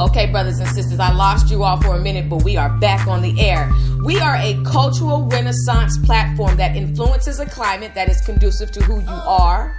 Okay, 0.00 0.30
brothers 0.30 0.60
and 0.60 0.68
sisters, 0.70 0.98
I 0.98 1.12
lost 1.12 1.50
you 1.50 1.62
all 1.62 1.78
for 1.78 1.94
a 1.94 2.00
minute, 2.00 2.30
but 2.30 2.42
we 2.42 2.56
are 2.56 2.70
back 2.78 3.06
on 3.06 3.20
the 3.20 3.38
air. 3.38 3.70
We 4.02 4.18
are 4.18 4.34
a 4.36 4.58
cultural 4.64 5.26
renaissance 5.26 5.98
platform 5.98 6.56
that 6.56 6.74
influences 6.74 7.38
a 7.38 7.44
climate 7.44 7.94
that 7.94 8.08
is 8.08 8.22
conducive 8.22 8.72
to 8.72 8.82
who 8.82 9.00
you 9.00 9.08
are 9.10 9.76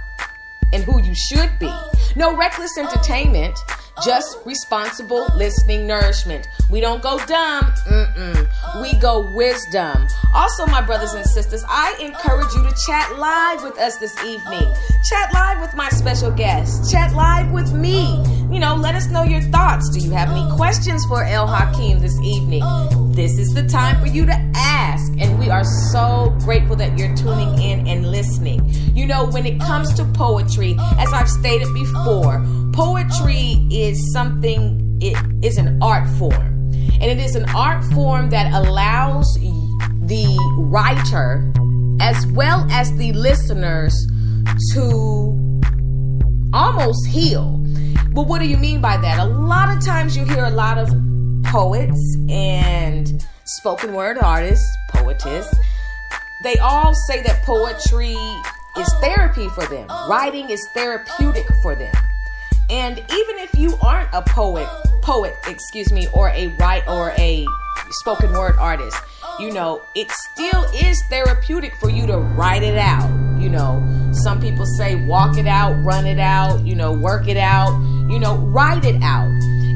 and 0.72 0.84
who 0.84 1.02
you 1.02 1.12
should 1.12 1.50
be. 1.58 1.68
No 2.14 2.36
reckless 2.36 2.78
entertainment, 2.78 3.58
just 4.04 4.38
responsible 4.44 5.26
listening 5.36 5.86
nourishment. 5.86 6.46
We 6.70 6.80
don't 6.80 7.02
go 7.02 7.18
dumb, 7.26 7.64
mm-mm. 7.88 8.82
we 8.82 8.98
go 8.98 9.30
wisdom. 9.34 10.06
Also, 10.34 10.66
my 10.66 10.80
brothers 10.80 11.12
and 11.12 11.26
sisters, 11.26 11.64
I 11.68 11.96
encourage 12.00 12.52
you 12.54 12.62
to 12.62 12.74
chat 12.86 13.18
live 13.18 13.62
with 13.62 13.78
us 13.78 13.98
this 13.98 14.16
evening. 14.24 14.66
Chat 15.08 15.32
live 15.34 15.60
with 15.60 15.74
my 15.74 15.88
special 15.90 16.30
guest. 16.30 16.90
Chat 16.90 17.14
live 17.14 17.52
with 17.52 17.72
me. 17.72 18.22
You 18.50 18.58
know, 18.58 18.74
let 18.74 18.94
us 18.94 19.08
know 19.08 19.22
your 19.22 19.42
thoughts. 19.42 19.90
Do 19.90 19.98
you 19.98 20.10
have 20.12 20.30
any 20.30 20.50
questions 20.56 21.04
for 21.06 21.24
El 21.24 21.46
Hakim 21.46 22.00
this 22.00 22.18
evening? 22.20 22.62
This 23.12 23.38
is 23.38 23.52
the 23.54 23.62
time 23.62 24.00
for 24.00 24.06
you 24.06 24.24
to 24.26 24.52
ask. 24.54 25.12
And 25.18 25.38
we 25.38 25.50
are 25.50 25.64
so 25.92 26.36
grateful 26.40 26.76
that 26.76 26.98
you're 26.98 27.14
tuning 27.14 27.60
in 27.60 27.86
and 27.86 28.10
listening. 28.10 28.62
You 28.94 29.06
know, 29.06 29.26
when 29.26 29.46
it 29.46 29.60
comes 29.60 29.92
to 29.94 30.04
poetry, 30.04 30.76
as 30.98 31.12
I've 31.12 31.28
stated 31.28 31.72
before, 31.74 32.44
poetry 32.72 33.66
is 33.70 34.12
something, 34.12 34.98
it 35.00 35.16
is 35.44 35.58
an 35.58 35.78
art 35.82 36.08
form. 36.18 36.52
And 36.94 37.04
it 37.04 37.18
is 37.18 37.34
an 37.34 37.48
art 37.50 37.84
form 37.92 38.30
that 38.30 38.52
allows 38.52 39.26
the 39.34 40.36
writer 40.58 41.52
as 42.00 42.26
well 42.28 42.66
as 42.70 42.92
the 42.96 43.12
listeners 43.12 43.94
to 44.72 45.60
almost 46.52 47.06
heal. 47.08 47.58
But 48.12 48.26
what 48.26 48.40
do 48.40 48.46
you 48.46 48.56
mean 48.56 48.80
by 48.80 48.96
that? 48.98 49.18
A 49.18 49.24
lot 49.24 49.74
of 49.74 49.84
times 49.84 50.16
you 50.16 50.24
hear 50.24 50.44
a 50.44 50.50
lot 50.50 50.78
of 50.78 50.88
poets 51.44 52.16
and 52.28 53.24
spoken 53.44 53.94
word 53.94 54.18
artists, 54.18 54.66
poetess, 54.90 55.52
they 56.42 56.56
all 56.58 56.94
say 57.08 57.22
that 57.22 57.42
poetry 57.44 58.16
is 58.78 58.94
therapy 59.00 59.48
for 59.50 59.64
them. 59.66 59.86
Oh. 59.88 60.08
Writing 60.10 60.50
is 60.50 60.66
therapeutic 60.74 61.46
for 61.62 61.74
them. 61.74 61.92
And 62.72 62.98
even 62.98 63.38
if 63.38 63.54
you 63.54 63.76
aren't 63.82 64.08
a 64.14 64.22
poet, 64.22 64.66
poet, 65.02 65.34
excuse 65.46 65.92
me, 65.92 66.08
or 66.14 66.30
a 66.30 66.46
write 66.58 66.88
or 66.88 67.10
a 67.18 67.44
spoken 67.90 68.32
word 68.32 68.56
artist, 68.56 68.96
you 69.38 69.52
know, 69.52 69.82
it 69.94 70.10
still 70.10 70.64
is 70.74 70.98
therapeutic 71.10 71.76
for 71.76 71.90
you 71.90 72.06
to 72.06 72.16
write 72.16 72.62
it 72.62 72.78
out. 72.78 73.10
You 73.38 73.50
know, 73.50 74.10
some 74.12 74.40
people 74.40 74.64
say 74.64 74.94
walk 74.94 75.36
it 75.36 75.46
out, 75.46 75.74
run 75.84 76.06
it 76.06 76.18
out, 76.18 76.66
you 76.66 76.74
know, 76.74 76.92
work 76.94 77.28
it 77.28 77.36
out, 77.36 77.78
you 78.08 78.18
know, 78.18 78.36
write 78.36 78.86
it 78.86 79.02
out. 79.02 79.28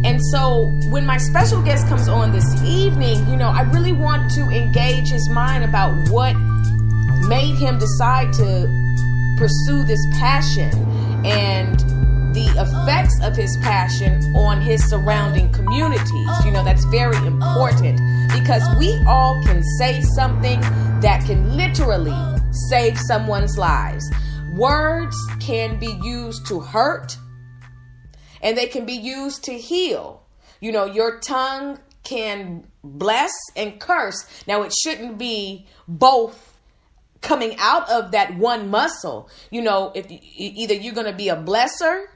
And 0.03 0.19
so 0.31 0.65
when 0.89 1.05
my 1.05 1.19
special 1.19 1.61
guest 1.61 1.89
comes 1.89 2.09
on 2.09 2.33
this 2.33 2.47
evening, 2.65 3.29
you 3.29 3.37
know, 3.37 3.49
I 3.49 3.61
really 3.75 3.93
want 3.93 4.31
to 4.37 4.41
engage 4.49 5.11
his 5.11 5.29
mind 5.29 5.65
about 5.65 6.09
what 6.09 6.35
made 7.29 7.59
him 7.59 7.79
decide 7.79 8.33
to 8.35 9.35
pursue 9.37 9.85
this 9.85 10.01
passion 10.19 10.73
and 11.27 11.96
the 12.37 12.49
effects 12.61 13.19
of 13.23 13.35
his 13.35 13.57
passion 13.63 14.23
on 14.37 14.61
his 14.61 14.85
surrounding 14.91 15.51
communities. 15.55 16.29
You 16.45 16.51
know, 16.51 16.63
that's 16.63 16.85
very 16.85 17.17
important 17.27 17.99
because 18.31 18.63
we 18.79 18.95
all 19.07 19.43
can 19.43 19.63
say 19.79 20.03
something 20.03 20.61
that 21.01 21.25
can 21.25 21.57
literally 21.57 22.15
save 22.69 22.99
someone's 22.99 23.57
lives. 23.57 24.05
Words 24.55 25.17
can 25.41 25.79
be 25.79 25.99
used 26.03 26.47
to 26.49 26.61
hurt 26.61 27.17
and 28.43 28.55
they 28.55 28.67
can 28.67 28.85
be 28.85 28.93
used 28.93 29.43
to 29.45 29.55
heal. 29.55 30.23
You 30.61 30.73
know, 30.73 30.85
your 30.85 31.21
tongue 31.21 31.79
can 32.05 32.67
bless 32.85 33.33
and 33.57 33.81
curse. 33.81 34.27
Now, 34.47 34.61
it 34.61 34.75
shouldn't 34.75 35.17
be 35.17 35.67
both 35.89 36.55
coming 37.23 37.57
out 37.59 37.89
of 37.89 38.11
that 38.11 38.37
one 38.37 38.69
muscle. 38.69 39.31
You 39.51 39.63
know, 39.63 39.91
if 39.95 40.07
either 40.11 40.75
you're 40.75 40.93
going 40.93 41.11
to 41.11 41.17
be 41.17 41.31
a 41.31 41.37
blesser 41.37 42.09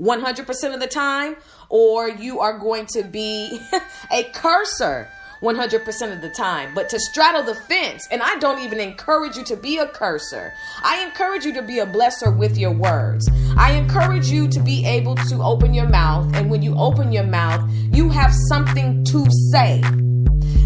100% 0.00 0.74
of 0.74 0.80
the 0.80 0.86
time, 0.86 1.36
or 1.68 2.08
you 2.08 2.40
are 2.40 2.58
going 2.58 2.86
to 2.86 3.02
be 3.02 3.60
a 4.12 4.24
cursor 4.24 5.08
100% 5.42 6.12
of 6.12 6.22
the 6.22 6.30
time. 6.30 6.74
But 6.74 6.88
to 6.90 6.98
straddle 6.98 7.42
the 7.42 7.54
fence, 7.54 8.06
and 8.10 8.22
I 8.22 8.36
don't 8.36 8.60
even 8.60 8.80
encourage 8.80 9.36
you 9.36 9.44
to 9.44 9.56
be 9.56 9.78
a 9.78 9.86
cursor, 9.86 10.52
I 10.82 11.02
encourage 11.04 11.44
you 11.44 11.52
to 11.54 11.62
be 11.62 11.78
a 11.78 11.86
blesser 11.86 12.36
with 12.36 12.56
your 12.56 12.72
words. 12.72 13.28
I 13.56 13.72
encourage 13.72 14.28
you 14.28 14.48
to 14.48 14.60
be 14.60 14.84
able 14.86 15.14
to 15.14 15.42
open 15.42 15.74
your 15.74 15.88
mouth, 15.88 16.34
and 16.34 16.50
when 16.50 16.62
you 16.62 16.76
open 16.76 17.12
your 17.12 17.24
mouth, 17.24 17.68
you 17.70 18.08
have 18.10 18.32
something 18.48 19.04
to 19.04 19.26
say. 19.52 19.82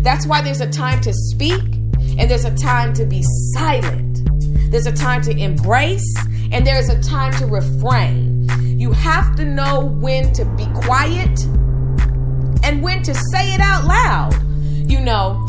That's 0.03 0.27
why 0.27 0.41
there's 0.41 0.61
a 0.61 0.71
time 0.71 1.01
to 1.03 1.13
speak, 1.13 1.63
and 2.19 2.31
there's 2.31 2.45
a 2.45 2.57
time 2.57 2.93
to 2.95 3.05
be 3.05 3.23
silent. 3.55 4.21
There's 4.71 4.87
a 4.87 4.93
time 4.93 5.23
to 5.23 5.37
embrace, 5.37 6.15
and 6.53 6.67
there's 6.67 6.89
a 6.89 7.01
time 7.03 7.33
to 7.35 7.47
refrain. 7.47 8.40
You 8.81 8.93
have 8.93 9.37
to 9.37 9.45
know 9.45 9.85
when 10.01 10.33
to 10.33 10.47
be 10.57 10.65
quiet 10.75 11.45
and 12.65 12.83
when 12.83 13.03
to 13.03 13.15
say 13.15 13.53
it 13.53 13.61
out 13.61 13.85
loud, 13.85 14.33
you 14.91 14.99
know, 14.99 15.47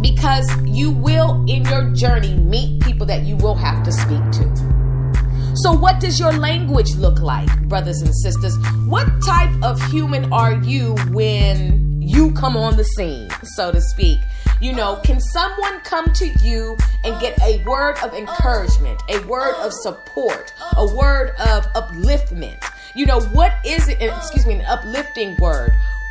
because 0.00 0.48
you 0.64 0.90
will 0.90 1.44
in 1.46 1.66
your 1.66 1.90
journey 1.90 2.34
meet 2.36 2.82
people 2.82 3.04
that 3.04 3.24
you 3.24 3.36
will 3.36 3.54
have 3.54 3.84
to 3.84 3.92
speak 3.92 4.24
to. 4.30 5.52
So, 5.56 5.72
what 5.74 6.00
does 6.00 6.18
your 6.18 6.32
language 6.32 6.94
look 6.94 7.20
like, 7.20 7.50
brothers 7.68 8.00
and 8.00 8.16
sisters? 8.22 8.56
What 8.86 9.08
type 9.26 9.52
of 9.62 9.78
human 9.90 10.32
are 10.32 10.54
you 10.54 10.94
when 11.10 12.00
you 12.00 12.32
come 12.32 12.56
on 12.56 12.78
the 12.78 12.84
scene, 12.84 13.28
so 13.56 13.72
to 13.72 13.80
speak? 13.82 14.20
You 14.64 14.72
know, 14.72 14.96
can 15.04 15.20
someone 15.20 15.80
come 15.80 16.10
to 16.14 16.26
you 16.42 16.74
and 17.04 17.20
get 17.20 17.38
a 17.42 17.62
word 17.64 17.98
of 18.02 18.14
encouragement, 18.14 18.98
a 19.10 19.18
word 19.26 19.54
of 19.56 19.74
support, 19.74 20.54
a 20.78 20.86
word 20.96 21.34
of 21.38 21.66
upliftment? 21.74 22.64
You 22.96 23.04
know, 23.04 23.20
what 23.34 23.52
is 23.66 23.88
it? 23.88 24.00
Excuse 24.00 24.46
me, 24.46 24.54
an 24.54 24.64
uplifting 24.64 25.36
word. 25.38 25.70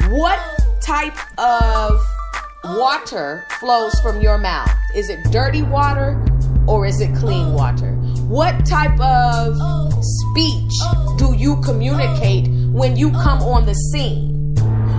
What 0.10 0.40
type 0.82 1.18
of 1.40 2.00
water 2.64 3.44
flows 3.60 4.00
from 4.02 4.22
your 4.22 4.38
mouth? 4.38 4.70
Is 4.94 5.10
it 5.10 5.18
dirty 5.32 5.64
water 5.64 6.24
or 6.68 6.86
is 6.86 7.02
it 7.02 7.16
clean 7.16 7.54
water? 7.54 7.94
What 8.28 8.68
type 8.68 9.00
of 9.00 9.56
speech 10.00 10.74
do 11.18 11.34
you 11.36 11.60
communicate 11.62 12.50
when 12.72 12.98
you 12.98 13.10
come 13.14 13.42
on 13.42 13.66
the 13.66 13.74
scene? 13.74 14.56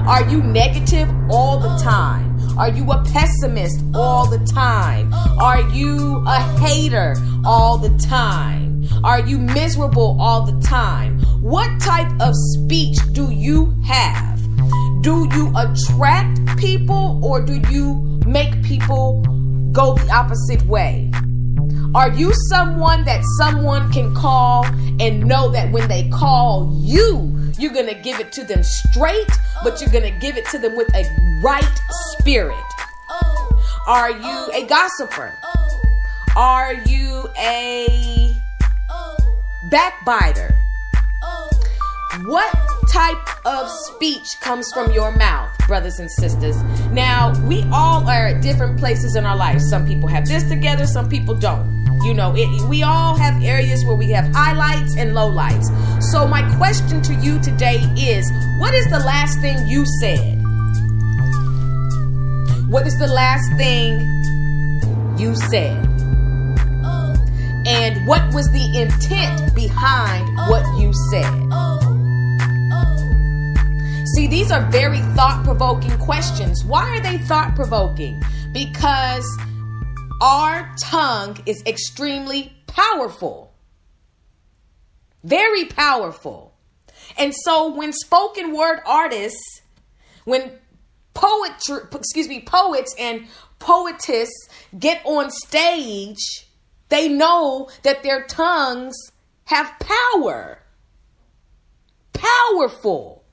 Are 0.08 0.28
you 0.28 0.42
negative 0.42 1.08
all 1.30 1.60
the 1.60 1.80
time? 1.80 2.33
Are 2.56 2.70
you 2.70 2.90
a 2.92 3.02
pessimist 3.04 3.84
all 3.94 4.28
the 4.28 4.38
time? 4.46 5.12
Are 5.38 5.60
you 5.70 6.22
a 6.26 6.40
hater 6.60 7.14
all 7.44 7.78
the 7.78 7.96
time? 7.98 8.84
Are 9.02 9.20
you 9.20 9.38
miserable 9.38 10.16
all 10.20 10.46
the 10.46 10.60
time? 10.66 11.20
What 11.42 11.80
type 11.80 12.10
of 12.20 12.34
speech 12.34 12.96
do 13.12 13.30
you 13.30 13.74
have? 13.86 14.40
Do 15.02 15.28
you 15.32 15.52
attract 15.56 16.58
people 16.58 17.20
or 17.22 17.40
do 17.42 17.60
you 17.70 18.20
make 18.26 18.62
people 18.62 19.22
go 19.72 19.94
the 19.94 20.10
opposite 20.10 20.62
way? 20.66 21.10
Are 21.94 22.10
you 22.10 22.32
someone 22.48 23.04
that 23.04 23.22
someone 23.38 23.92
can 23.92 24.14
call 24.14 24.64
and 25.00 25.26
know 25.26 25.50
that 25.50 25.70
when 25.70 25.86
they 25.88 26.08
call 26.08 26.80
you, 26.82 27.43
you're 27.58 27.72
going 27.72 27.86
to 27.86 27.94
give 27.94 28.20
it 28.20 28.32
to 28.32 28.44
them 28.44 28.62
straight, 28.62 29.30
but 29.62 29.80
you're 29.80 29.90
going 29.90 30.12
to 30.12 30.18
give 30.18 30.36
it 30.36 30.46
to 30.46 30.58
them 30.58 30.76
with 30.76 30.92
a 30.94 31.04
right 31.42 31.80
spirit? 32.18 32.56
Are 33.86 34.10
you 34.10 34.50
a 34.54 34.66
gossiper? 34.66 35.34
Are 36.36 36.72
you 36.72 37.28
a 37.38 38.34
backbiter? 39.70 40.54
What 42.26 42.54
type 42.90 43.46
of 43.46 43.68
speech 43.68 44.26
comes 44.40 44.70
from 44.72 44.92
your 44.92 45.10
mouth, 45.12 45.50
brothers 45.66 45.98
and 45.98 46.10
sisters? 46.10 46.62
Now, 46.92 47.34
we 47.46 47.64
all 47.72 48.08
are 48.08 48.28
at 48.28 48.42
different 48.42 48.78
places 48.78 49.16
in 49.16 49.26
our 49.26 49.36
life. 49.36 49.60
Some 49.60 49.86
people 49.86 50.08
have 50.08 50.26
this 50.26 50.44
together, 50.44 50.86
some 50.86 51.08
people 51.08 51.34
don't. 51.34 51.83
You 52.02 52.14
know, 52.14 52.34
it, 52.36 52.68
we 52.68 52.82
all 52.82 53.16
have 53.16 53.42
areas 53.42 53.84
where 53.84 53.96
we 53.96 54.10
have 54.10 54.26
highlights 54.34 54.96
and 54.96 55.12
lowlights. 55.12 56.02
So, 56.02 56.26
my 56.26 56.42
question 56.56 57.00
to 57.02 57.14
you 57.14 57.40
today 57.40 57.80
is 57.96 58.30
what 58.58 58.74
is 58.74 58.84
the 58.90 58.98
last 58.98 59.40
thing 59.40 59.66
you 59.66 59.84
said? 60.00 60.42
What 62.68 62.86
is 62.86 62.98
the 62.98 63.06
last 63.06 63.48
thing 63.56 64.00
you 65.18 65.34
said? 65.36 65.76
And 67.66 68.06
what 68.06 68.34
was 68.34 68.50
the 68.52 68.78
intent 68.78 69.54
behind 69.54 70.36
what 70.50 70.64
you 70.78 70.92
said? 71.10 71.32
See, 74.14 74.26
these 74.26 74.50
are 74.50 74.62
very 74.70 75.00
thought 75.16 75.42
provoking 75.44 75.96
questions. 75.98 76.64
Why 76.64 76.96
are 76.96 77.00
they 77.00 77.18
thought 77.18 77.56
provoking? 77.56 78.22
Because 78.52 79.26
our 80.20 80.74
tongue 80.80 81.38
is 81.46 81.62
extremely 81.66 82.52
powerful. 82.66 83.54
Very 85.22 85.64
powerful. 85.64 86.54
And 87.18 87.34
so 87.34 87.74
when 87.74 87.92
spoken 87.92 88.54
word 88.56 88.80
artists 88.86 89.62
when 90.24 90.52
poetry, 91.12 91.78
excuse 91.94 92.28
me, 92.28 92.40
poets 92.40 92.94
and 92.98 93.26
poetess 93.58 94.30
get 94.78 95.00
on 95.04 95.30
stage, 95.30 96.46
they 96.88 97.08
know 97.08 97.68
that 97.82 98.02
their 98.02 98.24
tongues 98.24 98.94
have 99.44 99.72
power. 99.78 100.60
Powerful. 102.12 103.24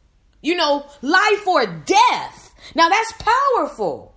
You 0.42 0.56
know, 0.56 0.86
life 1.02 1.48
or 1.48 1.66
death. 1.66 2.54
Now 2.76 2.90
that's 2.90 3.14
powerful. 3.14 4.16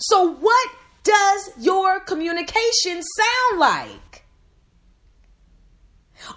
So, 0.00 0.34
what 0.34 0.68
does 1.08 1.50
your 1.58 2.00
communication 2.00 3.02
sound 3.02 3.58
like? 3.58 4.24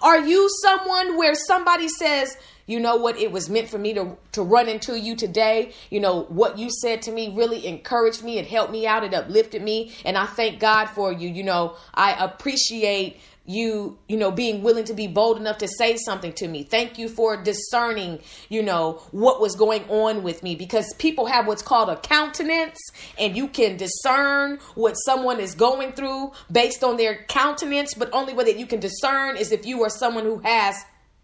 Are 0.00 0.20
you 0.20 0.48
someone 0.62 1.18
where 1.18 1.34
somebody 1.34 1.88
says, 1.88 2.36
you 2.66 2.80
know 2.80 2.96
what, 2.96 3.16
it 3.18 3.32
was 3.32 3.48
meant 3.48 3.68
for 3.68 3.78
me 3.78 3.94
to, 3.94 4.16
to 4.32 4.42
run 4.42 4.68
into 4.68 4.98
you 4.98 5.16
today? 5.16 5.72
You 5.90 6.00
know, 6.00 6.22
what 6.24 6.58
you 6.58 6.70
said 6.70 7.02
to 7.02 7.12
me 7.12 7.32
really 7.34 7.66
encouraged 7.66 8.22
me, 8.22 8.38
it 8.38 8.46
helped 8.46 8.72
me 8.72 8.86
out, 8.86 9.04
it 9.04 9.14
uplifted 9.14 9.62
me, 9.62 9.92
and 10.04 10.16
I 10.16 10.26
thank 10.26 10.60
God 10.60 10.86
for 10.86 11.12
you. 11.12 11.28
You 11.28 11.42
know, 11.42 11.76
I 11.94 12.12
appreciate 12.12 13.20
you 13.44 13.98
you 14.08 14.16
know 14.16 14.30
being 14.30 14.62
willing 14.62 14.84
to 14.84 14.94
be 14.94 15.08
bold 15.08 15.36
enough 15.36 15.58
to 15.58 15.68
say 15.68 15.96
something 15.96 16.32
to 16.32 16.46
me. 16.46 16.62
Thank 16.62 16.98
you 16.98 17.08
for 17.08 17.36
discerning 17.36 18.20
you 18.48 18.62
know 18.62 19.02
what 19.10 19.40
was 19.40 19.56
going 19.56 19.84
on 19.88 20.22
with 20.22 20.42
me 20.42 20.54
because 20.54 20.92
people 20.98 21.26
have 21.26 21.46
what's 21.46 21.62
called 21.62 21.88
a 21.88 21.96
countenance 21.96 22.78
and 23.18 23.36
you 23.36 23.48
can 23.48 23.76
discern 23.76 24.58
what 24.74 24.94
someone 24.94 25.40
is 25.40 25.54
going 25.54 25.92
through 25.92 26.32
based 26.50 26.84
on 26.84 26.96
their 26.96 27.24
countenance. 27.24 27.94
But 27.94 28.10
only 28.12 28.32
way 28.32 28.44
that 28.44 28.58
you 28.58 28.66
can 28.66 28.80
discern 28.80 29.36
is 29.36 29.50
if 29.50 29.66
you 29.66 29.82
are 29.82 29.90
someone 29.90 30.24
who 30.24 30.38
has 30.38 30.76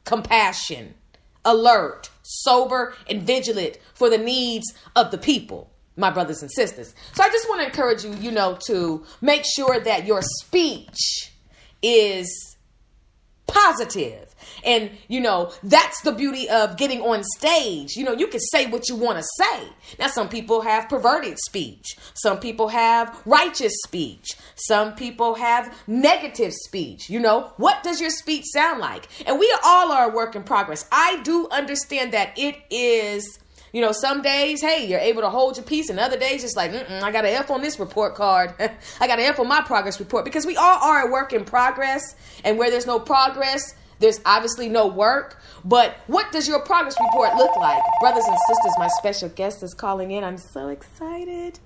compassion 0.04 0.94
alert 1.48 2.10
sober 2.22 2.94
and 3.08 3.22
vigilant 3.22 3.78
for 3.94 4.08
the 4.08 4.18
needs 4.18 4.72
of 4.96 5.10
the 5.10 5.18
people 5.18 5.70
my 5.96 6.10
brothers 6.10 6.42
and 6.42 6.50
sisters 6.52 6.94
so 7.14 7.24
i 7.24 7.28
just 7.28 7.48
want 7.48 7.60
to 7.60 7.66
encourage 7.66 8.04
you 8.04 8.14
you 8.16 8.30
know 8.30 8.56
to 8.66 9.02
make 9.20 9.44
sure 9.56 9.80
that 9.80 10.06
your 10.06 10.22
speech 10.22 11.32
is 11.82 12.56
positive. 13.46 14.27
And, 14.64 14.90
you 15.08 15.20
know, 15.20 15.52
that's 15.62 16.00
the 16.02 16.12
beauty 16.12 16.48
of 16.48 16.76
getting 16.76 17.00
on 17.00 17.22
stage. 17.36 17.96
You 17.96 18.04
know, 18.04 18.12
you 18.12 18.26
can 18.26 18.40
say 18.40 18.66
what 18.66 18.88
you 18.88 18.96
want 18.96 19.18
to 19.18 19.24
say. 19.36 19.68
Now, 19.98 20.08
some 20.08 20.28
people 20.28 20.60
have 20.62 20.88
perverted 20.88 21.38
speech. 21.38 21.96
Some 22.14 22.38
people 22.40 22.68
have 22.68 23.20
righteous 23.24 23.72
speech. 23.84 24.36
Some 24.54 24.94
people 24.94 25.34
have 25.34 25.74
negative 25.86 26.52
speech. 26.52 27.08
You 27.08 27.20
know, 27.20 27.52
what 27.56 27.82
does 27.82 28.00
your 28.00 28.10
speech 28.10 28.44
sound 28.52 28.80
like? 28.80 29.08
And 29.26 29.38
we 29.38 29.54
all 29.64 29.92
are 29.92 30.10
a 30.10 30.14
work 30.14 30.36
in 30.36 30.42
progress. 30.42 30.86
I 30.92 31.20
do 31.22 31.48
understand 31.50 32.12
that 32.12 32.38
it 32.38 32.56
is 32.70 33.38
you 33.72 33.82
know, 33.82 33.92
some 33.92 34.22
days, 34.22 34.60
hey, 34.62 34.86
you're 34.86 35.00
able 35.00 35.22
to 35.22 35.30
hold 35.30 35.56
your 35.56 35.64
peace, 35.64 35.90
and 35.90 36.00
other 36.00 36.18
days, 36.18 36.42
it's 36.42 36.56
like, 36.56 36.72
I 36.72 37.12
got 37.12 37.24
an 37.24 37.34
F 37.34 37.50
on 37.50 37.60
this 37.60 37.78
report 37.78 38.14
card. 38.14 38.54
I 39.00 39.06
got 39.06 39.18
an 39.18 39.26
F 39.26 39.38
on 39.38 39.48
my 39.48 39.60
progress 39.62 40.00
report 40.00 40.24
because 40.24 40.46
we 40.46 40.56
all 40.56 40.78
are 40.82 41.06
a 41.06 41.12
work 41.12 41.32
in 41.32 41.44
progress. 41.44 42.14
And 42.44 42.56
where 42.56 42.70
there's 42.70 42.86
no 42.86 42.98
progress, 42.98 43.74
there's 43.98 44.20
obviously 44.24 44.68
no 44.68 44.86
work. 44.86 45.40
But 45.64 45.96
what 46.06 46.30
does 46.32 46.46
your 46.46 46.60
progress 46.60 46.96
report 47.00 47.36
look 47.36 47.56
like? 47.56 47.82
Brothers 48.00 48.24
and 48.26 48.36
sisters, 48.48 48.72
my 48.78 48.88
special 48.98 49.28
guest 49.28 49.62
is 49.62 49.74
calling 49.74 50.10
in. 50.10 50.24
I'm 50.24 50.38
so 50.38 50.68
excited. 50.68 51.58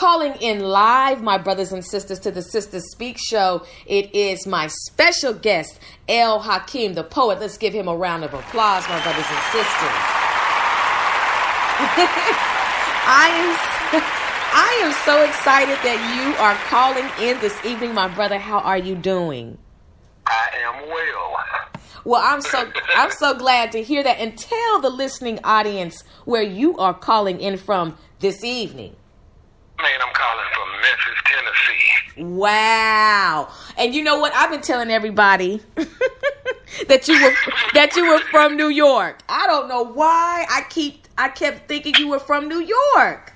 calling 0.00 0.34
in 0.40 0.60
live, 0.60 1.22
my 1.22 1.36
brothers 1.36 1.72
and 1.72 1.84
sisters, 1.84 2.18
to 2.20 2.30
the 2.30 2.40
Sisters 2.40 2.90
Speak 2.90 3.18
show. 3.18 3.66
It 3.84 4.14
is 4.14 4.46
my 4.46 4.68
special 4.68 5.34
guest, 5.34 5.78
El 6.08 6.40
Hakim, 6.40 6.94
the 6.94 7.04
poet. 7.04 7.38
Let's 7.38 7.58
give 7.58 7.74
him 7.74 7.86
a 7.86 7.94
round 7.94 8.24
of 8.24 8.32
applause, 8.32 8.88
my 8.88 9.02
brothers 9.02 9.26
and 9.28 9.42
sisters. 9.52 10.00
I 13.12 13.28
am. 13.92 14.16
I 14.70 14.82
am 14.84 14.92
so 15.04 15.24
excited 15.24 15.76
that 15.82 15.98
you 16.14 16.36
are 16.38 16.54
calling 16.70 17.04
in 17.20 17.40
this 17.40 17.64
evening, 17.64 17.92
my 17.92 18.06
brother. 18.06 18.38
How 18.38 18.60
are 18.60 18.78
you 18.78 18.94
doing? 18.94 19.58
I 20.28 20.48
am 20.62 20.88
well. 20.88 21.36
Well, 22.04 22.22
I'm 22.24 22.40
so 22.40 22.70
I'm 22.94 23.10
so 23.10 23.34
glad 23.34 23.72
to 23.72 23.82
hear 23.82 24.04
that 24.04 24.20
and 24.20 24.38
tell 24.38 24.80
the 24.80 24.88
listening 24.88 25.40
audience 25.42 26.04
where 26.24 26.42
you 26.42 26.78
are 26.78 26.94
calling 26.94 27.40
in 27.40 27.56
from 27.56 27.98
this 28.20 28.44
evening. 28.44 28.94
Man, 29.82 30.00
I'm 30.00 30.14
calling 30.14 30.46
from 30.54 30.68
Memphis, 30.82 31.18
Tennessee. 32.14 32.38
Wow. 32.38 33.48
And 33.76 33.92
you 33.92 34.04
know 34.04 34.20
what? 34.20 34.32
I've 34.36 34.50
been 34.50 34.60
telling 34.60 34.92
everybody 34.92 35.60
that 36.86 37.08
you 37.08 37.20
were 37.20 37.34
that 37.74 37.96
you 37.96 38.08
were 38.08 38.20
from 38.30 38.56
New 38.56 38.68
York. 38.68 39.20
I 39.28 39.48
don't 39.48 39.68
know 39.68 39.82
why 39.82 40.46
I 40.48 40.62
keep 40.70 41.08
I 41.18 41.28
kept 41.28 41.66
thinking 41.66 41.96
you 41.96 42.08
were 42.08 42.20
from 42.20 42.48
New 42.48 42.60
York. 42.60 43.32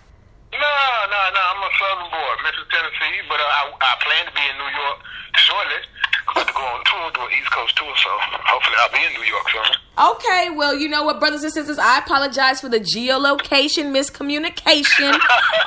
No, 0.54 0.76
no, 1.10 1.20
no. 1.34 1.40
I'm 1.50 1.62
a 1.62 1.70
Southern 1.78 2.10
boy, 2.14 2.32
Memphis, 2.42 2.68
Tennessee, 2.70 3.26
but 3.28 3.40
uh, 3.40 3.58
I 3.58 3.60
I 3.74 3.92
plan 4.02 4.22
to 4.26 4.32
be 4.32 4.44
in 4.46 4.56
New 4.58 4.70
York 4.70 4.98
shortly. 5.36 5.80
I'm 6.28 6.32
about 6.36 6.48
to 6.48 6.54
go 6.54 6.64
on 6.64 6.80
tour, 6.84 7.10
do 7.12 7.20
an 7.26 7.32
East 7.38 7.50
Coast 7.50 7.76
tour, 7.76 7.92
so 7.96 8.10
hopefully 8.48 8.76
I'll 8.80 8.92
be 8.92 9.04
in 9.04 9.12
New 9.12 9.26
York 9.28 9.44
soon. 9.50 9.76
Okay, 9.98 10.48
well, 10.56 10.74
you 10.74 10.88
know 10.88 11.04
what, 11.04 11.20
brothers 11.20 11.44
and 11.44 11.52
sisters, 11.52 11.78
I 11.78 11.98
apologize 11.98 12.60
for 12.60 12.68
the 12.68 12.80
geolocation 12.80 13.92
miscommunication. 13.92 15.18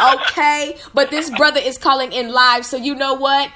okay, 0.15 0.77
but 0.93 1.11
this 1.11 1.29
brother 1.29 1.59
is 1.59 1.77
calling 1.77 2.11
in 2.11 2.31
live, 2.31 2.65
so 2.65 2.77
you 2.77 2.95
know 2.95 3.13
what? 3.13 3.51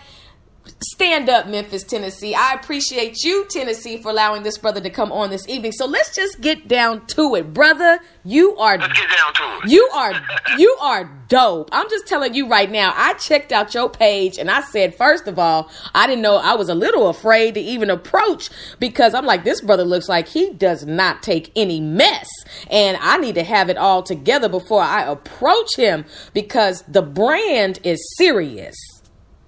Stand 0.83 1.29
up, 1.29 1.47
Memphis, 1.47 1.83
Tennessee. 1.83 2.33
I 2.33 2.53
appreciate 2.53 3.23
you, 3.23 3.45
Tennessee, 3.51 3.97
for 3.97 4.09
allowing 4.09 4.41
this 4.41 4.57
brother 4.57 4.81
to 4.81 4.89
come 4.89 5.11
on 5.11 5.29
this 5.29 5.47
evening. 5.47 5.73
So 5.73 5.85
let's 5.85 6.15
just 6.15 6.41
get 6.41 6.67
down 6.67 7.05
to 7.07 7.35
it, 7.35 7.53
brother. 7.53 7.99
You 8.23 8.57
are 8.57 8.79
let's 8.79 8.99
get 8.99 9.07
down 9.09 9.33
to 9.35 9.67
it. 9.67 9.71
You 9.71 9.87
are 9.93 10.13
you 10.57 10.75
are 10.81 11.05
dope. 11.27 11.69
I'm 11.71 11.87
just 11.87 12.07
telling 12.07 12.33
you 12.33 12.47
right 12.47 12.69
now. 12.69 12.93
I 12.95 13.13
checked 13.13 13.51
out 13.51 13.75
your 13.75 13.91
page 13.91 14.39
and 14.39 14.49
I 14.49 14.61
said, 14.61 14.95
first 14.95 15.27
of 15.27 15.37
all, 15.37 15.69
I 15.93 16.07
didn't 16.07 16.23
know 16.23 16.37
I 16.37 16.55
was 16.55 16.67
a 16.67 16.75
little 16.75 17.09
afraid 17.09 17.53
to 17.53 17.59
even 17.59 17.91
approach 17.91 18.49
because 18.79 19.13
I'm 19.13 19.25
like, 19.25 19.43
this 19.43 19.61
brother 19.61 19.85
looks 19.85 20.09
like 20.09 20.29
he 20.29 20.51
does 20.51 20.83
not 20.87 21.21
take 21.21 21.51
any 21.55 21.79
mess, 21.79 22.27
and 22.71 22.97
I 22.99 23.17
need 23.17 23.35
to 23.35 23.43
have 23.43 23.69
it 23.69 23.77
all 23.77 24.01
together 24.01 24.49
before 24.49 24.81
I 24.81 25.03
approach 25.03 25.75
him 25.77 26.05
because 26.33 26.83
the 26.87 27.03
brand 27.03 27.79
is 27.83 28.03
serious. 28.17 28.75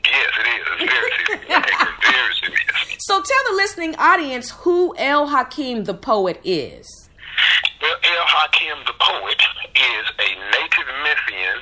Yes, 0.06 0.32
it 0.40 0.48
is. 0.48 0.66
It's 0.80 0.92
very 0.92 1.12
serious. 1.26 1.64
very 2.12 2.34
serious. 2.36 2.96
So 3.00 3.16
tell 3.16 3.44
the 3.52 3.56
listening 3.56 3.96
audience 3.98 4.52
who 4.52 4.96
El 4.98 5.28
Hakim 5.28 5.86
the 5.86 5.94
poet 5.94 6.40
is. 6.44 7.10
Well, 7.82 7.96
El 8.04 8.26
Hakim 8.28 8.78
the 8.86 8.94
poet 9.00 9.42
is 9.76 10.06
a 10.20 10.30
native 10.52 10.88
Memphian 11.04 11.60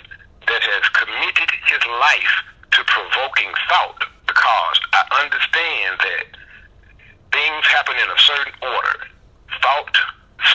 that 0.47 0.61
has 0.61 0.83
committed 0.93 1.49
his 1.69 1.81
life 1.99 2.35
to 2.71 2.83
provoking 2.85 3.51
thought 3.69 4.03
because 4.27 4.77
I 4.93 5.01
understand 5.23 5.99
that 5.99 6.25
things 7.31 7.65
happen 7.67 7.95
in 7.95 8.09
a 8.09 8.19
certain 8.19 8.53
order 8.61 9.11
thought, 9.61 9.95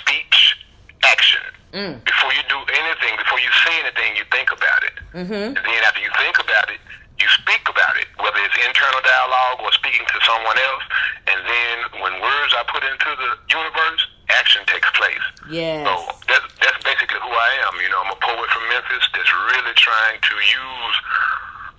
speech, 0.01 0.57
action. 1.05 1.43
Mm. 1.73 2.05
Before 2.05 2.33
you 2.33 2.43
do 2.49 2.61
anything, 2.73 3.17
before 3.19 3.41
you 3.41 3.53
say 3.65 3.75
anything, 3.85 4.17
you 4.17 4.25
think 4.33 4.51
about 4.51 4.83
it. 4.83 4.97
Mm-hmm. 5.13 5.55
And 5.55 5.65
then 5.65 5.83
after 5.85 6.01
you 6.01 6.11
think 6.19 6.39
about 6.41 6.71
it, 6.71 6.81
you 7.19 7.29
speak 7.33 7.65
about 7.65 7.97
it, 7.97 8.09
whether 8.21 8.37
it's 8.45 8.57
internal 8.61 9.01
dialogue 9.01 9.65
or 9.65 9.73
speaking 9.73 10.05
to 10.05 10.19
someone 10.25 10.59
else. 10.59 10.85
And 11.27 11.41
then 11.49 11.77
when 12.05 12.13
words 12.21 12.53
are 12.53 12.67
put 12.69 12.85
into 12.85 13.11
the 13.17 13.31
universe, 13.49 14.03
action 14.29 14.63
takes 14.69 14.91
place. 14.93 15.25
Yeah. 15.49 15.85
So 15.85 15.93
that's, 16.29 16.49
that's 16.61 16.81
basically 16.85 17.21
who 17.21 17.33
I 17.33 17.51
am. 17.69 17.81
You 17.81 17.89
know, 17.89 18.05
I'm 18.05 18.13
a 18.13 18.21
poet 18.21 18.49
from 18.53 18.69
Memphis 18.69 19.05
that's 19.17 19.33
really 19.53 19.75
trying 19.75 20.21
to 20.21 20.35
use 20.37 20.97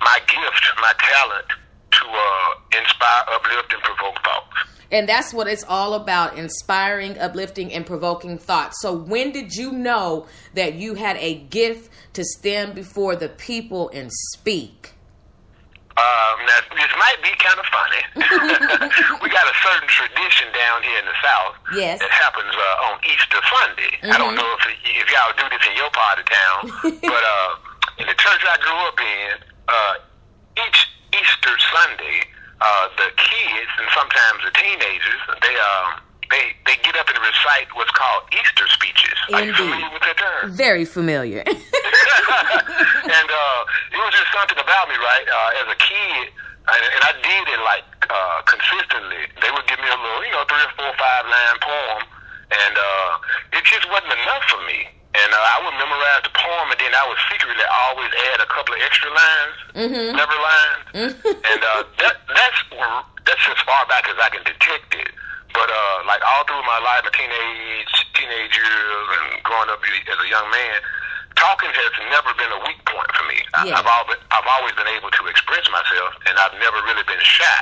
my 0.01 0.17
gift, 0.25 0.63
my 0.82 0.94
talent, 0.98 1.50
to 1.91 2.06
uh, 2.06 2.79
inspire, 2.79 3.24
uplift, 3.34 3.74
and 3.74 3.82
provoke 3.84 4.17
thoughts. 4.24 4.58
And 4.91 5.08
that's 5.08 5.34
what 5.34 5.48
it's 5.48 5.65
all 5.67 5.94
about 5.96 6.38
inspiring, 6.38 7.17
uplifting, 7.20 7.74
and 7.74 7.86
provoking 7.86 8.38
thoughts. 8.38 8.82
So, 8.82 8.96
when 8.96 9.32
did 9.32 9.53
you 9.53 9.72
know 9.72 10.27
that 10.53 10.75
you 10.75 10.94
had 10.96 11.17
a 11.17 11.36
gift 11.36 11.91
to 12.13 12.24
stand 12.24 12.74
before 12.74 13.15
the 13.15 13.29
people 13.29 13.89
and 13.89 14.12
speak? 14.12 14.94
Um, 15.98 16.46
now, 16.46 16.62
this 16.77 16.94
might 16.94 17.18
be 17.25 17.34
kind 17.42 17.58
of 17.58 17.66
funny. 17.74 18.01
we 19.25 19.34
got 19.34 19.50
a 19.50 19.56
certain 19.66 19.89
tradition 19.89 20.46
down 20.54 20.86
here 20.86 21.01
in 21.01 21.10
the 21.10 21.18
South 21.25 21.58
yes. 21.74 21.98
that 21.98 22.13
happens 22.13 22.54
uh, 22.54 22.86
on 22.94 23.01
Easter 23.01 23.42
Sunday. 23.42 23.98
Mm-hmm. 23.98 24.13
I 24.13 24.18
don't 24.22 24.38
mm-hmm. 24.38 24.46
know 24.46 24.58
if 24.62 24.63
if 24.86 25.10
y'all 25.10 25.34
do 25.34 25.50
this 25.50 25.66
in 25.66 25.74
your 25.74 25.89
part 25.89 26.22
of 26.22 26.25
town, 26.30 26.60
but 27.01 27.24
uh, 27.25 27.50
in 27.98 28.06
the 28.06 28.13
church 28.13 28.42
I 28.46 28.62
grew 28.62 28.77
up 28.86 29.00
in, 29.01 29.34
uh, 29.66 29.94
each 30.70 30.80
Easter 31.18 31.58
Sunday, 31.74 32.30
uh, 32.62 32.94
the 33.01 33.10
kids 33.18 33.72
and 33.82 33.89
sometimes 33.98 34.46
the 34.46 34.54
teenagers, 34.54 35.22
they 35.42 35.58
um, 35.58 35.98
they 36.29 36.55
they 36.65 36.75
get 36.84 36.96
up 36.98 37.07
and 37.10 37.17
recite 37.19 37.67
what's 37.74 37.91
called 37.91 38.24
Easter 38.34 38.67
speeches. 38.67 39.17
Indeed. 39.29 39.36
Are 39.36 39.46
you 39.46 39.53
familiar 39.53 39.89
with 39.93 40.03
that 40.03 40.17
term? 40.17 40.51
Very 40.51 40.86
familiar. 40.86 41.43
and 41.48 43.29
uh, 43.31 43.60
it 43.91 44.00
was 44.00 44.13
just 44.13 44.31
something 44.36 44.60
about 44.60 44.86
me, 44.89 44.96
right? 45.00 45.27
Uh, 45.27 45.60
as 45.63 45.67
a 45.72 45.79
kid, 45.79 46.27
and, 46.67 46.84
and 46.84 47.01
I 47.03 47.13
did 47.24 47.43
it 47.48 47.62
like 47.63 47.88
uh, 48.10 48.43
consistently. 48.43 49.24
They 49.39 49.51
would 49.51 49.67
give 49.67 49.79
me 49.79 49.88
a 49.88 49.98
little, 49.98 50.24
you 50.24 50.34
know, 50.36 50.43
three 50.48 50.63
or 50.63 50.74
four, 50.75 50.91
five 51.00 51.24
line 51.27 51.57
poem, 51.63 52.03
and 52.51 52.74
uh, 52.75 53.57
it 53.57 53.63
just 53.63 53.88
wasn't 53.88 54.15
enough 54.15 54.43
for 54.51 54.62
me. 54.67 54.91
And 55.17 55.29
uh, 55.34 55.39
I 55.39 55.57
would 55.65 55.75
memorize 55.81 56.24
the 56.27 56.36
poem, 56.36 56.67
and 56.69 56.77
then 56.77 56.93
I 56.93 57.03
would 57.10 57.17
secretly 57.31 57.65
always 57.89 58.12
add 58.36 58.43
a 58.43 58.50
couple 58.51 58.75
of 58.75 58.81
extra 58.86 59.10
lines, 59.10 59.57
mm-hmm. 59.74 60.07
never 60.13 60.38
lines, 60.38 60.84
mm-hmm. 60.93 61.34
and 61.41 61.62
uh, 61.63 61.81
that 62.03 62.15
that's 62.27 62.60
that's 63.25 63.43
as 63.50 63.60
far 63.65 63.81
back 63.88 64.05
as 64.12 64.17
I 64.22 64.29
can 64.29 64.43
detect 64.46 64.93
it. 64.93 65.10
But 65.58 65.74
uh, 65.74 66.06
like 66.06 66.22
all 66.22 66.46
through 66.46 66.62
my 66.70 66.78
life, 66.86 67.02
my 67.02 67.10
teenage 67.18 67.94
teenage 68.14 68.54
years, 68.54 69.08
and 69.18 69.42
growing 69.42 69.74
up 69.74 69.82
as 69.82 70.18
a 70.22 70.30
young 70.30 70.46
man, 70.54 70.78
talking 71.34 71.74
has 71.74 71.94
never 72.14 72.30
been 72.38 72.54
a 72.54 72.62
weak 72.62 72.78
point 72.86 73.10
for 73.18 73.26
me. 73.26 73.42
I, 73.58 73.66
Yeah. 73.66 73.82
I've 73.82 73.90
always 73.90 74.22
I've 74.30 74.46
always 74.46 74.78
been 74.78 74.90
able 74.94 75.10
to 75.10 75.24
express 75.26 75.66
myself, 75.74 76.14
and 76.30 76.38
I've 76.38 76.54
never 76.62 76.78
really 76.86 77.02
been 77.10 77.22
shy. 77.26 77.62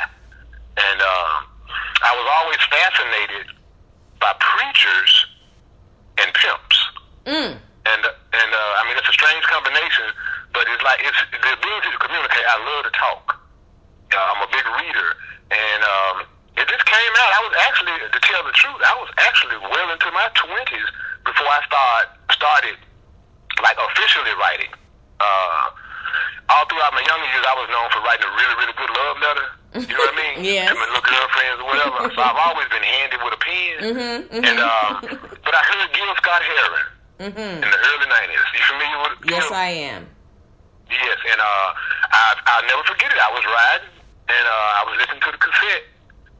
And 0.75 0.99
uh, 0.99 1.35
I 2.03 2.11
was 2.19 2.27
always 2.35 2.59
fascinated 2.67 3.47
by 4.19 4.35
preachers 4.43 5.11
and 6.19 6.27
pimps. 6.35 6.77
Mm. 7.31 7.51
And 7.87 8.01
and 8.03 8.49
uh, 8.51 8.71
I 8.79 8.83
mean, 8.91 8.99
it's 8.99 9.07
a 9.07 9.15
strange 9.15 9.47
combination, 9.47 10.11
but 10.51 10.67
it's 10.67 10.83
like 10.83 10.99
it's 10.99 11.21
the 11.31 11.51
ability 11.55 11.89
to 11.95 11.99
communicate. 12.03 12.43
I 12.43 12.59
love 12.59 12.83
to 12.91 12.91
talk. 12.91 13.39
Uh, 14.11 14.19
I'm 14.19 14.43
a 14.43 14.51
big 14.51 14.67
reader, 14.83 15.09
and 15.51 15.81
um, 15.83 16.15
it 16.57 16.65
just 16.67 16.85
came 16.87 17.13
out. 17.21 17.31
I 17.35 17.41
was 17.43 17.53
actually, 17.67 17.95
to 18.09 18.19
tell 18.23 18.41
the 18.47 18.55
truth, 18.55 18.79
I 18.83 18.95
was 18.99 19.09
actually 19.19 19.57
well 19.59 19.87
into 19.91 20.09
my 20.15 20.27
twenties 20.35 20.87
before 21.27 21.47
I 21.51 21.59
start 21.67 22.05
started 22.31 22.75
like 23.63 23.77
officially 23.79 24.31
writing. 24.39 24.71
Uh, 25.19 25.71
all 26.51 26.65
throughout 26.69 26.93
my 26.93 27.01
younger 27.01 27.25
years, 27.33 27.45
I 27.47 27.55
was 27.57 27.67
known 27.71 27.87
for 27.89 27.99
writing 28.05 28.27
a 28.27 28.33
really, 28.35 28.55
really 28.61 28.75
good 28.77 28.91
love 28.93 29.17
letter. 29.23 29.47
You 29.75 29.91
know 29.91 30.03
what 30.07 30.13
I 30.13 30.17
mean? 30.19 30.35
Yes. 30.55 30.69
To 30.71 30.75
my 30.79 30.87
little 30.87 31.03
girlfriends 31.03 31.59
or 31.59 31.67
whatever. 31.67 31.97
so 32.15 32.19
I've 32.23 32.39
always 32.47 32.67
been 32.71 32.83
handy 32.85 33.17
with 33.19 33.33
a 33.35 33.41
pen. 33.41 33.75
Mm-hmm, 33.91 34.45
And 34.45 34.59
um, 34.61 34.91
but 35.43 35.53
I 35.55 35.61
heard 35.67 35.89
Gil 35.91 36.11
Scott 36.21 36.41
Heron 36.43 36.87
Mm-hmm. 37.15 37.63
in 37.63 37.69
the 37.71 37.79
early 37.79 38.07
'90s. 38.11 38.43
You 38.55 38.61
familiar 38.67 38.97
with? 39.07 39.15
Yes, 39.31 39.47
I 39.51 39.69
am. 39.95 40.03
Yes, 40.91 41.17
and 41.31 41.39
uh, 41.39 41.69
I 42.11 42.19
I'll 42.55 42.67
never 42.67 42.83
forget 42.83 43.07
it. 43.11 43.15
I 43.17 43.31
was 43.31 43.43
riding, 43.47 43.87
and 44.35 44.45
uh, 44.45 44.79
I 44.79 44.81
was 44.83 44.93
listening 44.99 45.23
to 45.23 45.31
the 45.31 45.39
cassette, 45.39 45.83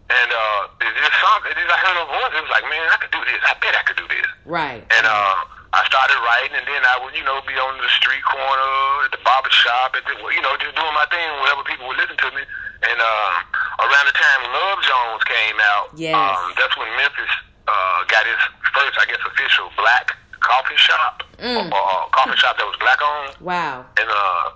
and 0.10 0.30
uh, 0.32 0.86
it 0.86 0.92
just 1.02 1.18
something. 1.22 1.50
It 1.52 1.58
just, 1.58 1.72
I 1.74 1.80
heard 1.82 1.98
her 1.98 2.08
voice. 2.10 2.34
It 2.38 2.42
was 2.46 2.54
like, 2.54 2.66
man, 2.70 2.86
I 2.94 2.98
could 3.02 3.14
do 3.14 3.22
this. 3.26 3.42
I 3.42 3.54
bet 3.62 3.74
I 3.74 3.84
could 3.90 3.98
do 3.98 4.08
this. 4.10 4.28
Right. 4.46 4.86
And 4.94 5.06
uh, 5.10 5.34
I 5.74 5.82
started 5.90 6.16
writing, 6.22 6.56
and 6.62 6.66
then 6.70 6.82
I 6.86 7.02
would, 7.02 7.18
you 7.18 7.26
know, 7.26 7.42
be 7.50 7.58
on 7.58 7.74
the 7.82 7.90
street 7.98 8.22
corner, 8.30 9.10
at 9.10 9.12
the 9.12 9.22
barber 9.26 9.50
shop, 9.50 9.98
at 9.98 10.06
the, 10.06 10.14
you 10.32 10.42
know, 10.46 10.54
just 10.62 10.78
doing 10.78 10.94
my 10.94 11.10
thing 11.10 11.26
wherever 11.42 11.66
people 11.66 11.90
would 11.90 11.98
listen 11.98 12.16
to 12.22 12.30
me. 12.38 12.44
And 12.86 12.98
um, 13.02 13.34
around 13.82 14.06
the 14.06 14.14
time 14.14 14.40
Love 14.54 14.80
Jones 14.86 15.24
came 15.26 15.58
out, 15.74 15.90
Yes. 15.98 16.14
um, 16.14 16.54
that's 16.54 16.76
when 16.78 16.88
Memphis 17.02 17.34
uh, 17.66 18.00
got 18.06 18.24
his 18.30 18.38
first, 18.78 18.94
I 19.02 19.10
guess, 19.10 19.20
official 19.26 19.74
black 19.76 20.14
coffee 20.46 20.78
shop, 20.78 21.24
Mm. 21.42 21.68
or, 21.74 21.82
or 21.82 22.08
coffee 22.14 22.38
shop 22.38 22.56
that 22.62 22.64
was 22.70 22.78
black 22.80 23.02
owned 23.02 23.36
Wow. 23.42 23.84
and 24.00 24.08
uh 24.08 24.52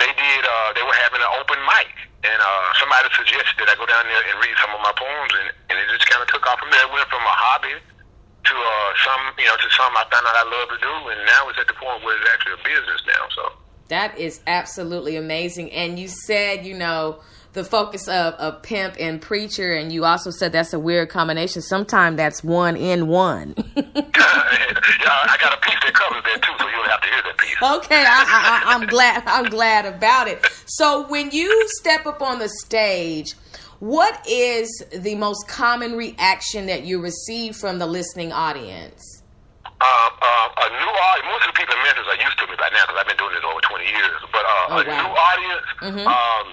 they 0.00 0.12
did 0.14 0.42
uh 0.44 0.70
they 0.74 0.82
were 0.82 0.98
having 1.04 1.20
an 1.22 1.32
open 1.40 1.58
mic 1.66 1.90
and 2.24 2.38
uh 2.40 2.68
somebody 2.80 3.08
suggested 3.14 3.54
that 3.60 3.68
I 3.70 3.76
go 3.76 3.86
down 3.86 4.04
there 4.08 4.22
and 4.30 4.36
read 4.40 4.56
some 4.60 4.72
of 4.74 4.80
my 4.80 4.94
poems 4.96 5.32
and, 5.38 5.48
and 5.70 5.74
it 5.78 5.86
just 5.92 6.06
kinda 6.08 6.24
took 6.28 6.44
off 6.46 6.58
from 6.58 6.70
there. 6.70 6.84
It 6.86 6.92
went 6.92 7.08
from 7.08 7.22
a 7.22 7.36
hobby 7.36 7.74
to 7.78 8.54
uh 8.54 8.90
some 9.04 9.22
you 9.38 9.46
know, 9.48 9.56
to 9.56 9.68
some 9.72 9.92
I 9.96 10.04
found 10.10 10.24
out 10.26 10.36
I 10.36 10.46
love 10.48 10.68
to 10.72 10.78
do 10.80 10.94
and 11.12 11.18
now 11.26 11.48
it's 11.48 11.58
at 11.58 11.68
the 11.68 11.76
point 11.78 12.02
where 12.04 12.14
it's 12.16 12.28
actually 12.30 12.56
a 12.58 12.62
business 12.64 13.00
now, 13.06 13.24
so 13.34 13.42
That 13.88 14.16
is 14.18 14.40
absolutely 14.46 15.16
amazing. 15.16 15.70
And 15.72 15.98
you 15.98 16.08
said, 16.08 16.64
you 16.64 16.72
know, 16.76 17.20
the 17.54 17.64
focus 17.64 18.06
of 18.08 18.34
a 18.38 18.52
pimp 18.52 18.96
and 19.00 19.20
preacher, 19.22 19.72
and 19.72 19.90
you 19.92 20.04
also 20.04 20.30
said 20.30 20.52
that's 20.52 20.72
a 20.72 20.78
weird 20.78 21.08
combination. 21.08 21.62
Sometimes 21.62 22.16
that's 22.16 22.44
one 22.44 22.76
in 22.76 23.06
one. 23.08 23.54
yeah, 23.76 23.82
I 24.04 25.36
got 25.40 25.54
a 25.54 25.60
piece 25.60 25.78
that 25.84 25.92
covers 25.94 26.22
that 26.24 26.42
too, 26.42 26.52
so 26.58 26.68
you'll 26.68 26.84
have 26.90 27.00
to 27.00 27.08
hear 27.08 27.22
that 27.24 27.38
piece. 27.38 27.56
okay, 27.62 28.04
I, 28.06 28.24
I, 28.26 28.72
I, 28.72 28.74
I'm 28.74 28.86
glad. 28.86 29.22
I'm 29.26 29.44
glad 29.50 29.86
about 29.86 30.28
it. 30.28 30.44
So 30.66 31.06
when 31.08 31.30
you 31.30 31.68
step 31.78 32.06
up 32.06 32.22
on 32.22 32.38
the 32.38 32.48
stage, 32.48 33.34
what 33.80 34.20
is 34.28 34.68
the 34.92 35.14
most 35.14 35.46
common 35.48 35.92
reaction 35.96 36.66
that 36.66 36.84
you 36.84 37.00
receive 37.00 37.56
from 37.56 37.78
the 37.78 37.86
listening 37.86 38.32
audience? 38.32 39.22
Um, 39.64 40.12
um, 40.22 40.50
a 40.56 40.68
new 40.70 40.90
audience. 40.90 41.26
Most 41.30 41.48
of 41.48 41.54
the 41.54 41.58
people 41.60 41.74
in 41.76 41.82
Memphis 41.84 42.04
are 42.08 42.22
used 42.24 42.38
to 42.38 42.46
me 42.46 42.54
by 42.56 42.68
now 42.72 42.82
because 42.86 42.96
I've 43.00 43.06
been 43.08 43.16
doing 43.18 43.34
this 43.34 43.44
over 43.44 43.60
20 43.60 43.84
years. 43.84 44.18
But 44.32 44.44
uh, 44.44 44.66
Oh, 44.70 44.78
a 44.80 44.84
wow. 44.86 45.02
new 45.02 45.12
audience, 45.12 45.66
um, 46.08 46.46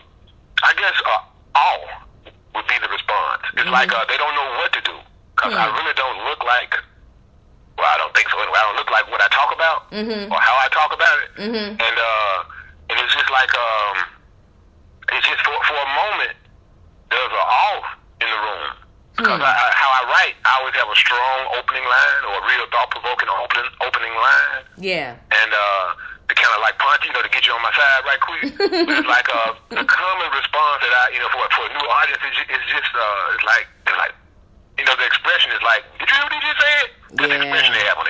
I 0.63 0.71
guess 0.77 0.95
uh, 1.05 1.21
all 1.55 1.83
would 2.55 2.67
be 2.67 2.77
the 2.81 2.89
response. 2.89 3.41
It's 3.57 3.69
like 3.69 3.91
uh, 3.93 4.05
they 4.05 4.17
don't 4.17 4.35
know 4.35 4.49
what 4.61 4.71
to 4.73 4.81
do 4.81 4.95
because 5.35 5.53
I 5.55 5.67
really 5.73 5.95
don't 5.95 6.19
look 6.29 6.43
like. 6.43 6.75
Well, 7.77 7.87
I 7.89 7.97
don't 7.97 8.13
think 8.13 8.29
so. 8.29 8.37
Anyway, 8.37 8.57
I 8.59 8.63
don't 8.69 8.77
look 8.77 8.91
like 8.91 9.09
what 9.09 9.21
I 9.21 9.29
talk 9.33 9.49
about 9.55 9.89
mm-hmm. 9.89 10.29
or 10.31 10.37
how 10.37 10.55
I 10.59 10.67
talk 10.69 10.91
about 10.93 11.17
it. 11.25 11.29
mm-hmm. 11.49 11.69
And 11.81 11.97
uh, 11.97 12.37
and 12.93 12.95
it's 13.01 13.13
just 13.15 13.31
like 13.31 13.49
um, 13.55 13.95
it's 15.17 15.25
just 15.27 15.41
for 15.41 15.55
for 15.65 15.77
a 15.79 15.89
moment 15.97 16.35
there's 17.09 17.33
a 17.33 17.43
off 17.43 17.85
in 18.21 18.27
the 18.29 18.39
room. 18.39 18.71
Because 19.17 19.41
I, 19.43 19.51
I, 19.53 19.67
how 19.75 19.91
I 19.91 20.01
write, 20.07 20.35
I 20.47 20.57
always 20.59 20.73
have 20.79 20.87
a 20.87 20.95
strong 20.95 21.39
opening 21.59 21.83
line 21.83 22.21
or 22.31 22.41
a 22.41 22.43
real 22.47 22.65
thought-provoking 22.71 23.27
opening 23.29 23.69
opening 23.85 24.15
line, 24.15 24.63
Yeah. 24.79 25.13
and 25.29 25.51
uh, 25.51 25.85
to 26.31 26.35
kind 26.39 26.55
of 26.55 26.63
like 26.63 26.79
punch, 26.79 27.03
you 27.03 27.11
know, 27.11 27.19
to 27.19 27.27
get 27.27 27.43
you 27.43 27.51
on 27.51 27.59
my 27.59 27.73
side 27.75 28.01
right 28.07 28.21
quick. 28.23 28.43
but 28.87 28.95
it's 28.95 29.11
like 29.11 29.27
uh, 29.27 29.51
the 29.67 29.83
common 29.83 30.29
response 30.31 30.79
that 30.79 30.93
I, 30.95 31.11
you 31.11 31.19
know, 31.19 31.27
for 31.27 31.43
for 31.51 31.67
a 31.67 31.71
new 31.75 31.83
audience 31.83 32.23
is, 32.23 32.37
is 32.55 32.63
just 32.71 32.91
uh, 32.95 33.35
it's 33.35 33.43
like 33.43 33.67
it's 33.83 33.99
like, 33.99 34.15
you 34.79 34.85
know, 34.87 34.95
the 34.95 35.07
expression 35.07 35.51
is 35.51 35.59
like, 35.61 35.83
did 35.99 36.07
you 36.07 36.15
hear 36.15 36.23
what 36.23 36.33
he 36.33 36.39
just 36.39 36.59
said? 36.63 36.85
That's 37.19 37.27
the 37.27 37.39
expression 37.43 37.71
they 37.75 37.83
have 37.83 37.99
on. 37.99 38.07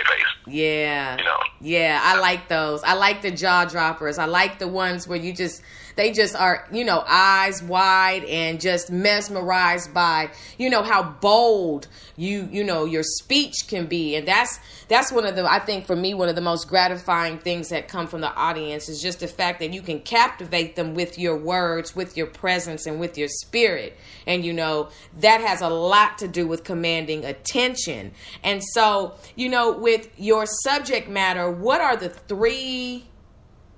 Yeah. 0.47 1.17
You 1.17 1.23
know. 1.23 1.37
Yeah, 1.63 1.99
I 2.01 2.19
like 2.19 2.47
those. 2.47 2.81
I 2.83 2.95
like 2.95 3.21
the 3.21 3.31
jaw 3.31 3.65
droppers. 3.65 4.17
I 4.17 4.25
like 4.25 4.57
the 4.57 4.67
ones 4.67 5.07
where 5.07 5.19
you 5.19 5.31
just 5.31 5.61
they 5.95 6.11
just 6.11 6.35
are, 6.35 6.67
you 6.71 6.83
know, 6.83 7.03
eyes 7.07 7.61
wide 7.61 8.23
and 8.23 8.59
just 8.59 8.91
mesmerized 8.91 9.93
by, 9.93 10.31
you 10.57 10.69
know, 10.69 10.83
how 10.83 11.03
bold 11.03 11.87
you, 12.15 12.47
you 12.51 12.63
know, 12.63 12.85
your 12.85 13.03
speech 13.03 13.67
can 13.67 13.85
be. 13.85 14.15
And 14.15 14.27
that's 14.27 14.59
that's 14.87 15.11
one 15.11 15.25
of 15.25 15.35
the 15.35 15.45
I 15.45 15.59
think 15.59 15.85
for 15.85 15.95
me 15.95 16.13
one 16.13 16.29
of 16.29 16.35
the 16.35 16.41
most 16.41 16.67
gratifying 16.67 17.37
things 17.37 17.69
that 17.69 17.87
come 17.87 18.07
from 18.07 18.21
the 18.21 18.33
audience 18.33 18.89
is 18.89 19.01
just 19.01 19.19
the 19.19 19.27
fact 19.27 19.59
that 19.59 19.73
you 19.73 19.81
can 19.81 19.99
captivate 19.99 20.75
them 20.75 20.95
with 20.95 21.19
your 21.19 21.37
words, 21.37 21.95
with 21.95 22.17
your 22.17 22.27
presence 22.27 22.87
and 22.87 22.99
with 22.99 23.17
your 23.17 23.27
spirit. 23.27 23.97
And 24.25 24.43
you 24.43 24.53
know, 24.53 24.89
that 25.19 25.41
has 25.41 25.61
a 25.61 25.69
lot 25.69 26.17
to 26.19 26.27
do 26.27 26.47
with 26.47 26.63
commanding 26.63 27.25
attention. 27.25 28.13
And 28.43 28.63
so, 28.73 29.15
you 29.35 29.49
know, 29.49 29.73
with 29.73 30.09
your 30.17 30.30
subject 30.45 31.09
matter, 31.09 31.49
what 31.49 31.81
are 31.81 31.95
the 31.95 32.09
three 32.09 33.05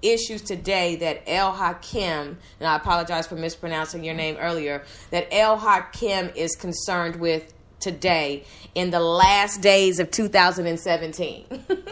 issues 0.01 0.41
today 0.41 0.97
that 0.97 1.23
El 1.27 1.51
Hakim, 1.53 2.37
and 2.59 2.67
I 2.67 2.75
apologize 2.75 3.25
for 3.27 3.35
mispronouncing 3.35 4.03
your 4.03 4.13
name 4.13 4.37
earlier, 4.39 4.83
that 5.11 5.27
El 5.31 5.57
Hakim 5.57 6.31
is 6.35 6.55
concerned 6.55 7.15
with 7.15 7.53
today 7.79 8.43
in 8.75 8.91
the 8.91 8.99
last 8.99 9.61
days 9.61 9.99
of 9.99 10.11
2017? 10.11 11.45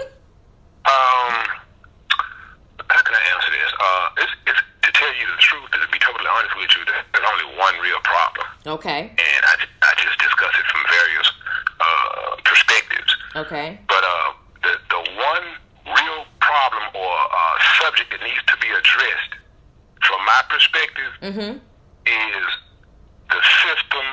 Um, 0.82 1.46
how 2.90 3.02
can 3.06 3.14
I 3.14 3.24
answer 3.38 3.52
this? 3.54 3.72
Uh, 3.80 4.10
it's, 4.18 4.34
it's 4.50 4.62
to 4.82 4.92
tell 4.92 5.14
you 5.14 5.26
the 5.30 5.38
truth, 5.38 5.70
and 5.74 5.82
to 5.82 5.90
be 5.94 6.00
totally 6.00 6.26
honest 6.26 6.58
with 6.58 6.74
you, 6.74 6.82
there's 6.90 7.22
only 7.22 7.58
one 7.58 7.76
real 7.86 8.02
problem. 8.02 8.48
okay. 8.66 9.14
and 9.14 9.44
I, 9.46 9.56
I 9.62 9.92
just 10.02 10.18
discuss 10.18 10.50
it 10.58 10.66
from 10.74 10.82
various 10.90 11.30
uh, 11.80 12.36
perspectives. 12.44 13.12
Okay. 13.36 13.80
But 13.88 14.04
uh, 14.04 14.34
the 15.04 15.12
one 15.18 15.46
real 15.98 16.26
problem 16.40 16.84
or 16.94 17.14
uh, 17.14 17.56
subject 17.82 18.12
that 18.12 18.22
needs 18.22 18.44
to 18.48 18.56
be 18.62 18.70
addressed, 18.70 19.34
from 20.06 20.20
my 20.26 20.42
perspective, 20.50 21.12
Mhm. 21.22 21.62
is 22.06 22.46
the 23.30 23.42
system 23.64 24.08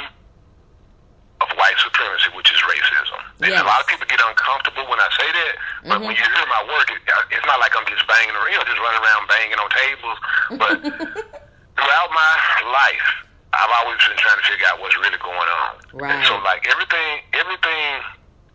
of 1.40 1.48
white 1.56 1.78
supremacy, 1.78 2.28
which 2.34 2.50
is 2.50 2.58
racism. 2.62 3.20
And 3.42 3.52
a 3.54 3.62
lot 3.64 3.80
of 3.80 3.86
people 3.86 4.06
get 4.06 4.20
uncomfortable 4.20 4.86
when 4.88 4.98
I 5.00 5.08
say 5.18 5.28
that, 5.32 5.54
but 5.86 6.00
when 6.00 6.10
you 6.16 6.22
hear 6.24 6.46
my 6.46 6.62
work, 6.66 6.90
it, 6.90 6.98
it's 7.30 7.46
not 7.46 7.60
like 7.60 7.74
I'm 7.76 7.86
just 7.86 8.06
banging, 8.08 8.34
around, 8.34 8.50
you 8.50 8.58
know, 8.58 8.64
just 8.64 8.80
running 8.80 9.02
around 9.02 9.28
banging 9.28 9.58
on 9.58 9.70
tables. 9.70 10.18
But 10.58 10.76
throughout 11.78 12.10
my 12.10 12.32
life, 12.74 13.08
I've 13.54 13.70
always 13.82 13.98
been 14.06 14.18
trying 14.18 14.38
to 14.38 14.46
figure 14.50 14.66
out 14.66 14.80
what's 14.80 14.96
really 14.98 15.18
going 15.18 15.48
on. 15.62 15.70
Right. 15.94 16.14
And 16.14 16.26
so, 16.26 16.36
like 16.42 16.66
everything, 16.66 17.22
everything 17.32 18.02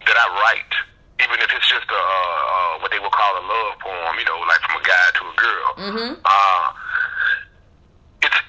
that 0.05 0.17
I 0.19 0.27
write, 0.43 0.73
even 1.21 1.37
if 1.39 1.49
it's 1.53 1.69
just 1.69 1.85
a, 1.89 2.01
uh, 2.01 2.81
what 2.81 2.89
they 2.89 2.99
would 2.99 3.11
call 3.11 3.33
a 3.37 3.43
love 3.45 3.77
poem, 3.79 4.15
you 4.17 4.25
know, 4.25 4.39
like 4.47 4.61
from 4.65 4.81
a 4.81 4.83
guy 4.83 5.05
to 5.13 5.23
a 5.27 5.35
girl. 5.37 5.69
Mm-hmm. 5.77 6.11
Uh, 6.25 6.65
it's 8.23 8.39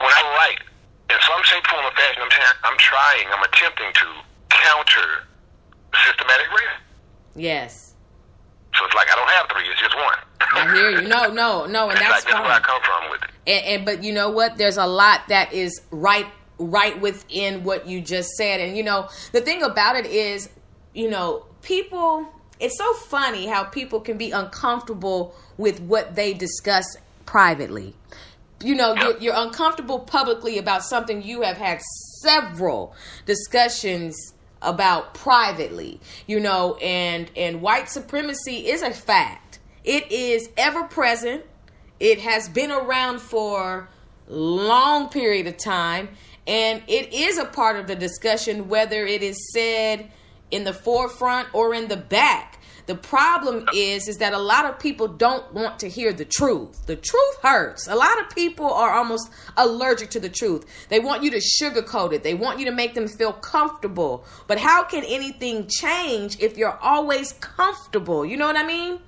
when 0.00 0.12
I 0.12 0.22
write 0.40 0.60
in 1.10 1.18
some 1.24 1.42
shape, 1.44 1.66
form, 1.66 1.84
or 1.84 1.92
fashion. 1.92 2.22
I'm 2.22 2.30
trying, 2.30 2.58
I'm 2.64 2.78
trying, 2.78 3.26
I'm 3.32 3.44
attempting 3.44 3.92
to 3.92 4.06
counter 4.48 5.08
systematic 6.04 6.46
racism. 6.48 6.80
Yes. 7.36 7.94
So 8.74 8.84
it's 8.84 8.94
like 8.94 9.08
I 9.10 9.16
don't 9.16 9.30
have 9.30 9.46
three; 9.50 9.68
it's 9.70 9.80
just 9.80 9.96
one. 9.96 10.18
I 10.40 10.74
hear 10.74 10.90
you. 10.90 11.08
No, 11.08 11.30
no, 11.32 11.66
no, 11.66 11.90
and 11.90 11.92
It's 11.92 12.00
that's 12.00 12.24
like 12.24 12.32
that's 12.32 12.44
where 12.44 12.52
I 12.52 12.60
come 12.60 12.82
from 12.82 13.10
with 13.10 13.22
it. 13.22 13.30
And, 13.46 13.66
and 13.66 13.84
but 13.84 14.04
you 14.04 14.12
know 14.12 14.30
what? 14.30 14.56
There's 14.56 14.76
a 14.76 14.86
lot 14.86 15.22
that 15.28 15.52
is 15.52 15.80
right 15.90 16.26
right 16.58 17.00
within 17.00 17.64
what 17.64 17.88
you 17.88 18.00
just 18.00 18.30
said. 18.30 18.60
And 18.60 18.76
you 18.76 18.82
know, 18.82 19.08
the 19.32 19.40
thing 19.40 19.62
about 19.62 19.96
it 19.96 20.06
is, 20.06 20.48
you 20.94 21.08
know, 21.10 21.44
people 21.68 22.26
it's 22.60 22.76
so 22.76 22.92
funny 22.94 23.46
how 23.46 23.64
people 23.64 24.00
can 24.00 24.18
be 24.18 24.32
uncomfortable 24.32 25.34
with 25.58 25.80
what 25.80 26.16
they 26.16 26.34
discuss 26.34 26.96
privately. 27.24 27.94
You 28.64 28.74
know, 28.74 28.94
you're, 28.94 29.18
you're 29.18 29.34
uncomfortable 29.36 30.00
publicly 30.00 30.58
about 30.58 30.82
something 30.82 31.22
you 31.22 31.42
have 31.42 31.56
had 31.56 31.80
several 32.22 32.96
discussions 33.26 34.34
about 34.60 35.14
privately. 35.14 36.00
You 36.26 36.40
know, 36.40 36.74
and 36.76 37.30
and 37.36 37.62
white 37.62 37.88
supremacy 37.88 38.68
is 38.68 38.82
a 38.82 38.90
fact. 38.90 39.60
It 39.84 40.10
is 40.10 40.48
ever 40.56 40.82
present. 40.84 41.44
It 42.00 42.18
has 42.20 42.48
been 42.48 42.72
around 42.72 43.20
for 43.20 43.88
long 44.26 45.08
period 45.10 45.46
of 45.46 45.56
time 45.56 46.08
and 46.46 46.82
it 46.86 47.12
is 47.14 47.38
a 47.38 47.44
part 47.44 47.76
of 47.76 47.86
the 47.86 47.96
discussion 47.96 48.68
whether 48.68 49.06
it 49.06 49.22
is 49.22 49.36
said 49.52 50.10
in 50.50 50.64
the 50.64 50.72
forefront 50.72 51.48
or 51.52 51.74
in 51.74 51.88
the 51.88 51.96
back 51.96 52.58
the 52.88 52.94
problem 52.94 53.68
is 53.74 54.08
is 54.08 54.16
that 54.16 54.32
a 54.32 54.38
lot 54.38 54.64
of 54.64 54.78
people 54.78 55.08
don't 55.08 55.52
want 55.52 55.78
to 55.80 55.90
hear 55.90 56.10
the 56.10 56.24
truth. 56.24 56.86
The 56.86 56.96
truth 56.96 57.36
hurts. 57.42 57.86
A 57.86 57.94
lot 57.94 58.18
of 58.18 58.34
people 58.34 58.64
are 58.64 58.94
almost 58.94 59.30
allergic 59.58 60.08
to 60.12 60.20
the 60.20 60.30
truth. 60.30 60.64
They 60.88 60.98
want 60.98 61.22
you 61.22 61.30
to 61.32 61.36
sugarcoat 61.36 62.14
it. 62.14 62.22
They 62.22 62.32
want 62.32 62.58
you 62.58 62.64
to 62.64 62.72
make 62.72 62.94
them 62.94 63.06
feel 63.06 63.34
comfortable. 63.34 64.24
But 64.46 64.58
how 64.58 64.84
can 64.84 65.04
anything 65.04 65.66
change 65.68 66.40
if 66.40 66.56
you're 66.56 66.78
always 66.78 67.34
comfortable? 67.34 68.24
You 68.24 68.38
know 68.38 68.46
what 68.46 68.56
I 68.56 68.66
mean? 68.66 68.98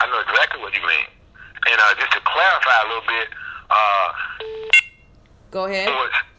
I 0.00 0.06
know 0.08 0.20
exactly 0.28 0.60
what 0.60 0.74
you 0.74 0.80
mean. 0.80 1.06
And 1.70 1.80
uh, 1.80 1.94
just 2.00 2.10
to 2.14 2.20
clarify 2.24 2.82
a 2.82 2.88
little 2.88 3.06
bit, 3.06 3.28
uh, 3.70 4.12
go 5.52 5.66
ahead 5.66 5.88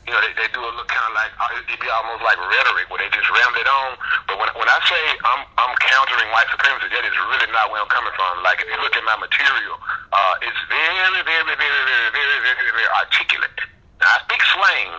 you 0.04 0.12
know, 0.12 0.20
they, 0.20 0.34
they 0.36 0.50
do 0.52 0.60
a 0.60 0.72
look 0.76 0.90
kind 0.92 1.08
of 1.08 1.16
like 1.16 1.32
uh, 1.40 1.56
it'd 1.56 1.80
be 1.80 1.88
almost 1.88 2.24
like 2.28 2.36
rhetoric 2.36 2.92
where 2.92 3.00
they 3.00 3.08
just 3.16 3.28
rammed 3.32 3.56
it 3.56 3.68
on. 3.68 3.96
But 4.28 4.36
when 4.36 4.50
when 4.60 4.68
I 4.68 4.80
say 4.84 5.02
I'm 5.24 5.48
I'm 5.56 5.74
countering 5.80 6.28
white 6.36 6.50
supremacy, 6.52 6.92
that 6.92 7.06
is 7.08 7.16
really 7.32 7.50
not 7.56 7.72
where 7.72 7.80
I'm 7.80 7.92
coming 7.92 8.12
from. 8.20 8.44
Like 8.44 8.60
if 8.60 8.68
you 8.68 8.80
look 8.84 8.96
at 8.96 9.06
my 9.08 9.16
material, 9.16 9.80
uh, 10.12 10.46
it's 10.46 10.62
very, 10.68 11.24
very, 11.24 11.56
very, 11.56 11.56
very, 11.56 12.12
very, 12.12 12.40
very, 12.44 12.72
very 12.76 12.90
articulate. 13.00 13.60
Now 14.04 14.12
I 14.12 14.18
speak 14.28 14.44
slang, 14.52 14.92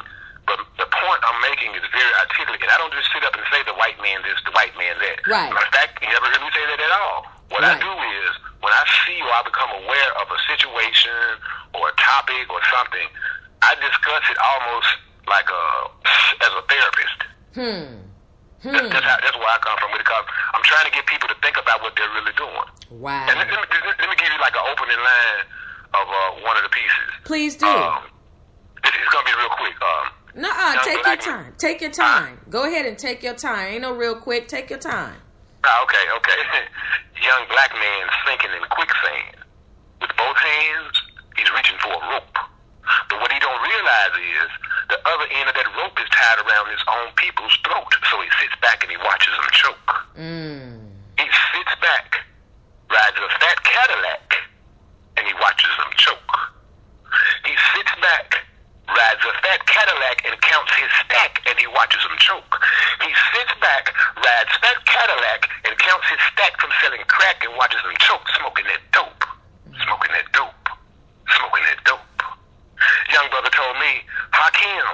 but 0.48 0.56
the 0.80 0.88
point 0.88 1.20
I'm 1.20 1.40
making 1.52 1.76
is 1.76 1.84
very 1.92 2.12
articulate, 2.24 2.64
and 2.64 2.72
I 2.72 2.80
don't 2.80 2.92
just 2.96 3.12
sit 3.12 3.24
up 3.28 3.36
and 3.36 3.44
say 3.52 3.60
the 3.68 3.76
white 3.76 4.00
man 4.00 4.24
this, 4.24 4.40
the 4.48 4.56
white 4.56 4.72
man 4.80 4.96
that. 5.04 5.20
Right. 5.28 5.52
Matter 5.52 5.68
of 5.68 5.72
fact, 5.76 6.00
you 6.00 6.08
never 6.08 6.32
heard 6.32 6.40
me 6.40 6.48
say 6.52 6.64
that 6.64 6.80
at 6.80 6.92
all. 6.96 7.28
What 7.52 7.60
right. 7.60 7.76
I 7.76 7.80
do 7.80 7.92
is 7.92 8.32
when 8.64 8.72
I 8.72 8.84
see 9.04 9.20
or 9.20 9.32
I 9.36 9.44
become 9.44 9.68
aware 9.84 10.12
of 10.24 10.32
a 10.32 10.40
situation 10.48 11.36
or 11.76 11.92
a 11.92 11.94
topic 12.00 12.48
or 12.48 12.60
something. 12.72 13.08
I 13.64 13.72
discuss 13.80 14.24
it 14.28 14.38
almost 14.38 14.90
like 15.24 15.48
a 15.48 15.64
as 16.44 16.52
a 16.52 16.62
therapist. 16.68 17.18
Hmm. 17.56 18.04
Hmm. 18.60 18.72
That's, 18.72 18.88
that's, 18.92 19.04
how, 19.04 19.18
that's 19.20 19.36
where 19.36 19.52
I 19.52 19.58
come 19.60 19.76
from 19.76 19.92
because 19.92 20.24
I'm 20.56 20.64
trying 20.64 20.88
to 20.88 20.92
get 20.92 21.04
people 21.06 21.28
to 21.28 21.36
think 21.44 21.56
about 21.56 21.80
what 21.84 21.92
they're 21.96 22.12
really 22.16 22.32
doing. 22.36 22.68
Wow. 22.96 23.28
And 23.28 23.36
let, 23.36 23.48
let, 23.48 23.60
me, 23.60 23.76
let 24.00 24.08
me 24.08 24.16
give 24.16 24.28
you 24.32 24.40
like 24.40 24.56
an 24.56 24.64
opening 24.68 25.00
line 25.00 25.40
of 25.96 26.06
uh, 26.08 26.44
one 26.44 26.56
of 26.56 26.64
the 26.64 26.72
pieces. 26.72 27.08
Please 27.24 27.56
do. 27.56 27.68
Um, 27.68 28.08
this 28.84 28.92
is 28.92 29.08
gonna 29.12 29.24
be 29.24 29.36
real 29.36 29.52
quick. 29.56 29.76
Um, 29.80 30.04
no, 30.36 30.50
uh, 30.52 30.82
take 30.84 31.04
your 31.04 31.16
time. 31.16 31.54
Take 31.58 31.80
your 31.80 31.92
time. 31.92 32.40
Uh, 32.40 32.50
Go 32.50 32.64
ahead 32.64 32.86
and 32.86 32.98
take 32.98 33.22
your 33.22 33.34
time. 33.34 33.72
Ain't 33.72 33.82
no 33.82 33.94
real 33.94 34.16
quick. 34.16 34.48
Take 34.48 34.68
your 34.68 34.80
time. 34.80 35.16
Ah, 35.64 35.82
okay, 35.84 36.04
okay. 36.20 36.40
Young 37.24 37.48
black 37.48 37.72
man 37.72 38.04
sinking 38.26 38.50
in 38.52 38.64
quicksand. 38.68 39.36
With 40.00 40.10
both 40.16 40.36
hands, 40.36 41.00
he's 41.36 41.50
reaching 41.52 41.78
for 41.80 41.92
a 41.92 42.00
rope. 42.12 42.36
But 43.08 43.20
what 43.20 43.32
he 43.32 43.38
don't 43.40 43.60
realize 43.62 44.14
is 44.20 44.48
the 44.88 45.00
other 45.08 45.26
end 45.32 45.48
of 45.48 45.54
that 45.56 45.68
rope 45.76 45.96
is 45.96 46.08
tied 46.12 46.38
around 46.44 46.68
his 46.68 46.84
own 46.88 47.08
people's 47.16 47.56
throat. 47.64 47.88
So 48.10 48.20
he 48.20 48.28
sits 48.40 48.56
back 48.60 48.84
and 48.84 48.90
he 48.92 49.00
watches 49.00 49.32
them 49.32 49.50
choke. 49.52 49.90
Mm. 50.18 50.72
He 51.16 51.28
sits 51.52 51.74
back, 51.80 52.20
rides 52.92 53.16
a 53.16 53.28
fat 53.40 53.58
Cadillac, 53.64 54.26
and 55.16 55.24
he 55.26 55.34
watches 55.40 55.72
them 55.80 55.92
choke. 55.96 56.34
He 57.48 57.54
sits 57.72 57.94
back, 58.00 58.44
rides 58.88 59.24
a 59.24 59.32
fat 59.40 59.64
Cadillac 59.64 60.24
and 60.28 60.36
counts 60.42 60.72
his 60.76 60.90
stack 61.04 61.40
and 61.48 61.56
he 61.56 61.66
watches 61.68 62.02
them 62.04 62.16
choke. 62.20 62.54
He 63.00 63.12
sits 63.32 63.54
back, 63.60 63.94
rides 64.16 64.52
fat 64.60 64.78
Cadillac 64.84 65.48
and 65.64 65.72
counts 65.78 66.08
his 66.10 66.20
stack 66.32 66.60
from 66.60 66.70
selling 66.82 67.04
crack 67.08 67.40
and 67.44 67.56
watches 67.56 67.80
them 67.80 67.96
choke, 68.00 68.26
smoking 68.36 68.66
that 68.68 68.82
dope. 68.92 69.24
Smoking 69.72 70.12
that 70.12 70.28
dope. 70.32 70.68
Smoking 71.28 71.64
that 71.64 71.80
dope 71.84 72.13
young 73.12 73.28
brother 73.30 73.50
told 73.50 73.76
me, 73.78 74.02
Hakim, 74.32 74.86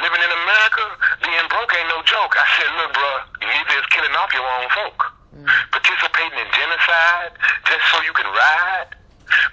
living 0.00 0.22
in 0.22 0.32
America, 0.44 0.84
being 1.24 1.46
broke 1.48 1.72
ain't 1.76 1.88
no 1.88 2.00
joke. 2.04 2.34
I 2.36 2.46
said, 2.58 2.70
look, 2.76 2.92
bro, 2.92 3.10
neither 3.44 3.76
is 3.80 3.86
killing 3.92 4.14
off 4.16 4.30
your 4.32 4.44
own 4.44 4.68
folk. 4.74 4.98
Mm. 5.30 5.46
Participating 5.70 6.38
in 6.38 6.48
genocide 6.52 7.32
just 7.64 7.84
so 7.92 8.02
you 8.02 8.12
can 8.12 8.26
ride. 8.28 8.90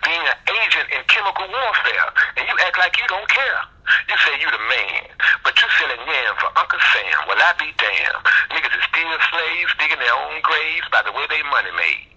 Being 0.02 0.26
an 0.26 0.40
agent 0.66 0.90
in 0.90 1.06
chemical 1.06 1.46
warfare, 1.46 2.10
and 2.34 2.50
you 2.50 2.56
act 2.66 2.82
like 2.82 2.98
you 2.98 3.06
don't 3.06 3.30
care. 3.30 3.62
You 4.10 4.16
say 4.26 4.34
you 4.42 4.50
the 4.50 4.64
man, 4.66 5.06
but 5.46 5.54
you 5.54 5.70
selling 5.78 6.02
yam 6.02 6.34
for 6.42 6.50
Uncle 6.58 6.82
Sam. 6.92 7.30
Well, 7.30 7.38
I 7.38 7.54
be 7.62 7.70
damned. 7.78 8.26
Niggas 8.58 8.74
is 8.74 8.86
still 8.90 9.14
slaves, 9.30 9.72
digging 9.78 10.02
their 10.02 10.18
own 10.18 10.42
graves 10.42 10.90
by 10.90 11.06
the 11.06 11.14
way 11.14 11.30
they 11.30 11.46
money 11.46 11.70
made. 11.78 12.10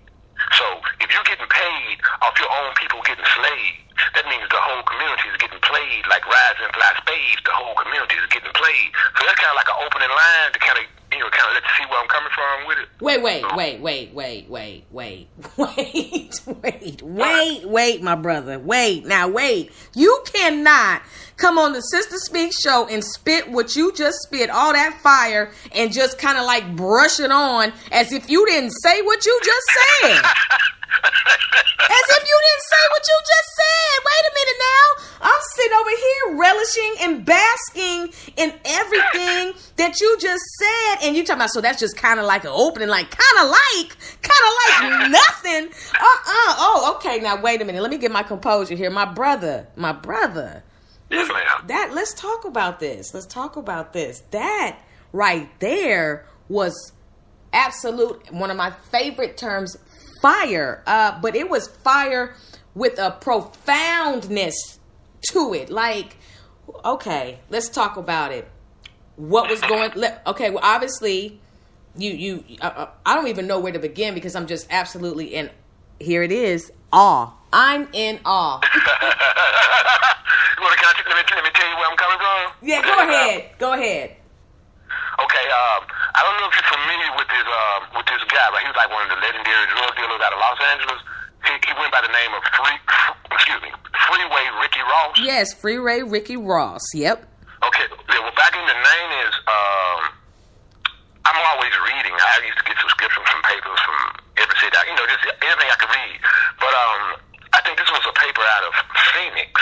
So 0.56 0.64
if 1.00 1.08
you're 1.12 1.26
getting 1.26 1.48
paid 1.48 1.96
off 2.22 2.34
your 2.38 2.50
own 2.50 2.72
people 2.76 3.00
getting 3.04 3.24
slaved, 3.24 3.90
that 4.14 4.24
means 4.26 4.48
the 4.48 4.60
whole 4.60 4.82
community 4.82 5.28
is 5.28 5.36
getting 5.36 5.60
played 5.60 6.02
like 6.08 6.24
rise 6.26 6.58
and 6.62 6.72
fly 6.72 6.90
spades. 6.98 7.40
The 7.44 7.52
whole 7.52 7.74
community 7.76 8.16
is 8.16 8.26
getting 8.32 8.52
played. 8.56 8.90
So 9.18 9.26
that's 9.26 9.38
kind 9.38 9.52
of 9.52 9.58
like 9.60 9.68
an 9.68 9.78
opening 9.84 10.10
line 10.10 10.50
to 10.52 10.58
kind 10.58 10.78
of 10.80 10.84
you 11.12 11.18
know 11.18 11.28
kind 11.30 11.48
of 11.48 11.54
let 11.54 11.64
you 11.64 11.72
see 11.78 11.86
where 11.90 12.00
I'm 12.00 12.08
coming 12.08 12.32
from 12.32 12.56
with 12.66 12.78
it. 12.78 12.88
Wait, 13.00 13.22
wait, 13.22 13.44
wait, 13.54 13.80
wait, 13.80 14.14
wait, 14.14 14.48
wait, 14.48 14.86
wait, 14.90 15.28
wait, 15.56 16.40
wait, 16.46 17.02
wait, 17.02 17.64
wait, 17.64 18.02
my 18.02 18.14
brother, 18.14 18.58
wait. 18.58 19.04
Now 19.04 19.28
wait, 19.28 19.72
you 19.94 20.22
cannot 20.32 21.02
come 21.40 21.58
on 21.58 21.72
the 21.72 21.80
Sister 21.80 22.16
Speak 22.18 22.52
show 22.52 22.86
and 22.86 23.02
spit 23.02 23.50
what 23.50 23.74
you 23.74 23.92
just 23.94 24.18
spit, 24.22 24.50
all 24.50 24.72
that 24.72 25.00
fire, 25.02 25.50
and 25.74 25.92
just 25.92 26.18
kind 26.18 26.38
of 26.38 26.44
like 26.44 26.76
brush 26.76 27.18
it 27.18 27.30
on 27.30 27.72
as 27.90 28.12
if 28.12 28.28
you 28.30 28.46
didn't 28.46 28.72
say 28.82 29.02
what 29.02 29.24
you 29.24 29.40
just 29.42 29.66
said. 30.02 30.24
As 31.82 32.06
if 32.08 32.28
you 32.28 32.40
didn't 32.46 32.62
say 32.68 32.84
what 32.90 33.02
you 33.06 33.20
just 33.20 33.48
said. 33.56 34.04
Wait 34.06 34.24
a 34.26 34.32
minute 34.34 34.58
now. 34.60 35.30
I'm 35.32 35.40
sitting 35.56 35.76
over 35.78 35.90
here 35.90 36.38
relishing 36.38 36.94
and 37.00 37.24
basking 37.24 38.12
in 38.36 38.52
everything 38.64 39.54
that 39.76 40.00
you 40.00 40.16
just 40.20 40.44
said. 40.58 41.06
And 41.06 41.16
you 41.16 41.24
talking 41.24 41.40
about, 41.40 41.50
so 41.50 41.60
that's 41.60 41.80
just 41.80 41.96
kind 41.96 42.20
of 42.20 42.26
like 42.26 42.44
an 42.44 42.50
opening, 42.52 42.88
like 42.88 43.10
kind 43.10 43.44
of 43.44 43.50
like, 43.50 43.96
kind 44.22 44.44
of 44.46 45.00
like 45.00 45.10
nothing. 45.10 45.72
Uh-uh. 45.94 46.54
Oh, 46.58 46.96
okay. 46.96 47.18
Now, 47.20 47.40
wait 47.40 47.62
a 47.62 47.64
minute. 47.64 47.82
Let 47.82 47.90
me 47.90 47.98
get 47.98 48.12
my 48.12 48.22
composure 48.22 48.74
here. 48.74 48.90
My 48.90 49.06
brother, 49.06 49.66
my 49.74 49.92
brother. 49.92 50.62
Yes, 51.10 51.28
ma'am. 51.28 51.66
That, 51.66 51.92
let's 51.92 52.14
talk 52.14 52.44
about 52.44 52.80
this. 52.80 53.12
Let's 53.12 53.26
talk 53.26 53.56
about 53.56 53.92
this. 53.92 54.22
That 54.30 54.78
right 55.12 55.48
there 55.58 56.26
was 56.48 56.92
absolute, 57.52 58.32
one 58.32 58.50
of 58.50 58.56
my 58.56 58.70
favorite 58.70 59.36
terms, 59.36 59.76
fire, 60.22 60.82
uh, 60.86 61.18
but 61.20 61.34
it 61.34 61.48
was 61.48 61.68
fire 61.68 62.34
with 62.74 62.98
a 62.98 63.10
profoundness 63.10 64.78
to 65.32 65.54
it. 65.54 65.70
Like, 65.70 66.16
okay, 66.84 67.40
let's 67.48 67.68
talk 67.68 67.96
about 67.96 68.32
it. 68.32 68.48
What 69.16 69.50
was 69.50 69.60
going? 69.60 69.90
Let, 69.96 70.22
okay, 70.26 70.50
well, 70.50 70.64
obviously, 70.64 71.40
you 71.96 72.10
you 72.12 72.44
uh, 72.62 72.66
uh 72.66 72.88
I 73.04 73.14
don't 73.14 73.26
even 73.26 73.46
know 73.46 73.58
where 73.58 73.72
to 73.72 73.78
begin 73.78 74.14
because 74.14 74.34
I'm 74.34 74.46
just 74.46 74.66
absolutely 74.70 75.34
in. 75.34 75.50
Here 75.98 76.22
it 76.22 76.32
is, 76.32 76.72
awe. 76.92 77.34
I'm 77.52 77.88
in 77.92 78.20
awe. 78.24 78.60
want 80.60 80.76
to 80.76 80.80
let 81.08 81.16
me, 81.16 81.24
let 81.24 81.44
me 81.44 81.52
tell 81.56 81.68
you 81.68 81.76
where 81.76 81.88
I'm 81.88 81.96
coming 81.96 82.20
from? 82.20 82.40
Yeah, 82.62 82.80
go 82.84 82.94
ahead. 83.00 83.38
Go 83.58 83.72
ahead. 83.72 84.08
Okay, 85.20 85.46
um, 85.52 85.80
I 86.16 86.20
don't 86.24 86.36
know 86.40 86.48
if 86.48 86.54
you're 86.56 86.72
familiar 86.72 87.10
with 87.20 87.28
this 87.28 87.44
uh, 87.44 87.78
with 87.92 88.06
this 88.08 88.24
guy, 88.32 88.48
but 88.52 88.64
he 88.64 88.68
was 88.72 88.78
like 88.78 88.88
one 88.88 89.04
of 89.04 89.10
the 89.12 89.20
legendary 89.20 89.66
drug 89.68 89.92
dealers 89.92 90.20
out 90.24 90.32
of 90.32 90.40
Los 90.40 90.60
Angeles. 90.72 91.00
He, 91.44 91.52
he 91.60 91.72
went 91.76 91.92
by 91.92 92.00
the 92.04 92.12
name 92.12 92.32
of 92.36 92.42
Free, 92.56 92.78
excuse 93.32 93.60
me, 93.60 93.72
Freeway 94.08 94.46
Ricky 94.60 94.80
Ross. 94.80 95.16
Yes, 95.20 95.52
Freeway 95.52 96.00
Ricky 96.04 96.36
Ross. 96.40 96.84
Yep. 96.96 97.24
Okay. 97.68 97.86
Yeah, 98.08 98.20
well, 98.24 98.32
back 98.36 98.56
in 98.56 98.64
the 98.64 98.76
'90s, 98.76 99.34
um, 99.44 100.00
I'm 101.28 101.38
always 101.52 101.74
reading. 101.84 102.16
I 102.16 102.40
used 102.44 102.60
to 102.60 102.64
get 102.64 102.80
subscriptions 102.80 103.28
from 103.28 103.40
papers 103.44 103.80
from 103.84 103.98
every 104.40 104.56
city. 104.56 104.72
You 104.88 104.96
know, 104.96 105.04
just 105.04 105.24
anything 105.44 105.68
I 105.68 105.76
could 105.76 105.92
read. 105.92 106.16
But 106.56 106.72
um, 106.72 107.02
I 107.52 107.60
think 107.60 107.76
this 107.76 107.90
was 107.92 108.04
a 108.08 108.14
paper 108.16 108.40
out 108.40 108.64
of 108.64 108.72
Phoenix, 109.12 109.52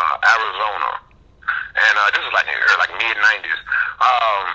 uh, 0.00 0.16
Arizona, 0.24 0.90
and 1.76 1.94
uh, 2.00 2.08
this 2.16 2.24
is 2.24 2.32
like 2.32 2.48
like 2.48 2.92
mid 2.96 3.16
'90s. 3.16 3.60
Um, 4.00 4.46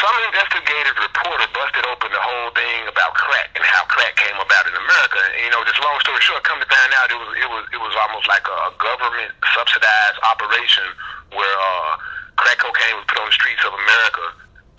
some 0.00 0.16
investigative 0.32 0.96
reporter 0.96 1.48
busted 1.52 1.84
open 1.88 2.08
the 2.12 2.20
whole 2.20 2.52
thing 2.56 2.88
about 2.88 3.12
crack 3.16 3.52
and 3.56 3.64
how 3.64 3.84
crack 3.88 4.16
came 4.16 4.36
about 4.36 4.64
in 4.64 4.72
America. 4.72 5.20
And, 5.20 5.44
you 5.44 5.50
know, 5.52 5.60
just 5.64 5.80
long 5.80 5.96
story 6.00 6.20
short, 6.24 6.44
come 6.44 6.60
to 6.60 6.68
find 6.68 6.92
out, 6.96 7.12
it 7.12 7.20
was 7.20 7.32
it 7.36 7.48
was 7.48 7.64
it 7.72 7.80
was 7.80 7.92
almost 7.96 8.28
like 8.28 8.44
a 8.48 8.72
government 8.80 9.32
subsidized 9.52 10.18
operation 10.24 10.88
where 11.36 11.56
uh, 11.56 11.92
crack 12.40 12.60
cocaine 12.60 12.96
was 12.96 13.04
put 13.08 13.20
on 13.20 13.28
the 13.28 13.36
streets 13.36 13.64
of 13.64 13.72
America 13.76 14.24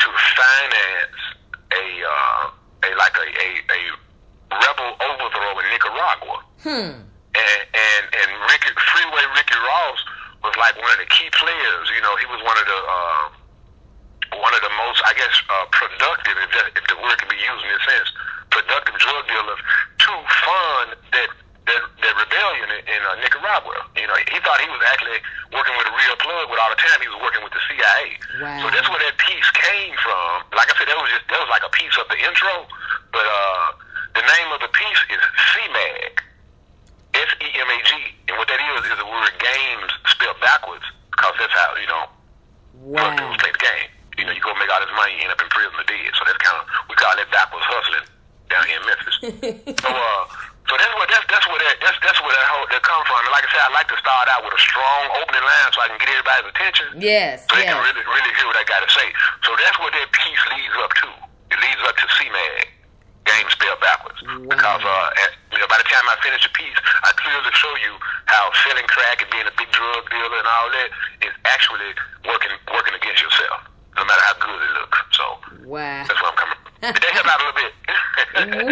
to 0.02 0.08
finance 0.38 1.22
a 1.74 1.86
uh, 2.02 2.44
a 2.86 2.90
like 2.98 3.14
a, 3.18 3.28
a, 3.30 3.50
a 3.78 3.82
rebel 4.58 4.90
overthrow 5.06 5.54
in 5.62 5.66
Nicaragua 5.70 5.82
Nicaragua. 5.92 6.38
Hmm. 6.66 7.11
And 7.32 7.60
and 7.72 8.04
and 8.12 8.30
Ricky 8.52 8.72
Freeway 8.76 9.24
Ricky 9.36 9.56
Ross 9.56 10.00
was 10.44 10.56
like 10.60 10.76
one 10.82 10.92
of 10.92 11.00
the 11.00 11.08
key 11.08 11.30
players. 11.32 11.86
You 11.96 12.02
know, 12.04 12.14
he 12.20 12.28
was 12.28 12.44
one 12.44 12.58
of 12.60 12.66
the 12.68 12.80
uh, 12.80 13.26
one 14.40 14.54
of 14.56 14.62
the 14.64 14.74
most, 14.80 15.00
I 15.08 15.14
guess, 15.16 15.36
uh, 15.52 15.68
productive, 15.76 16.36
if, 16.40 16.52
that, 16.56 16.68
if 16.76 16.86
the 16.88 16.96
word 17.04 17.20
can 17.20 17.28
be 17.28 17.36
used 17.36 17.62
in 17.68 17.70
this 17.76 17.84
sense, 17.84 18.10
productive 18.48 18.96
drug 18.96 19.28
dealers 19.28 19.60
to 20.08 20.12
fund 20.48 20.88
that 21.12 21.30
that, 21.70 21.82
that 22.04 22.14
rebellion 22.18 22.68
in, 22.74 22.82
in 22.90 23.02
uh, 23.06 23.16
Nicaragua. 23.22 23.86
You 23.96 24.10
know, 24.10 24.18
he 24.18 24.40
thought 24.42 24.58
he 24.60 24.68
was 24.74 24.82
actually 24.92 25.22
working 25.54 25.78
with 25.78 25.88
a 25.88 25.94
real 25.94 26.18
plug, 26.18 26.50
but 26.50 26.58
all 26.58 26.74
the 26.74 26.82
time 26.82 27.00
he 27.00 27.08
was 27.08 27.22
working 27.22 27.46
with 27.46 27.54
the 27.54 27.62
CIA. 27.70 28.18
Wow. 28.42 28.66
So 28.66 28.66
that's 28.74 28.90
where 28.90 28.98
that 29.00 29.16
piece 29.22 29.46
came 29.56 29.94
from. 30.02 30.42
Like 30.58 30.68
I 30.68 30.76
said, 30.76 30.90
that 30.90 30.98
was 31.00 31.08
just 31.14 31.24
that 31.30 31.38
was 31.40 31.52
like 31.54 31.62
a 31.64 31.70
piece 31.72 31.94
of 32.02 32.10
the 32.10 32.18
intro, 32.18 32.66
but 33.14 33.24
uh, 33.24 33.68
the 34.20 34.26
name 34.26 34.50
of 34.58 34.60
the 34.66 34.72
piece 34.74 35.02
is 35.14 35.22
SEMAG, 35.54 36.14
S 37.14 37.30
E 37.46 37.48
M 37.62 37.70
A 37.70 37.78
G, 37.86 37.92
and 38.32 38.36
what 38.42 38.50
that 38.50 38.58
is 38.58 38.82
is 38.90 38.98
the 38.98 39.06
word 39.06 39.32
games 39.38 39.92
spelled 40.10 40.42
backwards, 40.42 40.84
because 41.14 41.36
that's 41.38 41.54
how 41.54 41.78
you 41.78 41.88
know 41.88 42.04
drug 42.98 43.14
Wow. 43.14 43.18
dealers 43.22 43.38
play 43.38 43.54
the 43.54 43.62
game. 43.62 43.90
You 44.18 44.26
know, 44.26 44.34
you 44.34 44.42
go 44.42 44.52
make 44.58 44.70
all 44.74 44.82
this 44.82 44.92
money, 44.98 45.14
you 45.18 45.24
end 45.30 45.32
up 45.32 45.40
in 45.42 45.50
prison 45.54 45.72
or 45.78 45.86
dead. 45.86 46.10
So 46.18 46.26
that's 46.26 46.42
kind 46.42 46.58
call 47.12 47.20
that 47.20 47.28
backwards 47.36 47.68
hustling 47.68 48.08
down 48.48 48.64
here 48.72 48.80
in 48.80 48.86
Memphis. 48.88 49.16
so 49.84 49.92
uh, 49.92 50.24
so 50.72 50.74
that's 50.80 50.96
what 50.96 51.08
that's 51.12 51.28
that's 51.28 51.44
where 51.52 51.60
that 51.60 51.76
that's 51.84 52.00
that's 52.00 52.20
where 52.24 52.32
that 52.32 52.48
whole 52.56 52.64
that 52.72 52.80
come 52.88 53.04
from. 53.04 53.20
And 53.28 53.32
like 53.36 53.44
I 53.44 53.50
said, 53.52 53.64
I 53.68 53.72
like 53.76 53.90
to 53.92 54.00
start 54.00 54.32
out 54.32 54.48
with 54.48 54.56
a 54.56 54.62
strong 54.64 55.04
opening 55.20 55.44
line 55.44 55.70
so 55.76 55.84
I 55.84 55.88
can 55.92 56.00
get 56.00 56.08
everybody's 56.16 56.48
attention. 56.56 56.88
Yes, 57.04 57.44
So 57.52 57.60
they 57.60 57.68
can 57.68 57.76
really 57.84 58.04
really 58.08 58.32
hear 58.40 58.48
what 58.48 58.56
I 58.56 58.64
got 58.64 58.80
to 58.80 58.92
say. 58.96 59.08
So 59.44 59.52
that's 59.60 59.76
what 59.84 59.92
that 59.92 60.08
piece 60.16 60.42
leads 60.56 60.76
up 60.80 60.92
to. 61.04 61.08
It 61.52 61.60
leads 61.60 61.82
up 61.84 61.96
to 62.00 62.06
SEMAG. 62.16 62.72
Game 63.28 63.46
spelled 63.54 63.78
backwards. 63.86 64.18
Because 64.24 64.82
uh, 64.82 65.22
at, 65.22 65.32
you 65.54 65.60
know, 65.62 65.70
by 65.70 65.78
the 65.78 65.86
time 65.86 66.02
I 66.10 66.18
finish 66.26 66.42
the 66.42 66.50
piece, 66.58 66.74
I 67.06 67.14
clearly 67.22 67.54
show 67.54 67.70
you 67.86 67.94
how 68.26 68.50
selling 68.66 68.88
crack 68.90 69.22
and 69.22 69.30
being 69.30 69.46
a 69.46 69.54
big 69.60 69.70
drug 69.70 70.10
dealer 70.10 70.40
and 70.42 70.48
all 70.50 70.68
that 70.74 70.90
is 71.30 71.34
actually 71.46 71.94
working 72.26 72.50
working 72.74 72.96
against 72.98 73.22
yourself, 73.22 73.62
no 73.94 74.02
matter 74.10 74.24
how 74.26 74.36
good 74.42 74.58
it 74.58 74.74
looks. 74.74 75.00
So 75.14 75.26
Wow. 75.70 76.02
that's 76.08 76.18
where 76.18 76.32
I'm 76.34 76.40
coming. 76.40 76.58
from. 76.66 76.94
Did 76.98 77.02
that 77.06 77.14
help 77.14 77.28
out 77.30 77.38
a 77.38 77.44
little 77.46 77.60
bit? 77.62 77.74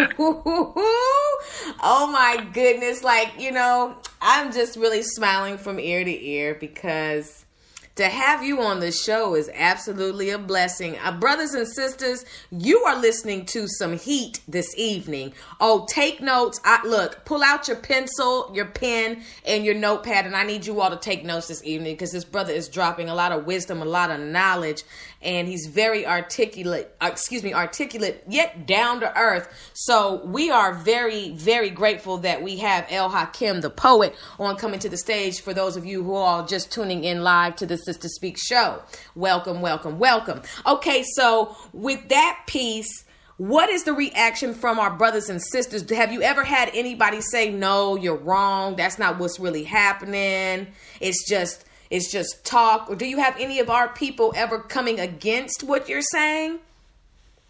oh 0.18 2.10
my 2.12 2.46
goodness. 2.52 3.02
Like, 3.02 3.32
you 3.38 3.52
know, 3.52 3.96
I'm 4.20 4.52
just 4.52 4.76
really 4.76 5.02
smiling 5.02 5.58
from 5.58 5.78
ear 5.78 6.04
to 6.04 6.24
ear 6.24 6.56
because 6.58 7.44
to 8.00 8.08
have 8.08 8.42
you 8.42 8.62
on 8.62 8.80
the 8.80 8.92
show 8.92 9.34
is 9.34 9.50
absolutely 9.52 10.30
a 10.30 10.38
blessing. 10.38 10.96
Uh, 11.02 11.12
brothers 11.12 11.52
and 11.52 11.68
sisters, 11.68 12.24
you 12.50 12.78
are 12.84 12.98
listening 12.98 13.44
to 13.44 13.66
some 13.68 13.98
heat 13.98 14.40
this 14.48 14.74
evening. 14.78 15.34
Oh, 15.60 15.86
take 15.86 16.22
notes. 16.22 16.60
I, 16.64 16.86
look, 16.86 17.26
pull 17.26 17.42
out 17.42 17.68
your 17.68 17.76
pencil, 17.76 18.50
your 18.54 18.64
pen, 18.64 19.22
and 19.44 19.66
your 19.66 19.74
notepad, 19.74 20.24
and 20.24 20.34
I 20.34 20.44
need 20.44 20.64
you 20.64 20.80
all 20.80 20.88
to 20.88 20.96
take 20.96 21.26
notes 21.26 21.48
this 21.48 21.62
evening 21.62 21.92
because 21.92 22.12
this 22.12 22.24
brother 22.24 22.54
is 22.54 22.68
dropping 22.68 23.10
a 23.10 23.14
lot 23.14 23.32
of 23.32 23.44
wisdom, 23.44 23.82
a 23.82 23.84
lot 23.84 24.10
of 24.10 24.20
knowledge, 24.20 24.82
and 25.22 25.46
he's 25.48 25.66
very 25.66 26.06
articulate. 26.06 26.94
Uh, 27.00 27.08
excuse 27.10 27.42
me, 27.42 27.52
articulate 27.52 28.22
yet 28.28 28.66
down 28.66 29.00
to 29.00 29.18
earth. 29.18 29.48
So 29.74 30.24
we 30.24 30.50
are 30.50 30.72
very, 30.72 31.30
very 31.30 31.70
grateful 31.70 32.18
that 32.18 32.42
we 32.42 32.56
have 32.58 32.86
El 32.90 33.10
Hakim, 33.10 33.60
the 33.60 33.70
poet, 33.70 34.14
on 34.38 34.56
coming 34.56 34.80
to 34.80 34.88
the 34.88 34.96
stage. 34.96 35.40
For 35.40 35.52
those 35.52 35.76
of 35.76 35.84
you 35.84 36.02
who 36.02 36.14
are 36.14 36.46
just 36.46 36.72
tuning 36.72 37.04
in 37.04 37.22
live 37.22 37.56
to 37.56 37.66
the 37.66 37.76
Sister 37.76 38.08
Speak 38.08 38.38
show, 38.38 38.82
welcome, 39.14 39.60
welcome, 39.60 39.98
welcome. 39.98 40.42
Okay, 40.66 41.04
so 41.14 41.56
with 41.72 42.08
that 42.08 42.42
piece. 42.46 43.04
What 43.36 43.70
is 43.70 43.84
the 43.84 43.94
reaction 43.94 44.52
from 44.52 44.78
our 44.78 44.90
brothers 44.90 45.30
and 45.30 45.40
sisters? 45.42 45.88
Have 45.90 46.12
you 46.12 46.20
ever 46.20 46.44
had 46.44 46.70
anybody 46.74 47.22
say, 47.22 47.48
"No, 47.48 47.96
you're 47.96 48.14
wrong. 48.14 48.76
That's 48.76 48.98
not 48.98 49.18
what's 49.18 49.40
really 49.40 49.64
happening. 49.64 50.66
It's 51.00 51.26
just 51.26 51.64
it's 51.90 52.10
just 52.10 52.44
talk." 52.44 52.88
Or 52.88 52.96
do 52.96 53.06
you 53.06 53.18
have 53.18 53.36
any 53.38 53.58
of 53.58 53.68
our 53.68 53.88
people 53.88 54.32
ever 54.36 54.58
coming 54.58 54.98
against 54.98 55.62
what 55.62 55.88
you're 55.88 56.02
saying? 56.02 56.60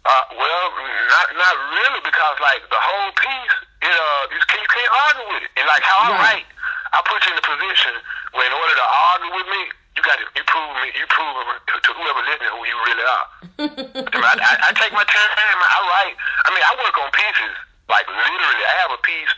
Uh, 0.01 0.09
well, 0.33 0.65
not 1.13 1.27
not 1.37 1.55
really, 1.77 2.01
because 2.01 2.35
like 2.41 2.65
the 2.73 2.81
whole 2.81 3.11
piece, 3.13 3.55
it 3.85 3.93
uh, 3.93 4.33
you 4.33 4.41
can't, 4.49 4.61
you 4.65 4.71
can't 4.73 4.93
argue 5.05 5.27
with 5.29 5.43
it. 5.45 5.51
And 5.61 5.65
like 5.69 5.85
how 5.85 6.09
I 6.09 6.17
write, 6.17 6.47
I 6.89 7.05
put 7.05 7.21
you 7.21 7.31
in 7.31 7.37
a 7.37 7.45
position 7.45 7.93
where 8.33 8.49
in 8.49 8.53
order 8.53 8.75
to 8.81 8.87
argue 9.13 9.31
with 9.37 9.45
me, 9.45 9.61
you 9.93 10.01
got 10.01 10.17
to 10.17 10.25
you 10.33 10.41
prove 10.49 10.73
me, 10.81 10.89
you 10.97 11.05
prove 11.05 11.37
to, 11.37 11.73
to 11.77 11.89
whoever 11.93 12.21
listening 12.25 12.49
who 12.49 12.65
you 12.65 12.77
really 12.81 13.05
are. 13.05 13.25
I, 14.25 14.33
I, 14.41 14.53
I 14.57 14.69
take 14.73 14.89
my 14.89 15.05
time. 15.05 15.31
I 15.37 15.79
write. 15.85 16.17
I 16.17 16.49
mean, 16.49 16.65
I 16.65 16.73
work 16.81 16.97
on 16.97 17.09
pieces. 17.13 17.53
Like 17.85 18.09
literally, 18.09 18.63
I 18.65 18.75
have 18.81 18.91
a 18.97 19.01
piece 19.05 19.33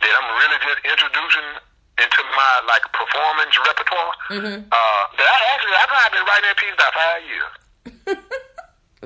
that 0.00 0.12
I'm 0.16 0.28
really 0.40 0.58
just 0.64 0.80
introducing 0.88 1.48
into 1.98 2.20
my 2.34 2.52
like 2.70 2.84
performance 2.94 3.54
repertoire. 3.58 4.14
Uh, 4.30 5.02
that 5.18 5.28
I 5.28 5.38
actually 5.54 5.76
I've 5.76 6.12
been 6.14 6.26
writing 6.26 6.48
that 6.48 6.58
piece 6.58 6.74
about 6.74 6.92
five 6.94 7.22
years. 7.26 7.52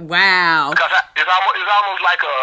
Wow. 0.00 0.72
Because 0.72 0.88
I, 0.88 1.04
it's 1.20 1.28
almost 1.28 1.56
it's 1.60 1.68
almost 1.68 2.00
like 2.00 2.22
a. 2.24 2.36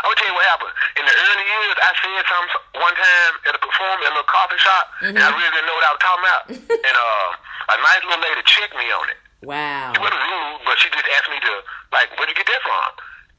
I'm 0.00 0.08
gonna 0.08 0.16
tell 0.16 0.30
you 0.32 0.36
what 0.40 0.46
happened. 0.48 0.72
In 0.96 1.04
the 1.04 1.12
early 1.12 1.44
years, 1.44 1.76
I 1.84 1.90
said 2.00 2.24
something 2.24 2.80
one 2.80 2.96
time 2.96 3.32
at 3.44 3.52
a 3.52 3.60
performance 3.60 4.08
at 4.08 4.08
a 4.08 4.14
little 4.16 4.30
coffee 4.32 4.56
shop, 4.56 4.84
and 5.04 5.20
I 5.20 5.28
really 5.28 5.52
didn't 5.52 5.68
know 5.68 5.76
what 5.76 5.84
I 5.84 5.92
was 5.92 6.00
talking 6.00 6.24
about. 6.24 6.42
and 6.88 6.96
uh, 6.96 7.28
a 7.36 7.76
nice 7.76 8.02
little 8.08 8.24
lady 8.24 8.40
checked 8.48 8.72
me 8.72 8.88
on 8.88 9.04
it. 9.12 9.20
Wow. 9.44 9.92
She 9.92 10.00
wasn't 10.00 10.24
rude, 10.32 10.64
but 10.64 10.80
she 10.80 10.88
just 10.88 11.08
asked 11.12 11.28
me 11.28 11.38
to 11.44 11.52
like, 11.92 12.08
where'd 12.16 12.32
you 12.32 12.38
get 12.40 12.48
that 12.48 12.62
from? 12.64 12.88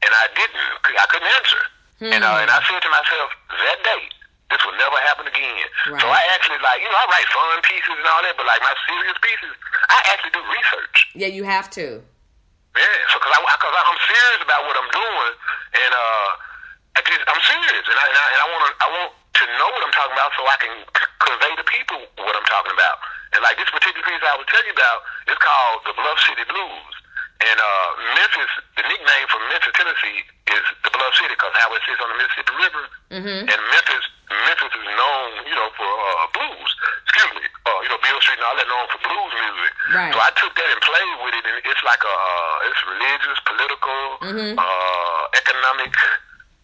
And 0.06 0.12
I 0.14 0.24
didn't. 0.30 0.70
I 0.86 1.06
couldn't 1.10 1.30
answer. 1.34 1.62
And 2.06 2.22
uh, 2.22 2.38
and 2.46 2.50
I 2.54 2.62
said 2.70 2.80
to 2.86 2.90
myself, 2.94 3.28
that 3.50 3.78
day, 3.82 4.02
this 4.50 4.60
will 4.66 4.74
never 4.76 4.98
happen 5.06 5.26
again. 5.30 5.66
So 6.02 6.06
I 6.10 6.22
actually 6.34 6.58
like, 6.58 6.82
you 6.82 6.90
know, 6.90 6.98
I 6.98 7.06
write 7.06 7.28
fun 7.30 7.62
pieces 7.62 7.94
and 7.94 8.06
all 8.10 8.22
that, 8.26 8.34
but 8.34 8.46
like 8.46 8.60
my 8.60 8.74
serious 8.86 9.18
pieces, 9.22 9.54
I 9.86 9.98
actually 10.10 10.34
do 10.34 10.42
research. 10.42 10.96
Yeah, 11.14 11.30
you 11.30 11.46
have 11.46 11.70
to. 11.78 12.02
Yeah, 12.74 12.98
so 13.10 13.18
because 13.18 13.34
I, 13.34 13.38
cause 13.58 13.74
I'm 13.74 14.00
serious 14.06 14.42
about 14.46 14.62
what 14.66 14.78
I'm 14.78 14.90
doing, 14.94 15.32
and 15.74 15.90
uh, 15.90 16.30
I 16.94 17.00
just 17.02 17.22
I'm 17.26 17.42
serious, 17.42 17.82
and 17.82 17.98
I 17.98 18.04
and 18.06 18.18
I, 18.18 18.26
and 18.30 18.40
I 18.42 18.46
want 18.46 18.62
to 18.62 18.70
I 18.78 18.88
want 18.94 19.10
to 19.10 19.44
know 19.58 19.68
what 19.74 19.82
I'm 19.82 19.94
talking 19.94 20.14
about 20.14 20.30
so 20.38 20.42
I 20.46 20.58
can 20.62 20.74
convey 21.18 21.52
to 21.58 21.66
people 21.66 21.98
what 22.22 22.34
I'm 22.34 22.46
talking 22.46 22.70
about. 22.70 23.02
And 23.34 23.42
like 23.42 23.58
this 23.58 23.70
particular 23.70 24.02
piece 24.06 24.22
I 24.22 24.38
was 24.38 24.46
telling 24.46 24.70
you 24.70 24.74
about 24.74 24.98
is 25.30 25.38
called 25.38 25.78
the 25.86 25.94
Bluff 25.98 26.18
City 26.26 26.46
Blues, 26.46 26.94
and 27.40 27.56
uh, 27.58 27.88
Memphis, 28.20 28.52
the 28.76 28.84
nickname 28.84 29.26
for 29.32 29.40
Memphis, 29.48 29.72
Tennessee, 29.72 30.20
is 30.52 30.64
the 30.84 30.90
Bluff 30.92 31.14
City 31.16 31.32
because 31.32 31.54
how 31.56 31.72
it 31.72 31.80
sits 31.88 32.00
on 32.04 32.08
the 32.12 32.18
Mississippi 32.20 32.54
River, 32.60 32.84
and 33.48 33.60
Memphis 33.72 34.04
Memphis 34.30 34.70
is 34.76 34.86
known, 34.94 35.28
you 35.48 35.56
know, 35.58 35.68
for 35.74 35.88
uh, 35.90 36.26
blues. 36.36 36.70
Excuse 37.08 37.32
me, 37.34 37.42
uh, 37.66 37.78
you 37.82 37.90
know, 37.90 37.98
Beale 37.98 38.20
Street 38.22 38.38
and 38.38 38.46
all 38.46 38.54
that 38.54 38.68
known 38.70 38.86
for 38.92 39.00
blues 39.02 39.32
music. 39.34 39.72
Right. 39.90 40.12
So 40.14 40.18
I 40.22 40.30
took 40.38 40.52
that 40.54 40.68
and 40.70 40.80
played 40.84 41.16
with 41.26 41.34
it, 41.34 41.44
and 41.50 41.56
it's 41.66 41.82
like 41.82 42.02
a 42.06 42.14
uh, 42.14 42.68
it's 42.70 42.82
religious, 42.86 43.38
political, 43.42 44.00
uh, 44.54 45.22
economic, 45.34 45.90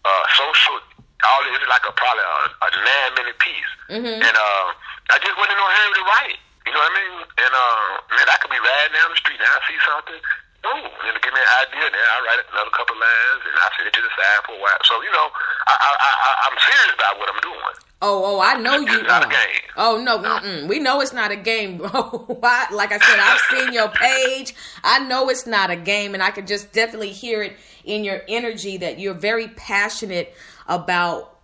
uh, 0.06 0.24
social. 0.38 0.78
All 1.26 1.42
it 1.48 1.58
is 1.58 1.66
like 1.66 1.82
a 1.88 1.92
probably 1.96 2.22
a, 2.22 2.36
a 2.54 2.68
nine 2.86 3.12
minute 3.18 3.38
piece, 3.42 3.72
and 4.22 4.36
uh, 4.36 4.66
I 5.10 5.16
just 5.18 5.34
wasn't 5.40 5.56
in 5.56 5.58
no 5.58 5.66
hurry 5.66 5.92
to 5.98 6.04
write 6.06 6.30
it. 6.36 6.40
You 6.68 6.72
know 6.76 6.82
what 6.82 6.92
I 6.92 6.98
mean? 7.02 7.14
And 7.42 7.52
uh, 7.56 7.88
man, 8.14 8.26
I 8.30 8.36
could 8.38 8.52
be 8.54 8.60
riding 8.62 8.94
down 8.94 9.10
the 9.10 9.18
street 9.18 9.40
and 9.42 9.48
I 9.50 9.58
see 9.66 9.78
something. 9.86 10.20
Oh, 10.66 10.82
and 10.82 11.14
give 11.22 11.30
me 11.32 11.38
an 11.40 11.52
idea. 11.62 11.86
Then 11.86 12.02
I 12.02 12.16
write 12.26 12.42
another 12.50 12.74
couple 12.74 12.96
lines 12.98 13.42
and 13.46 13.54
I 13.54 13.66
sit 13.78 13.86
it 13.86 13.94
to 13.94 14.02
the 14.02 14.10
side 14.18 14.40
for 14.46 14.54
a 14.58 14.60
while. 14.60 14.80
So 14.82 14.98
you 15.02 15.12
know, 15.14 15.26
I, 15.70 15.74
I, 15.78 15.90
I, 15.94 16.30
I'm 16.50 16.56
serious 16.58 16.94
about 16.98 17.14
what 17.22 17.28
I'm 17.30 17.40
doing. 17.40 17.74
Oh, 18.02 18.22
oh, 18.36 18.40
I 18.40 18.60
know 18.60 18.76
you 18.76 18.98
It's 19.00 19.08
not 19.08 19.22
a 19.22 19.26
are. 19.26 19.30
game. 19.30 19.62
Oh 19.76 20.02
no, 20.02 20.18
mm-mm. 20.18 20.68
we 20.68 20.78
know 20.80 21.00
it's 21.00 21.12
not 21.14 21.30
a 21.30 21.36
game, 21.36 21.76
bro. 21.80 22.38
I- 22.42 22.66
like 22.74 22.90
I 22.92 22.98
said, 22.98 23.18
I've 23.18 23.40
seen 23.50 23.72
your 23.72 23.88
page. 23.88 24.54
I 24.84 24.98
know 25.06 25.28
it's 25.30 25.46
not 25.46 25.70
a 25.70 25.76
game, 25.76 26.12
and 26.14 26.22
I 26.22 26.30
can 26.30 26.46
just 26.46 26.72
definitely 26.72 27.10
hear 27.12 27.42
it 27.42 27.54
in 27.84 28.02
your 28.04 28.20
energy 28.28 28.76
that 28.78 28.98
you're 28.98 29.14
very 29.14 29.48
passionate 29.48 30.34
about 30.68 31.35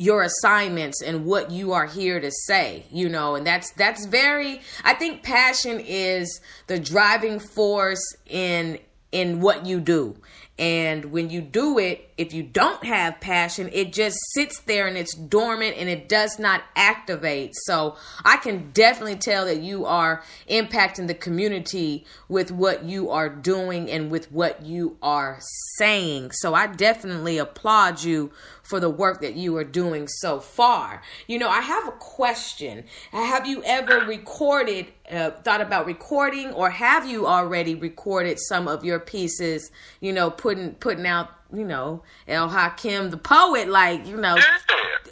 your 0.00 0.22
assignments 0.22 1.02
and 1.02 1.26
what 1.26 1.50
you 1.50 1.72
are 1.72 1.86
here 1.86 2.18
to 2.20 2.30
say 2.46 2.84
you 2.90 3.08
know 3.08 3.34
and 3.34 3.46
that's 3.46 3.70
that's 3.72 4.06
very 4.06 4.60
i 4.82 4.94
think 4.94 5.22
passion 5.22 5.78
is 5.78 6.40
the 6.68 6.78
driving 6.78 7.38
force 7.38 8.02
in 8.26 8.78
in 9.12 9.40
what 9.40 9.66
you 9.66 9.80
do. 9.80 10.16
And 10.58 11.06
when 11.06 11.30
you 11.30 11.40
do 11.40 11.78
it, 11.78 12.09
if 12.20 12.34
you 12.34 12.42
don't 12.42 12.84
have 12.84 13.18
passion, 13.18 13.70
it 13.72 13.94
just 13.94 14.18
sits 14.34 14.60
there 14.66 14.86
and 14.86 14.98
it's 14.98 15.14
dormant 15.14 15.74
and 15.78 15.88
it 15.88 16.06
does 16.06 16.38
not 16.38 16.62
activate. 16.76 17.54
So 17.64 17.96
I 18.26 18.36
can 18.36 18.72
definitely 18.72 19.16
tell 19.16 19.46
that 19.46 19.62
you 19.62 19.86
are 19.86 20.22
impacting 20.46 21.06
the 21.06 21.14
community 21.14 22.04
with 22.28 22.52
what 22.52 22.84
you 22.84 23.08
are 23.08 23.30
doing 23.30 23.90
and 23.90 24.10
with 24.10 24.30
what 24.30 24.62
you 24.62 24.98
are 25.02 25.38
saying. 25.78 26.32
So 26.32 26.52
I 26.52 26.66
definitely 26.66 27.38
applaud 27.38 28.02
you 28.02 28.32
for 28.70 28.80
the 28.80 28.90
work 28.90 29.22
that 29.22 29.34
you 29.34 29.56
are 29.56 29.64
doing 29.64 30.06
so 30.06 30.40
far. 30.40 31.02
You 31.26 31.38
know, 31.38 31.48
I 31.48 31.60
have 31.60 31.88
a 31.88 31.92
question. 31.92 32.84
Have 33.12 33.46
you 33.46 33.62
ever 33.64 34.00
recorded, 34.00 34.86
uh, 35.10 35.30
thought 35.30 35.60
about 35.60 35.86
recording, 35.86 36.52
or 36.52 36.70
have 36.70 37.08
you 37.08 37.26
already 37.26 37.74
recorded 37.74 38.38
some 38.38 38.68
of 38.68 38.84
your 38.84 39.00
pieces? 39.00 39.72
You 40.00 40.12
know, 40.12 40.30
putting 40.30 40.74
putting 40.74 41.06
out, 41.06 41.30
you 41.52 41.64
know, 41.64 42.02
El 42.28 42.48
Hakim 42.48 43.10
the 43.10 43.16
poet, 43.16 43.68
like 43.68 44.06
you 44.06 44.16
know. 44.16 44.36
Yeah. 44.36 44.58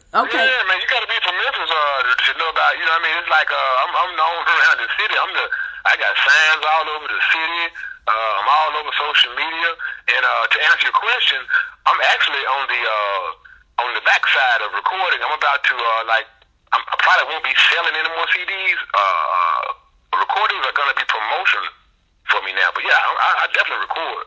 Okay. 0.09 0.41
Yeah, 0.41 0.65
man, 0.65 0.81
you 0.81 0.89
got 0.89 1.05
to 1.05 1.11
be 1.11 1.21
from 1.21 1.37
Memphis 1.37 1.69
uh, 1.69 2.01
to 2.01 2.33
know 2.41 2.49
about. 2.49 2.73
You 2.81 2.85
know, 2.89 2.97
what 2.97 3.05
I 3.05 3.07
mean, 3.07 3.17
it's 3.21 3.29
like 3.29 3.51
uh, 3.53 3.83
I'm, 3.85 3.93
I'm 3.93 4.13
known 4.17 4.41
around 4.57 4.79
the 4.81 4.89
city. 4.97 5.15
I'm 5.21 5.33
the. 5.37 5.47
I 5.85 5.93
got 6.01 6.13
signs 6.17 6.65
all 6.65 6.87
over 6.97 7.07
the 7.13 7.23
city. 7.29 7.65
Uh, 8.09 8.33
I'm 8.41 8.49
all 8.49 8.73
over 8.81 8.93
social 8.97 9.37
media. 9.37 9.71
And 10.17 10.23
uh, 10.25 10.45
to 10.49 10.57
answer 10.73 10.89
your 10.89 10.97
question, 10.97 11.45
I'm 11.85 12.01
actually 12.09 12.41
on 12.41 12.63
the 12.73 12.81
uh, 12.81 13.85
on 13.85 13.89
the 13.93 14.03
backside 14.09 14.65
of 14.65 14.73
recording. 14.73 15.21
I'm 15.21 15.37
about 15.37 15.61
to 15.61 15.75
uh, 15.77 16.03
like. 16.09 16.25
I'm, 16.73 16.85
I 16.85 16.97
probably 17.01 17.33
won't 17.33 17.45
be 17.45 17.57
selling 17.73 17.97
any 17.97 18.13
more 18.13 18.29
CDs. 18.29 18.81
Uh, 18.93 19.01
uh, 19.01 19.65
recordings 20.21 20.65
are 20.69 20.77
going 20.77 20.93
to 20.93 20.97
be 21.01 21.05
promotion 21.09 21.65
for 22.29 22.41
me 22.45 22.53
now. 22.53 22.69
But 22.73 22.85
yeah, 22.85 22.97
I, 22.97 23.45
I 23.45 23.53
definitely 23.53 23.89
record. 23.89 24.25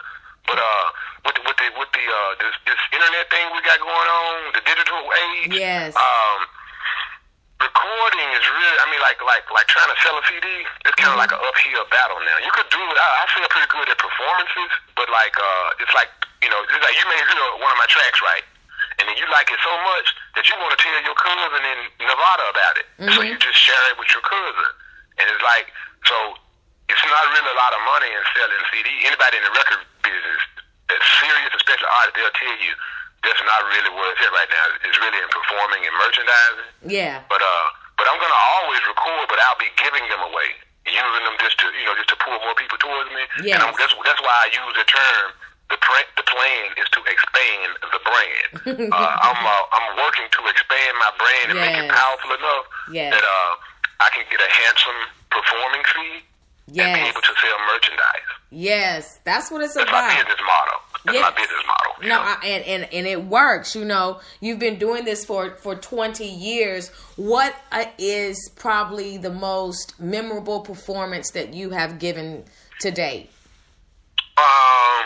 But 0.49 0.57
uh, 0.57 0.85
with 1.25 1.35
the, 1.37 1.43
with 1.45 1.57
the 1.57 1.67
with 1.77 1.91
the 1.93 2.05
uh, 2.05 2.31
this 2.41 2.55
this 2.65 2.81
internet 2.93 3.25
thing 3.29 3.45
we 3.53 3.61
got 3.61 3.77
going 3.79 4.09
on, 4.09 4.35
the 4.57 4.63
digital 4.65 5.01
age. 5.29 5.53
Yes. 5.53 5.93
Um, 5.93 6.39
recording 7.61 8.29
is 8.33 8.41
really, 8.41 8.77
I 8.81 8.85
mean, 8.89 9.01
like 9.05 9.21
like 9.21 9.45
like 9.53 9.67
trying 9.69 9.89
to 9.93 9.97
sell 10.01 10.17
a 10.17 10.23
CD. 10.25 10.65
It's 10.85 10.97
kind 10.97 11.13
of 11.13 11.19
like 11.21 11.29
an 11.29 11.41
uphill 11.41 11.85
battle 11.93 12.17
now. 12.25 12.37
You 12.41 12.49
could 12.53 12.69
do 12.73 12.81
it. 12.81 12.97
I, 12.97 13.07
I 13.21 13.25
feel 13.29 13.45
pretty 13.53 13.69
good 13.69 13.87
at 13.89 13.97
performances, 14.01 14.71
but 14.97 15.07
like 15.13 15.37
uh, 15.37 15.81
it's 15.81 15.93
like 15.93 16.09
you 16.41 16.49
know, 16.49 16.59
it's 16.65 16.73
like 16.81 16.97
you 16.97 17.05
may 17.05 17.19
hear 17.21 17.45
one 17.61 17.69
of 17.69 17.77
my 17.77 17.89
tracks 17.89 18.17
right, 18.25 18.45
and 18.97 19.05
then 19.05 19.15
you 19.15 19.25
like 19.29 19.53
it 19.53 19.61
so 19.61 19.73
much 19.93 20.07
that 20.33 20.49
you 20.49 20.57
want 20.57 20.73
to 20.73 20.79
tell 20.81 20.97
your 21.05 21.17
cousin 21.17 21.61
in 21.61 21.79
Nevada 22.01 22.45
about 22.49 22.75
it. 22.81 22.87
So 23.13 23.21
you 23.21 23.37
just 23.37 23.59
share 23.61 23.85
it 23.93 23.95
with 24.01 24.09
your 24.09 24.25
cousin, 24.25 24.67
and 25.21 25.25
it's 25.29 25.43
like 25.45 25.69
so. 26.09 26.17
It's 26.91 27.07
not 27.07 27.23
really 27.31 27.47
a 27.47 27.55
lot 27.55 27.71
of 27.71 27.79
money 27.87 28.11
in 28.11 28.19
selling 28.35 28.63
CD. 28.67 28.89
Anybody 29.07 29.39
in 29.39 29.47
the 29.47 29.53
record 29.55 29.79
business 30.03 30.43
that's 30.91 31.07
serious, 31.23 31.51
especially 31.55 31.87
artists, 32.03 32.15
they'll 32.19 32.35
tell 32.35 32.57
you 32.59 32.73
that's 33.23 33.39
not 33.47 33.61
really 33.71 33.91
where 33.95 34.11
it's 34.11 34.19
at 34.27 34.33
right 34.35 34.51
now. 34.51 34.65
It's 34.83 34.99
really 34.99 35.19
in 35.23 35.29
performing 35.31 35.81
and 35.87 35.95
merchandising. 35.95 36.69
Yeah. 36.91 37.23
But 37.31 37.39
uh, 37.39 37.65
but 37.95 38.05
I'm 38.11 38.19
gonna 38.19 38.41
always 38.59 38.81
record, 38.83 39.31
but 39.31 39.39
I'll 39.47 39.61
be 39.61 39.69
giving 39.79 40.03
them 40.11 40.19
away, 40.27 40.49
using 40.89 41.23
them 41.23 41.37
just 41.39 41.55
to 41.63 41.69
you 41.79 41.85
know 41.87 41.95
just 41.95 42.09
to 42.11 42.17
pull 42.19 42.35
more 42.43 42.57
people 42.59 42.75
towards 42.81 43.07
me. 43.15 43.23
Yes. 43.47 43.55
And 43.61 43.71
I'm, 43.71 43.73
that's 43.79 43.93
that's 44.03 44.19
why 44.25 44.35
I 44.35 44.47
use 44.51 44.73
the 44.75 44.83
term. 44.89 45.27
The 45.71 45.79
pre- 45.79 46.11
the 46.19 46.27
plan 46.27 46.67
is 46.83 46.89
to 46.91 46.99
expand 47.07 47.71
the 47.79 48.01
brand. 48.03 48.51
uh, 48.91 49.13
I'm 49.23 49.39
uh, 49.39 49.63
I'm 49.71 49.87
working 50.03 50.27
to 50.27 50.41
expand 50.51 50.91
my 50.99 51.11
brand 51.15 51.45
and 51.55 51.57
make 51.63 51.77
it 51.79 51.87
powerful 51.87 52.35
enough 52.35 52.65
Yes. 52.91 53.15
that 53.15 53.23
uh, 53.23 53.51
I 54.03 54.09
can 54.11 54.25
get 54.27 54.41
a 54.43 54.49
handsome 54.51 54.99
performing 55.31 55.85
fee 55.87 56.27
and 56.75 56.91
be 56.91 57.01
able 57.07 57.23
to 57.23 57.33
sell 57.39 57.57
merchandise. 57.71 58.30
Yes. 58.51 59.19
That's 59.23 59.49
what 59.49 59.61
it's 59.61 59.73
That's 59.75 59.89
my 59.91 59.97
about. 59.99 60.17
business 60.27 60.39
model. 60.45 60.79
That's 61.05 61.05
my 61.05 61.13
Yes. 61.13 61.33
business 61.35 61.65
model. 61.65 62.09
No. 62.09 62.19
I, 62.19 62.37
and, 62.45 62.63
and 62.65 62.93
and 62.93 63.07
it 63.07 63.23
works. 63.25 63.75
You 63.75 63.85
know, 63.85 64.19
you've 64.41 64.59
been 64.59 64.77
doing 64.77 65.05
this 65.05 65.23
for 65.25 65.55
for 65.57 65.75
twenty 65.75 66.27
years. 66.27 66.89
What 67.15 67.55
uh, 67.71 67.85
probably 68.55 69.17
the 69.17 69.29
most 69.31 69.99
memorable 69.99 70.61
performance 70.61 71.31
that 71.31 71.53
you 71.53 71.69
have 71.71 71.97
given 71.99 72.43
to 72.81 72.91
date? 72.91 73.29
Um, 74.37 75.05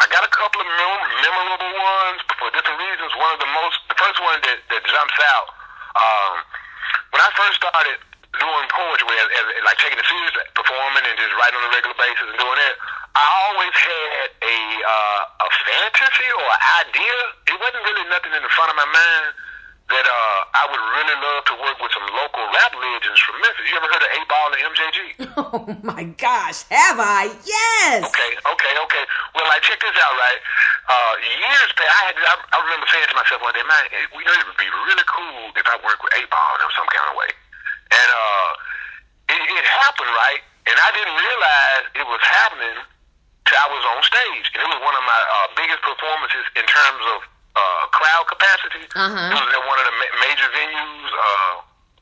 I 0.00 0.06
got 0.10 0.24
a 0.24 0.32
couple 0.32 0.60
of 0.60 0.66
mem- 0.66 1.10
memorable 1.20 1.72
ones 1.78 2.20
but 2.28 2.36
for 2.40 2.48
different 2.56 2.80
reasons. 2.80 3.12
One 3.16 3.32
of 3.34 3.40
the 3.40 3.52
most, 3.52 3.76
the 3.88 3.96
first 4.00 4.18
one 4.22 4.40
that, 4.42 4.58
that 4.72 4.82
jumps 4.88 5.18
out, 5.36 5.46
um, 6.00 6.32
when 7.12 7.20
I 7.20 7.28
first 7.36 7.56
started 7.60 7.98
doing 8.38 8.66
poetry, 8.70 9.14
as, 9.18 9.28
as, 9.28 9.46
like 9.66 9.78
taking 9.82 9.98
it 9.98 10.06
serious, 10.06 10.34
performing 10.54 11.04
and 11.04 11.16
just 11.18 11.34
writing 11.36 11.58
on 11.58 11.66
a 11.68 11.72
regular 11.74 11.98
basis 11.98 12.26
and 12.26 12.38
doing 12.38 12.60
it, 12.62 12.74
I 13.18 13.24
always 13.50 13.74
had 13.74 14.26
a 14.42 14.58
uh, 14.86 15.46
a 15.46 15.48
fantasy 15.50 16.28
or 16.32 16.46
an 16.46 16.62
idea. 16.86 17.16
It 17.50 17.56
wasn't 17.58 17.82
really 17.82 18.06
nothing 18.08 18.32
in 18.32 18.42
the 18.42 18.52
front 18.54 18.70
of 18.70 18.76
my 18.78 18.88
mind 18.88 19.26
that 19.88 20.04
uh, 20.04 20.40
I 20.52 20.64
would 20.68 20.84
really 21.00 21.16
love 21.16 21.42
to 21.48 21.54
work 21.64 21.80
with 21.80 21.92
some 21.96 22.04
local 22.12 22.44
rap 22.52 22.72
legends 22.76 23.20
from 23.24 23.40
Memphis. 23.40 23.64
You 23.72 23.80
ever 23.80 23.88
heard 23.88 24.04
of 24.04 24.10
Eight 24.12 24.28
Ball 24.28 24.48
and 24.52 24.60
MJG? 24.72 24.98
Oh 25.38 25.64
my 25.80 26.04
gosh, 26.18 26.66
have 26.68 27.00
I? 27.00 27.30
Yes. 27.46 28.04
Okay, 28.04 28.32
okay, 28.36 28.74
okay. 28.84 29.04
Well, 29.32 29.46
like 29.48 29.64
check 29.64 29.80
this 29.80 29.96
out, 29.96 30.12
right? 30.18 30.40
Uh, 30.84 31.14
years 31.40 31.70
past, 31.72 31.88
I 31.88 32.00
had 32.10 32.16
I, 32.20 32.34
I 32.52 32.56
remember 32.68 32.84
saying 32.92 33.08
to 33.08 33.16
myself 33.16 33.40
one 33.40 33.54
day, 33.56 33.64
man, 33.64 33.84
it, 33.88 34.12
you 34.12 34.24
know, 34.28 34.34
it 34.34 34.44
would 34.44 34.60
be 34.60 34.68
really 34.84 35.06
cool 35.08 35.54
if 35.56 35.64
I 35.64 35.80
worked 35.80 36.04
with 36.04 36.12
Eight 36.20 36.28
Ball 36.28 36.52
in 36.58 36.68
some 36.76 36.88
kind 36.92 37.06
of 37.08 37.14
way. 37.16 37.30
And 37.88 38.08
uh, 38.12 38.50
it, 39.32 39.40
it 39.40 39.66
happened, 39.84 40.12
right? 40.12 40.42
And 40.68 40.76
I 40.76 40.90
didn't 40.92 41.16
realize 41.16 41.82
it 41.96 42.06
was 42.08 42.20
happening 42.20 42.78
till 43.48 43.58
I 43.58 43.68
was 43.72 43.84
on 43.96 44.00
stage, 44.04 44.46
and 44.52 44.60
it 44.60 44.68
was 44.68 44.80
one 44.84 44.92
of 44.92 45.04
my 45.08 45.20
uh, 45.20 45.48
biggest 45.56 45.80
performances 45.80 46.44
in 46.52 46.64
terms 46.68 47.02
of 47.16 47.18
uh, 47.56 47.82
crowd 47.96 48.24
capacity. 48.28 48.84
Uh-huh. 48.92 49.32
It 49.32 49.36
was 49.40 49.50
at 49.56 49.64
one 49.64 49.78
of 49.80 49.86
the 49.88 49.96
ma- 49.96 50.14
major 50.20 50.48
venues. 50.52 51.08
Uh, 51.08 51.54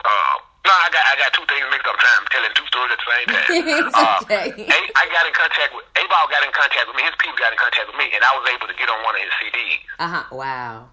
uh, 0.02 0.34
no, 0.66 0.74
I 0.74 0.88
got 0.90 1.04
I 1.06 1.14
got 1.14 1.30
two 1.30 1.46
things 1.46 1.62
mixed 1.70 1.86
up. 1.86 1.94
I'm 1.94 2.26
telling 2.34 2.50
two 2.58 2.66
stories 2.66 2.90
at 2.90 2.98
the 2.98 3.06
same 3.06 3.26
time. 3.30 3.46
Uh, 3.96 4.18
okay. 4.26 4.50
A, 4.50 4.78
I 4.98 5.04
got 5.14 5.24
in 5.30 5.32
contact 5.32 5.70
with 5.72 5.86
Eight 5.94 6.10
Ball 6.10 6.26
got 6.26 6.42
in 6.42 6.50
contact 6.50 6.90
with 6.90 6.98
me. 6.98 7.06
His 7.06 7.14
people 7.22 7.38
got 7.38 7.54
in 7.54 7.58
contact 7.62 7.86
with 7.86 7.96
me, 7.96 8.10
and 8.10 8.20
I 8.26 8.34
was 8.34 8.44
able 8.50 8.66
to 8.66 8.74
get 8.74 8.90
on 8.90 8.98
one 9.06 9.14
of 9.14 9.22
his 9.22 9.34
CDs. 9.38 9.78
Uh 10.02 10.10
huh. 10.10 10.24
Wow. 10.34 10.90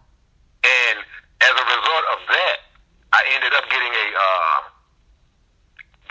And 0.62 0.98
as 1.42 1.54
a 1.58 1.66
result 1.66 2.06
of 2.14 2.20
that, 2.30 2.58
I 3.12 3.22
ended 3.34 3.52
up 3.58 3.66
getting 3.68 3.92
a 3.92 4.08
uh, 4.14 4.58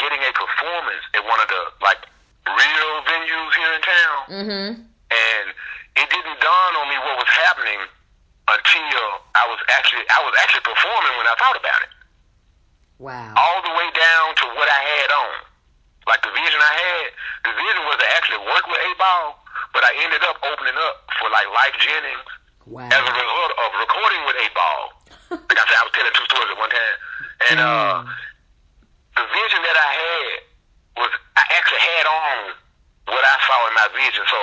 getting 0.03 0.21
a 0.27 0.33
performance 0.35 1.05
at 1.15 1.23
one 1.23 1.39
of 1.39 1.49
the 1.49 1.63
like 1.81 2.03
real 2.47 2.91
venues 3.07 3.53
here 3.55 3.73
in 3.73 3.83
town. 3.87 4.19
Mm-hmm. 4.29 4.69
And 5.13 5.47
it 6.03 6.07
didn't 6.11 6.39
dawn 6.43 6.73
on 6.83 6.87
me 6.91 6.97
what 7.07 7.17
was 7.23 7.31
happening 7.47 7.81
until 8.51 9.07
I 9.39 9.45
was 9.47 9.61
actually 9.71 10.03
I 10.11 10.21
was 10.27 10.35
actually 10.43 10.67
performing 10.67 11.15
when 11.23 11.29
I 11.31 11.35
thought 11.39 11.57
about 11.57 11.81
it. 11.87 11.93
Wow. 12.99 13.35
All 13.39 13.61
the 13.63 13.75
way 13.79 13.89
down 13.95 14.29
to 14.43 14.45
what 14.59 14.67
I 14.67 14.81
had 14.99 15.11
on. 15.15 15.35
Like 16.07 16.23
the 16.27 16.35
vision 16.35 16.59
I 16.59 16.75
had, 16.75 17.07
the 17.47 17.55
vision 17.55 17.83
was 17.87 17.99
to 18.03 18.09
actually 18.19 18.43
work 18.43 18.67
with 18.67 18.79
Eight 18.83 18.99
Ball, 18.99 19.39
but 19.71 19.87
I 19.87 19.95
ended 20.03 20.23
up 20.27 20.35
opening 20.43 20.75
up 20.91 21.07
for 21.23 21.31
like 21.31 21.47
Lyfe 21.47 21.79
Jennings 21.79 22.31
Wow. 22.67 22.87
as 22.91 23.03
a 23.03 23.13
result 23.15 23.53
of 23.59 23.69
recording 23.79 24.23
with 24.27 24.37
Eight 24.43 24.55
Ball. 24.55 24.83
like 25.47 25.59
I 25.59 25.63
said, 25.67 25.79
I 25.79 25.85
was 25.87 25.95
telling 25.95 26.15
two 26.15 26.27
stories 26.27 26.51
at 26.51 26.59
one 26.59 26.71
time. 26.75 26.97
And 27.51 27.59
uh 27.63 27.95
the 29.17 29.25
vision 29.29 29.61
that 29.63 29.77
I 29.77 29.91
had 29.93 30.33
was 30.97 31.11
I 31.37 31.45
actually 31.57 31.85
had 31.85 32.05
on 32.09 32.37
what 33.13 33.23
I 33.25 33.37
saw 33.47 33.59
in 33.69 33.75
my 33.75 33.89
vision. 33.97 34.25
So 34.29 34.41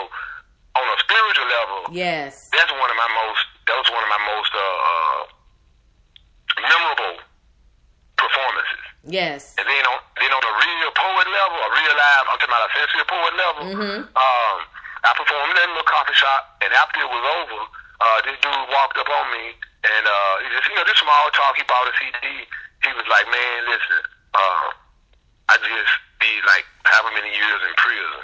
on 0.80 0.86
a 0.86 0.98
spiritual 1.02 1.48
level, 1.50 1.80
Yes. 1.94 2.50
that's 2.54 2.72
one 2.72 2.90
of 2.90 2.98
my 2.98 3.10
most 3.26 3.44
that 3.66 3.76
was 3.78 3.90
one 3.94 4.02
of 4.04 4.10
my 4.10 4.22
most 4.34 4.52
uh, 4.54 4.62
uh 4.62 5.22
memorable 6.62 7.18
performances. 8.18 8.84
Yes. 9.08 9.56
And 9.58 9.66
then 9.68 9.84
on 9.88 9.98
then 10.20 10.32
on 10.34 10.44
a 10.44 10.54
real 10.60 10.92
poet 10.92 11.28
level, 11.30 11.58
a 11.64 11.70
real 11.72 11.94
live, 11.96 12.26
I'm 12.30 12.38
talking 12.38 12.52
about 12.52 12.64
a 12.68 12.72
sincere 12.76 13.08
poet 13.08 13.34
level. 13.40 13.64
Mhm. 13.74 13.98
Um, 14.12 14.58
I 15.06 15.10
performed 15.16 15.56
in 15.56 15.64
a 15.64 15.68
little 15.72 15.88
coffee 15.88 16.14
shop, 16.14 16.60
and 16.62 16.74
after 16.76 17.00
it 17.00 17.08
was 17.10 17.24
over, 17.40 17.62
uh, 18.04 18.20
this 18.28 18.36
dude 18.44 18.68
walked 18.70 18.98
up 19.00 19.08
on 19.08 19.32
me, 19.32 19.56
and 19.88 20.04
uh, 20.06 20.34
he 20.44 20.50
just 20.52 20.68
you 20.68 20.76
know 20.76 20.84
this 20.84 21.00
small 21.00 21.32
talk. 21.32 21.56
He 21.56 21.64
bought 21.64 21.88
a 21.88 21.94
CD. 21.96 22.44
He 22.84 22.92
was 22.92 23.08
like, 23.08 23.24
"Man, 23.32 23.58
listen, 23.72 24.00
uh, 24.36 24.68
I 25.50 25.56
just 25.62 25.94
be 26.22 26.32
like 26.46 26.66
however 26.86 27.14
many 27.16 27.32
years 27.34 27.62
in 27.66 27.74
prison." 27.78 28.22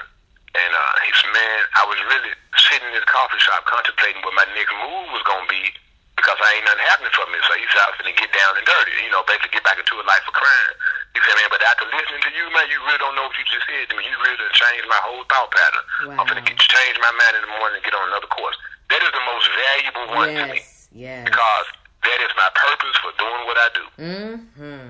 And 0.56 0.72
uh, 0.72 0.94
he 1.04 1.12
said, 1.20 1.32
"Man, 1.36 1.58
I 1.76 1.84
was 1.90 2.00
really 2.08 2.32
sitting 2.70 2.88
in 2.88 2.94
this 2.96 3.08
coffee 3.10 3.40
shop 3.44 3.66
contemplating 3.68 4.22
what 4.24 4.34
my 4.38 4.48
next 4.56 4.72
move 4.84 5.10
was 5.14 5.24
gonna 5.28 5.48
be." 5.50 5.74
Because 6.16 6.40
I 6.40 6.58
ain't 6.58 6.64
nothing 6.66 6.88
happening 6.88 7.12
for 7.12 7.28
me, 7.28 7.38
so 7.44 7.52
he 7.60 7.68
said 7.70 7.84
I 7.86 7.92
was 7.92 8.00
gonna 8.00 8.16
get 8.16 8.32
down 8.32 8.56
and 8.56 8.64
dirty, 8.64 8.96
you 9.04 9.12
know, 9.12 9.20
basically 9.28 9.52
get 9.60 9.68
back 9.68 9.76
into 9.78 10.00
a 10.00 10.06
life 10.08 10.24
of 10.26 10.32
crime. 10.34 10.72
He 11.12 11.20
said, 11.22 11.36
man, 11.38 11.52
but 11.52 11.60
after 11.68 11.84
listening 11.92 12.24
to 12.24 12.32
you, 12.32 12.48
man, 12.56 12.66
you 12.72 12.80
really 12.88 12.98
don't 13.04 13.20
know 13.20 13.28
what 13.28 13.36
you 13.36 13.44
just 13.52 13.68
said 13.68 13.84
to 13.92 13.94
me. 14.00 14.08
You 14.08 14.16
really 14.24 14.40
done 14.40 14.56
changed 14.56 14.88
my 14.88 14.98
whole 15.04 15.28
thought 15.28 15.52
pattern. 15.52 15.86
I'm 16.16 16.24
Wow. 16.24 16.32
gonna 16.32 16.42
get, 16.48 16.56
change 16.56 16.96
my 17.04 17.12
mind 17.20 17.36
in 17.36 17.44
the 17.44 17.52
morning 17.60 17.78
and 17.78 17.86
get 17.86 17.94
on 18.00 18.08
another 18.10 18.32
course. 18.32 18.56
That 18.96 19.04
is 19.04 19.12
the 19.12 19.22
most 19.28 19.46
valuable 19.60 20.06
one 20.16 20.32
to 20.40 20.44
me 20.56 20.64
Yes. 20.64 20.88
Yes. 20.96 21.24
because 21.28 21.68
that 22.06 22.20
is 22.22 22.32
my 22.38 22.50
purpose 22.54 22.96
for 23.02 23.12
doing 23.18 23.42
what 23.50 23.58
I 23.58 23.68
do. 23.74 23.86
Mm-hmm. 23.98 24.88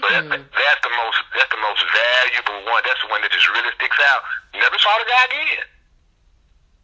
So 0.00 0.06
that, 0.10 0.24
Mm-hmm. 0.24 0.42
that's 0.50 0.82
the 0.84 0.92
most 0.96 1.18
that's 1.36 1.52
the 1.52 1.60
most 1.62 1.80
valuable 1.84 2.58
one. 2.72 2.80
That's 2.88 3.00
the 3.04 3.10
one 3.12 3.20
that 3.22 3.30
just 3.32 3.48
really 3.52 3.70
sticks 3.76 3.98
out. 4.12 4.20
Never 4.56 4.78
saw 4.80 4.92
the 5.00 5.06
guy 5.08 5.22
again. 5.30 5.66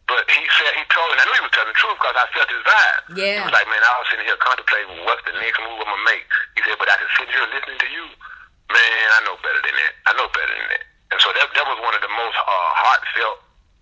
But 0.07 0.23
he 0.31 0.39
said 0.55 0.71
he 0.79 0.87
told, 0.95 1.11
and 1.11 1.19
I 1.19 1.25
knew 1.27 1.35
he 1.43 1.47
was 1.51 1.51
telling 1.51 1.73
the 1.75 1.79
truth 1.83 1.99
because 1.99 2.15
I 2.15 2.27
felt 2.31 2.47
his 2.47 2.63
vibe. 2.63 3.03
Yeah. 3.19 3.43
He 3.43 3.45
was 3.51 3.51
like, 3.57 3.67
man, 3.67 3.83
I 3.83 3.91
was 3.99 4.07
sitting 4.07 4.23
here 4.23 4.39
contemplating 4.39 5.03
what's 5.03 5.25
the 5.27 5.35
next 5.35 5.59
move 5.67 5.83
I'm 5.83 5.91
gonna 5.91 6.07
make. 6.07 6.23
He 6.55 6.63
said, 6.63 6.79
but 6.79 6.87
I 6.87 6.95
can 6.95 7.11
sit 7.19 7.27
here 7.27 7.43
listening 7.51 7.81
to 7.83 7.89
you, 7.91 8.07
man. 8.71 9.07
I 9.19 9.21
know 9.27 9.35
better 9.43 9.59
than 9.67 9.75
that. 9.75 9.93
I 10.07 10.13
know 10.15 10.31
better 10.31 10.55
than 10.55 10.69
that. 10.71 10.85
And 11.11 11.19
so 11.19 11.35
that 11.35 11.51
that 11.51 11.67
was 11.67 11.79
one 11.83 11.95
of 11.99 12.03
the 12.07 12.13
most 12.15 12.39
uh, 12.39 12.71
heartfelt 12.87 13.39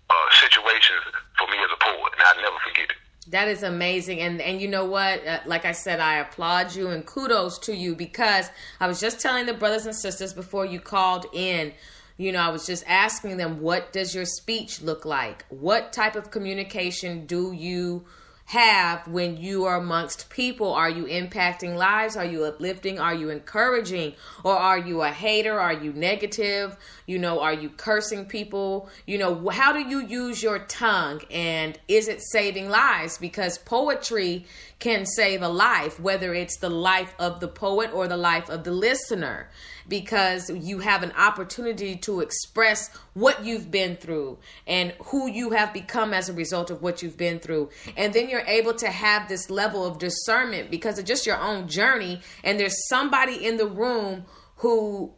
uh, 0.09 0.27
situations 0.41 1.05
for 1.37 1.45
me 1.53 1.61
as 1.61 1.69
a 1.69 1.77
poet, 1.77 2.09
and 2.17 2.21
I'll 2.25 2.41
never 2.41 2.57
forget 2.65 2.89
it. 2.89 2.99
That 3.29 3.47
is 3.47 3.63
amazing, 3.63 4.19
and 4.21 4.39
and 4.39 4.61
you 4.61 4.67
know 4.67 4.85
what? 4.85 5.25
Uh, 5.25 5.39
like 5.45 5.65
I 5.65 5.71
said, 5.71 5.99
I 5.99 6.19
applaud 6.19 6.75
you 6.75 6.89
and 6.89 7.03
kudos 7.05 7.57
to 7.59 7.75
you 7.75 7.95
because 7.95 8.49
I 8.79 8.87
was 8.87 8.99
just 8.99 9.19
telling 9.19 9.47
the 9.47 9.53
brothers 9.53 9.87
and 9.87 9.95
sisters 9.95 10.33
before 10.33 10.65
you 10.65 10.79
called 10.79 11.25
in. 11.33 11.73
You 12.17 12.31
know, 12.31 12.39
I 12.39 12.49
was 12.49 12.65
just 12.65 12.83
asking 12.87 13.37
them, 13.37 13.59
what 13.59 13.91
does 13.91 14.15
your 14.15 14.25
speech 14.25 14.81
look 14.81 15.03
like? 15.03 15.43
What 15.49 15.91
type 15.91 16.15
of 16.15 16.31
communication 16.31 17.25
do 17.25 17.51
you 17.51 18.05
have 18.45 19.07
when 19.07 19.37
you 19.37 19.65
are 19.65 19.77
amongst 19.77 20.29
people? 20.29 20.71
Are 20.71 20.89
you 20.89 21.05
impacting 21.05 21.75
lives? 21.75 22.15
Are 22.15 22.25
you 22.25 22.43
uplifting? 22.45 22.99
Are 22.99 23.13
you 23.13 23.29
encouraging? 23.29 24.13
Or 24.43 24.55
are 24.55 24.77
you 24.77 25.01
a 25.01 25.09
hater? 25.09 25.59
Are 25.59 25.73
you 25.73 25.91
negative? 25.93 26.77
You 27.07 27.17
know, 27.17 27.41
are 27.41 27.53
you 27.53 27.69
cursing 27.69 28.25
people? 28.25 28.87
You 29.07 29.17
know, 29.17 29.49
how 29.49 29.73
do 29.73 29.79
you 29.79 29.99
use 29.99 30.43
your 30.43 30.59
tongue 30.59 31.21
and 31.31 31.77
is 31.87 32.07
it 32.07 32.21
saving 32.21 32.69
lives? 32.69 33.17
Because 33.17 33.57
poetry 33.57 34.45
can 34.77 35.05
save 35.07 35.41
a 35.41 35.49
life, 35.49 35.99
whether 35.99 36.33
it's 36.33 36.57
the 36.57 36.69
life 36.69 37.15
of 37.17 37.39
the 37.39 37.47
poet 37.47 37.91
or 37.93 38.07
the 38.07 38.17
life 38.17 38.49
of 38.49 38.63
the 38.63 38.71
listener 38.71 39.49
because 39.87 40.49
you 40.49 40.79
have 40.79 41.03
an 41.03 41.11
opportunity 41.13 41.95
to 41.97 42.21
express 42.21 42.89
what 43.13 43.45
you've 43.45 43.71
been 43.71 43.95
through 43.95 44.37
and 44.67 44.93
who 45.05 45.29
you 45.29 45.51
have 45.51 45.73
become 45.73 46.13
as 46.13 46.29
a 46.29 46.33
result 46.33 46.71
of 46.71 46.81
what 46.81 47.01
you've 47.01 47.17
been 47.17 47.39
through. 47.39 47.69
And 47.95 48.13
then 48.13 48.29
you're 48.29 48.41
able 48.41 48.73
to 48.75 48.89
have 48.89 49.27
this 49.27 49.49
level 49.49 49.85
of 49.85 49.99
discernment 49.99 50.71
because 50.71 50.97
of 50.99 51.05
just 51.05 51.25
your 51.25 51.39
own 51.39 51.67
journey. 51.67 52.21
And 52.43 52.59
there's 52.59 52.87
somebody 52.87 53.45
in 53.45 53.57
the 53.57 53.67
room 53.67 54.25
who 54.57 55.13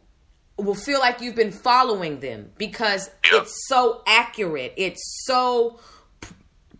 will 0.56 0.74
feel 0.74 0.98
like 0.98 1.20
you've 1.20 1.36
been 1.36 1.52
following 1.52 2.20
them 2.20 2.50
because 2.58 3.10
it's 3.32 3.68
so 3.68 4.02
accurate. 4.06 4.74
It's 4.76 5.24
so 5.24 5.78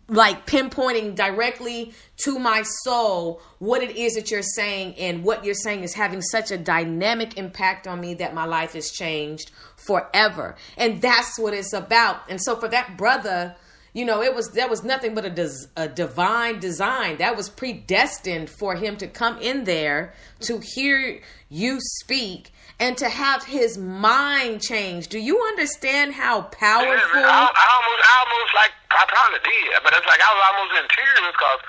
like 0.09 0.45
pinpointing 0.47 1.15
directly 1.15 1.93
to 2.17 2.39
my 2.39 2.63
soul 2.83 3.41
what 3.59 3.83
it 3.83 3.95
is 3.95 4.15
that 4.15 4.31
you're 4.31 4.41
saying 4.41 4.95
and 4.95 5.23
what 5.23 5.45
you're 5.45 5.53
saying 5.53 5.83
is 5.83 5.93
having 5.93 6.21
such 6.21 6.51
a 6.51 6.57
dynamic 6.57 7.37
impact 7.37 7.87
on 7.87 8.01
me 8.01 8.13
that 8.15 8.33
my 8.33 8.45
life 8.45 8.73
has 8.73 8.89
changed 8.91 9.51
forever 9.77 10.55
and 10.77 11.01
that's 11.01 11.39
what 11.39 11.53
it's 11.53 11.73
about 11.73 12.21
and 12.29 12.41
so 12.41 12.55
for 12.55 12.67
that 12.67 12.97
brother 12.97 13.55
you 13.93 14.03
know 14.03 14.21
it 14.21 14.33
was 14.33 14.49
that 14.51 14.69
was 14.69 14.83
nothing 14.83 15.13
but 15.13 15.25
a, 15.25 15.29
des, 15.29 15.51
a 15.77 15.87
divine 15.87 16.59
design 16.59 17.17
that 17.17 17.37
was 17.37 17.49
predestined 17.49 18.49
for 18.49 18.75
him 18.75 18.97
to 18.97 19.07
come 19.07 19.37
in 19.39 19.63
there 19.63 20.13
to 20.39 20.59
hear 20.75 21.21
you 21.49 21.79
speak 21.79 22.51
and 22.79 22.97
to 22.97 23.09
have 23.09 23.43
his 23.43 23.77
mind 23.77 24.61
change. 24.61 25.09
Do 25.09 25.19
you 25.19 25.41
understand 25.49 26.13
how 26.13 26.43
powerful? 26.43 27.19
I, 27.19 27.51
I, 27.53 27.67
almost, 27.75 28.03
I 28.07 28.25
almost 28.25 28.55
like 28.55 28.71
I 28.91 29.05
probably 29.05 29.41
did, 29.45 29.77
but 29.85 29.93
it's 29.93 30.07
like 30.09 30.21
I 30.21 30.29
was 30.33 30.43
almost 30.49 30.71
in 30.81 30.85
tears 30.89 31.21
because 31.29 31.59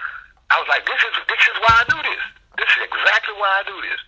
I 0.50 0.56
was 0.61 0.68
like, 0.72 0.83
"This 0.88 1.00
is 1.04 1.14
this 1.28 1.42
is 1.44 1.56
why 1.61 1.72
I 1.80 1.85
do 1.88 1.98
this. 2.00 2.22
This 2.56 2.70
is 2.76 2.80
exactly 2.88 3.35
why 3.37 3.50
I 3.61 3.62
do 3.68 3.76
this." 3.85 4.00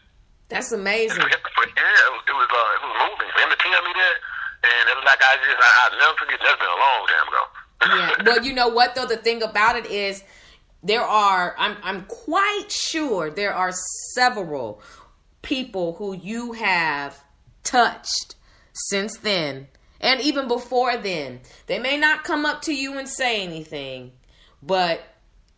That's 0.49 0.73
amazing. 0.73 1.21
yeah, 1.21 1.37
it 1.37 2.13
was 2.13 2.23
it 2.29 2.37
was, 2.37 2.49
uh, 2.49 2.77
it 2.77 2.81
was 2.85 2.95
moving 3.05 3.29
for 3.33 3.41
him 3.41 3.51
to 3.53 3.59
tell 3.61 3.83
me 3.85 3.93
that, 3.97 4.17
and 4.69 4.83
it 4.89 4.95
was 4.97 5.05
like 5.05 5.21
I 5.21 5.33
just 5.45 5.61
I, 5.61 5.71
I'll 5.85 5.99
never 6.01 6.17
forget. 6.19 6.39
That's 6.41 6.59
been 6.61 6.73
a 6.73 6.81
long 6.81 7.01
time 7.09 7.27
ago. 7.29 7.43
yeah. 7.83 8.25
Well, 8.27 8.41
you 8.45 8.53
know 8.53 8.69
what 8.69 8.95
though? 8.95 9.07
The 9.07 9.17
thing 9.17 9.43
about 9.43 9.77
it 9.77 9.87
is 9.87 10.25
there 10.83 11.03
are 11.03 11.55
I'm 11.59 11.77
I'm 11.83 12.05
quite 12.07 12.69
sure 12.71 13.31
there 13.31 13.55
are 13.55 13.73
several 14.15 14.81
people 15.43 15.95
who 15.95 16.15
you 16.15 16.53
have 16.53 17.23
touched 17.65 18.37
since 18.73 19.19
then 19.19 19.69
and 20.03 20.21
even 20.21 20.49
before 20.49 20.97
then. 20.97 21.41
They 21.67 21.79
may 21.79 21.97
not 21.97 22.25
come 22.25 22.45
up 22.45 22.63
to 22.63 22.75
you 22.75 22.99
and 22.99 23.09
say 23.09 23.43
anything, 23.43 24.13
but 24.63 25.01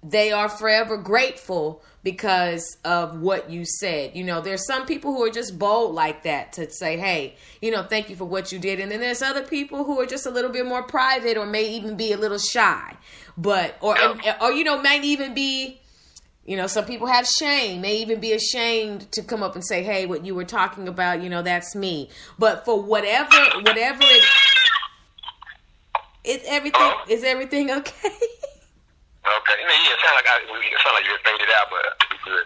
they 0.02 0.33
are 0.33 0.50
forever 0.50 0.98
grateful 0.98 1.83
because 2.02 2.76
of 2.85 3.18
what 3.20 3.48
you 3.48 3.64
said. 3.64 4.14
You 4.14 4.22
know, 4.22 4.42
there's 4.42 4.66
some 4.66 4.85
people 4.85 5.14
who 5.14 5.24
are 5.24 5.30
just 5.30 5.59
bold 5.59 5.94
like 5.94 6.24
that 6.24 6.52
to 6.54 6.70
say, 6.70 6.98
hey, 6.98 7.37
you 7.62 7.70
know, 7.70 7.83
thank 7.83 8.11
you 8.11 8.16
for 8.16 8.26
what 8.26 8.52
you 8.52 8.59
did. 8.59 8.78
And 8.78 8.92
then 8.92 9.00
there's 9.00 9.22
other 9.22 9.42
people 9.42 9.85
who 9.85 9.98
are 10.00 10.07
just 10.07 10.26
a 10.26 10.30
little 10.30 10.50
bit 10.50 10.66
more 10.66 10.83
private 10.83 11.38
or 11.38 11.46
may 11.46 11.66
even 11.70 11.96
be 11.96 12.12
a 12.12 12.18
little 12.18 12.38
shy. 12.38 12.94
But, 13.38 13.76
or, 13.80 13.96
or, 14.42 14.52
you 14.52 14.62
know, 14.62 14.83
might 14.83 15.04
even 15.04 15.33
be 15.33 15.80
you 16.44 16.57
know, 16.57 16.66
some 16.66 16.85
people 16.85 17.07
have 17.07 17.26
shame, 17.26 17.80
may 17.80 17.96
even 17.96 18.20
be 18.20 18.33
ashamed 18.33 19.11
to 19.12 19.22
come 19.22 19.42
up 19.42 19.54
and 19.54 19.64
say, 19.64 19.83
"Hey, 19.83 20.04
what 20.07 20.26
you 20.26 20.35
were 20.35 20.44
talking 20.44 20.88
about, 20.88 21.22
you 21.22 21.30
know, 21.30 21.42
that's 21.42 21.74
me." 21.74 22.11
But 22.38 22.64
for 22.64 22.80
whatever, 22.80 23.37
whatever 23.62 24.02
it, 24.02 24.24
it's 26.24 26.44
everything. 26.46 26.92
Is 27.09 27.24
everything 27.24 27.70
okay? 27.70 28.09
okay. 28.09 29.57
Yeah, 29.59 29.92
it 29.92 29.98
sounds 30.02 30.14
like 30.16 30.26
I, 30.28 30.40
it 30.42 30.80
sound 30.83 30.94
like 30.94 31.04
you're 31.07 31.18
faded 31.24 31.48
out, 31.57 31.66
but 31.70 32.09
good. 32.24 32.44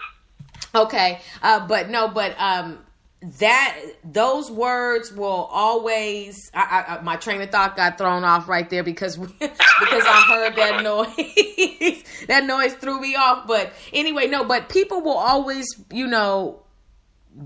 Okay, 0.74 1.20
uh, 1.42 1.66
but 1.66 1.88
no, 1.88 2.08
but 2.08 2.37
um, 2.38 2.78
that 3.20 3.81
those 4.04 4.48
words 4.50 5.12
will 5.12 5.48
always 5.50 6.50
I, 6.54 6.98
I, 6.98 7.02
my 7.02 7.16
train 7.16 7.40
of 7.40 7.50
thought 7.50 7.76
got 7.76 7.98
thrown 7.98 8.22
off 8.22 8.48
right 8.48 8.68
there 8.70 8.85
because 8.85 9.16
because 9.40 9.50
I 9.50 10.24
heard 10.28 10.57
that 10.57 10.83
noise. 10.83 12.04
That 12.28 12.44
noise 12.44 12.74
threw 12.74 13.00
me 13.00 13.16
off 13.16 13.46
but 13.46 13.72
anyway 13.92 14.26
no 14.26 14.44
but 14.44 14.68
people 14.68 15.00
will 15.00 15.16
always 15.16 15.66
you 15.92 16.07
know 16.07 16.62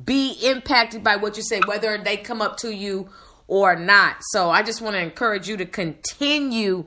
be 0.05 0.33
impacted 0.43 1.05
by 1.05 1.17
what 1.17 1.37
you 1.37 1.43
say 1.43 1.61
whether 1.67 1.97
they 1.99 2.17
come 2.17 2.43
up 2.43 2.57
to 2.59 2.75
you 2.75 3.09
or 3.49 3.77
not. 3.77 4.17
So 4.31 4.51
I 4.51 4.63
just 4.63 4.81
want 4.81 4.97
to 4.97 5.03
encourage 5.03 5.49
you 5.49 5.57
to 5.59 5.67
continue 5.67 6.87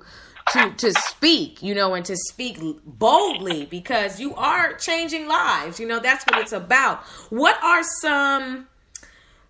to 0.52 0.72
to 0.78 0.94
speak 0.94 1.64
you 1.64 1.74
know 1.74 1.94
and 1.96 2.06
to 2.06 2.16
speak 2.16 2.60
boldly 2.86 3.66
because 3.66 4.20
you 4.20 4.36
are 4.36 4.74
changing 4.74 5.28
lives 5.28 5.80
you 5.80 5.88
know 5.88 6.00
that's 6.00 6.24
what 6.26 6.40
it's 6.40 6.54
about. 6.54 7.04
What 7.30 7.62
are 7.64 7.82
some 8.02 8.68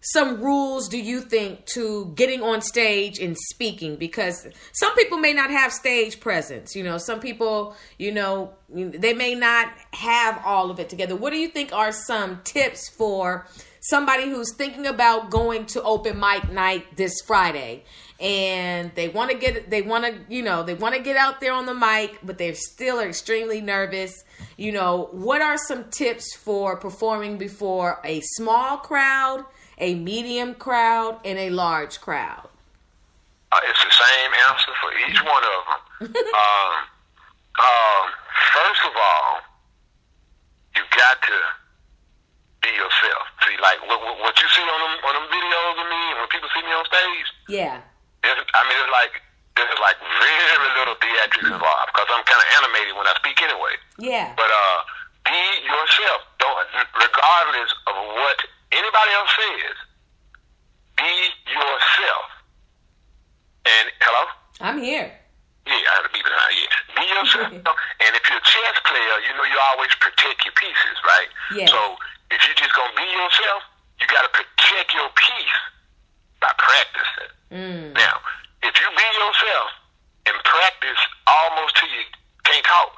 some 0.05 0.41
rules 0.41 0.87
do 0.87 0.97
you 0.97 1.21
think 1.21 1.65
to 1.73 2.11
getting 2.15 2.41
on 2.41 2.61
stage 2.61 3.19
and 3.19 3.35
speaking? 3.49 3.95
Because 3.95 4.47
some 4.73 4.95
people 4.95 5.17
may 5.17 5.33
not 5.33 5.49
have 5.49 5.71
stage 5.71 6.19
presence 6.19 6.75
you 6.75 6.83
know 6.83 6.97
some 6.97 7.19
people 7.19 7.75
you 7.97 8.11
know 8.11 8.51
they 8.69 9.13
may 9.13 9.35
not 9.35 9.71
have 9.93 10.41
all 10.45 10.71
of 10.71 10.79
it 10.79 10.89
together. 10.89 11.15
What 11.15 11.31
do 11.31 11.37
you 11.37 11.47
think 11.47 11.73
are 11.73 11.91
some 11.91 12.41
tips 12.43 12.89
for 12.89 13.47
somebody 13.79 14.25
who's 14.29 14.53
thinking 14.55 14.87
about 14.87 15.29
going 15.29 15.65
to 15.67 15.83
open 15.83 16.19
mic 16.19 16.51
night 16.51 16.95
this 16.95 17.21
friday? 17.25 17.83
And 18.19 18.91
they 18.95 19.09
want 19.09 19.31
to 19.31 19.37
get 19.37 19.69
they 19.69 19.81
want 19.81 20.05
to 20.05 20.33
you 20.33 20.43
know 20.43 20.63
they 20.63 20.73
want 20.73 20.95
to 20.95 21.01
get 21.01 21.15
out 21.15 21.41
there 21.41 21.53
on 21.53 21.65
the 21.65 21.73
mic 21.73 22.19
but 22.23 22.37
they're 22.37 22.55
still 22.55 22.99
extremely 22.99 23.61
nervous. 23.61 24.23
You 24.57 24.71
know 24.71 25.09
what 25.11 25.41
are 25.41 25.57
some 25.57 25.85
tips 25.89 26.35
for 26.35 26.77
performing 26.77 27.37
before 27.37 27.99
a 28.03 28.21
small 28.21 28.77
crowd 28.77 29.45
a 29.77 29.95
medium 29.95 30.55
crowd, 30.55 31.19
and 31.25 31.37
a 31.37 31.49
large 31.49 31.99
crowd? 32.01 32.47
Uh, 33.51 33.59
it's 33.69 33.83
the 33.83 33.91
same 33.91 34.31
answer 34.49 34.71
for 34.81 34.89
each 35.07 35.21
one 35.23 35.43
of 35.43 35.61
them. 35.63 36.11
um, 36.15 36.75
um, 37.55 38.05
first 38.51 38.83
of 38.83 38.93
all, 38.95 39.31
you 40.75 40.83
got 40.91 41.17
to 41.23 41.37
be 42.63 42.71
yourself. 42.75 43.23
See, 43.47 43.55
like 43.61 43.79
what, 43.87 44.01
what 44.01 44.35
you 44.41 44.47
see 44.51 44.65
on 44.65 44.79
them 44.81 44.95
on 45.07 45.13
them 45.15 45.27
videos 45.31 45.77
of 45.79 45.87
me, 45.87 46.01
and 46.11 46.17
when 46.19 46.29
people 46.33 46.49
see 46.51 46.63
me 46.67 46.73
on 46.73 46.83
stage. 46.89 47.29
Yeah. 47.47 47.79
I 48.25 48.61
mean, 48.65 48.77
it's 48.81 48.91
like 48.91 49.21
there's 49.55 49.79
like 49.79 49.95
very 50.01 50.69
little 50.75 50.97
theatrics 50.99 51.47
involved 51.47 51.89
because 51.95 52.09
I'm 52.11 52.25
kind 52.27 52.41
of 52.43 52.47
animated 52.59 52.93
when 52.97 53.07
I 53.07 53.15
speak 53.15 53.39
anyway. 53.39 53.75
Yeah. 54.01 54.35
But 54.35 54.51
uh, 54.51 54.79
be 55.31 55.39
yourself. 55.63 56.27
Don't 56.43 56.59
regardless 56.91 57.71
of 57.87 57.95
what 58.19 58.39
anybody 58.75 59.11
else 59.15 59.31
says, 59.35 59.77
be 60.99 61.11
yourself. 61.47 62.27
And 63.65 63.85
hello? 63.99 64.23
I'm 64.61 64.79
here. 64.79 65.11
Yeah, 65.65 65.73
I 65.73 65.91
have 65.97 66.05
to 66.05 66.13
be 66.13 66.21
behind 66.21 66.55
you. 66.55 66.69
Be 66.93 67.05
yourself. 67.09 67.51
and 68.03 68.11
if 68.13 68.23
you're 68.29 68.37
a 68.39 68.45
chess 68.45 68.77
player, 68.85 69.15
you 69.25 69.31
know 69.33 69.47
you 69.49 69.57
always 69.73 69.91
protect 69.97 70.45
your 70.45 70.53
pieces, 70.53 70.97
right? 71.03 71.29
Yeah. 71.57 71.67
So 71.71 71.97
if 72.29 72.39
you're 72.45 72.59
just 72.59 72.75
gonna 72.77 72.93
be 72.93 73.07
yourself, 73.09 73.65
you 73.97 74.05
gotta 74.07 74.29
protect 74.29 74.93
your 74.93 75.09
piece 75.17 75.59
by 76.37 76.53
practicing. 76.53 77.31
Mm. 77.49 77.85
Now, 77.97 78.21
if 78.61 78.73
you 78.77 78.87
be 78.93 79.07
yourself 79.17 79.69
and 80.29 80.35
practice 80.45 81.01
almost 81.25 81.73
till 81.81 81.89
you 81.89 82.05
can't 82.45 82.65
talk, 82.69 82.93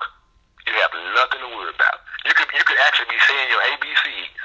you 0.68 0.76
have 0.84 0.92
nothing 1.16 1.40
to 1.48 1.50
worry 1.56 1.72
about. 1.72 2.04
You 2.28 2.36
could 2.36 2.52
you 2.52 2.64
could 2.68 2.80
actually 2.84 3.16
be 3.16 3.22
saying 3.24 3.48
your 3.48 3.64
ABCs 3.72 4.36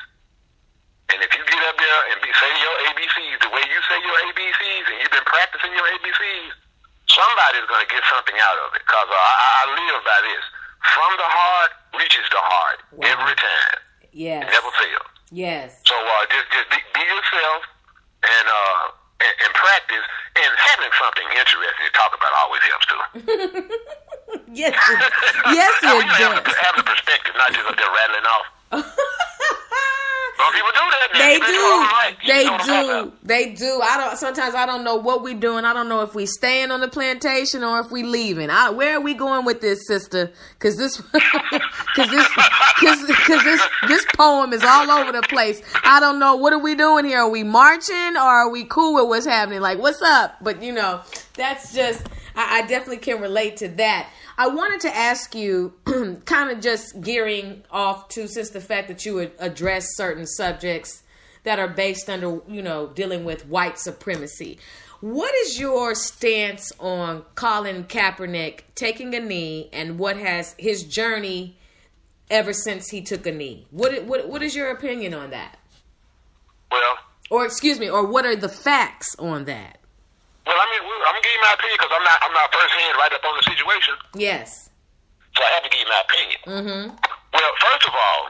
and 1.12 1.20
if 1.20 1.30
you 1.36 1.44
get 1.44 1.62
up 1.68 1.76
there 1.76 2.00
and 2.12 2.16
be, 2.24 2.30
say 2.40 2.50
your 2.60 2.76
ABCs 2.88 3.36
the 3.44 3.52
way 3.52 3.62
you 3.68 3.78
say 3.88 3.98
your 4.00 4.16
ABCs, 4.32 4.84
and 4.88 4.96
you've 5.00 5.14
been 5.14 5.28
practicing 5.28 5.72
your 5.76 5.86
ABCs, 5.96 6.52
somebody's 7.12 7.68
going 7.68 7.84
to 7.84 7.90
get 7.92 8.04
something 8.08 8.38
out 8.40 8.58
of 8.64 8.72
it. 8.72 8.82
Because 8.84 9.10
uh, 9.12 9.16
I, 9.16 9.48
I 9.60 9.62
live 9.76 10.00
by 10.04 10.18
this: 10.24 10.44
from 10.96 11.10
the 11.20 11.28
heart 11.28 11.72
reaches 12.00 12.26
the 12.32 12.40
heart 12.40 12.78
wow. 12.96 13.12
every 13.12 13.36
time. 13.36 13.78
Yes. 14.12 14.44
It 14.44 14.52
never 14.52 14.72
fails. 14.76 15.12
Yes. 15.32 15.80
So 15.84 15.96
uh, 15.96 16.24
just 16.32 16.48
just 16.52 16.68
be, 16.72 16.80
be 16.96 17.04
yourself 17.04 17.60
and 18.24 18.46
uh 18.48 19.02
and, 19.22 19.34
and 19.46 19.52
practice, 19.54 20.06
and 20.34 20.50
having 20.58 20.92
something 20.98 21.28
interesting 21.30 21.86
to 21.86 21.92
talk 21.94 22.10
about 22.10 22.32
always 22.42 22.62
helps 22.66 22.86
too. 22.90 23.00
yes, 24.50 24.74
yes, 25.54 25.72
it 25.78 26.06
does. 26.18 26.42
Have, 26.42 26.42
have 26.42 26.76
the 26.76 26.82
perspective, 26.82 27.34
not 27.38 27.54
just 27.54 27.66
up 27.70 27.76
there 27.78 27.92
rattling 27.92 28.26
off. 28.26 28.46
People 30.52 30.68
do 30.72 30.80
that. 30.90 31.08
They 31.14 31.38
do. 31.38 31.44
right. 31.44 32.16
They 32.26 32.44
know 32.44 32.52
what 32.52 32.60
I'm 32.62 32.66
talking 32.66 33.10
do. 33.10 33.26
They 33.26 33.52
do. 33.54 33.80
I 33.82 33.96
don't. 33.96 34.16
Sometimes 34.16 34.54
I 34.54 34.66
don't 34.66 34.84
know 34.84 34.96
what 34.96 35.22
we 35.22 35.34
doing. 35.34 35.64
I 35.64 35.72
don't 35.72 35.88
know 35.88 36.02
if 36.02 36.14
we 36.14 36.26
staying 36.26 36.70
on 36.70 36.80
the 36.80 36.88
plantation 36.88 37.64
or 37.64 37.80
if 37.80 37.90
we 37.90 38.02
leaving. 38.02 38.50
I, 38.50 38.70
where 38.70 38.96
are 38.96 39.00
we 39.00 39.14
going 39.14 39.44
with 39.44 39.60
this, 39.60 39.86
sister? 39.86 40.30
Because 40.58 40.76
this, 40.76 41.00
because 41.12 42.10
this, 42.10 42.28
because 43.06 43.44
this, 43.44 43.62
this 43.88 44.06
poem 44.16 44.52
is 44.52 44.62
all 44.62 44.90
over 44.90 45.12
the 45.12 45.22
place. 45.22 45.62
I 45.84 46.00
don't 46.00 46.18
know. 46.18 46.36
What 46.36 46.52
are 46.52 46.58
we 46.58 46.74
doing 46.74 47.04
here? 47.04 47.20
Are 47.20 47.30
we 47.30 47.44
marching 47.44 48.16
or 48.16 48.20
are 48.20 48.50
we 48.50 48.64
cool 48.64 48.94
with 48.94 49.08
what's 49.08 49.26
happening? 49.26 49.60
Like, 49.60 49.78
what's 49.78 50.02
up? 50.02 50.36
But 50.40 50.62
you 50.62 50.72
know, 50.72 51.00
that's 51.34 51.74
just. 51.74 52.06
I, 52.34 52.60
I 52.60 52.66
definitely 52.66 52.98
can 52.98 53.20
relate 53.20 53.58
to 53.58 53.68
that. 53.68 54.08
I 54.42 54.48
wanted 54.48 54.80
to 54.80 54.96
ask 54.96 55.36
you, 55.36 55.72
kind 56.24 56.50
of 56.50 56.60
just 56.60 57.00
gearing 57.00 57.62
off 57.70 58.08
to 58.08 58.26
since 58.26 58.50
the 58.50 58.60
fact 58.60 58.88
that 58.88 59.06
you 59.06 59.14
would 59.14 59.30
address 59.38 59.86
certain 59.94 60.26
subjects 60.26 61.04
that 61.44 61.60
are 61.60 61.68
based 61.68 62.10
under, 62.10 62.40
you 62.48 62.60
know, 62.60 62.88
dealing 62.88 63.24
with 63.24 63.46
white 63.46 63.78
supremacy. 63.78 64.58
What 65.00 65.32
is 65.46 65.60
your 65.60 65.94
stance 65.94 66.72
on 66.80 67.22
Colin 67.36 67.84
Kaepernick 67.84 68.62
taking 68.74 69.14
a 69.14 69.20
knee 69.20 69.70
and 69.72 69.96
what 69.96 70.16
has 70.16 70.56
his 70.58 70.82
journey 70.82 71.56
ever 72.28 72.52
since 72.52 72.88
he 72.88 73.00
took 73.00 73.24
a 73.26 73.32
knee? 73.32 73.68
What 73.70 74.02
what 74.06 74.28
what 74.28 74.42
is 74.42 74.56
your 74.56 74.72
opinion 74.72 75.14
on 75.14 75.30
that? 75.30 75.56
Well, 76.68 76.98
Or 77.30 77.46
excuse 77.46 77.78
me, 77.78 77.88
or 77.88 78.04
what 78.04 78.26
are 78.26 78.34
the 78.34 78.48
facts 78.48 79.14
on 79.20 79.44
that? 79.44 79.78
Well, 80.46 80.58
I 80.58 80.66
mean, 80.74 80.82
I'm 80.82 81.16
you 81.22 81.38
my 81.42 81.52
opinion 81.54 81.78
because 81.78 81.94
I'm 81.94 82.04
not, 82.04 82.18
I'm 82.22 82.34
not 82.34 82.46
first 82.52 82.74
hand 82.74 82.94
right 82.98 83.12
up 83.14 83.22
on 83.24 83.34
the 83.38 83.44
situation, 83.46 83.94
Yes. 84.18 84.70
so 85.36 85.40
I 85.44 85.50
have 85.58 85.64
to 85.64 85.70
give 85.70 85.80
you 85.82 85.90
my 85.90 86.02
opinion. 86.02 86.40
Mm-hmm. 86.46 86.84
Well, 87.32 87.52
first 87.62 87.84
of 87.86 87.94
all, 87.94 88.22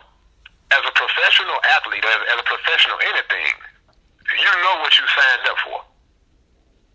as 0.72 0.82
a 0.84 0.92
professional 0.96 1.58
athlete, 1.76 2.04
as, 2.04 2.20
as 2.32 2.38
a 2.40 2.46
professional 2.48 2.96
anything, 3.12 3.48
you 4.32 4.52
know 4.64 4.74
what 4.84 4.92
you 4.96 5.04
signed 5.08 5.44
up 5.48 5.58
for, 5.64 5.78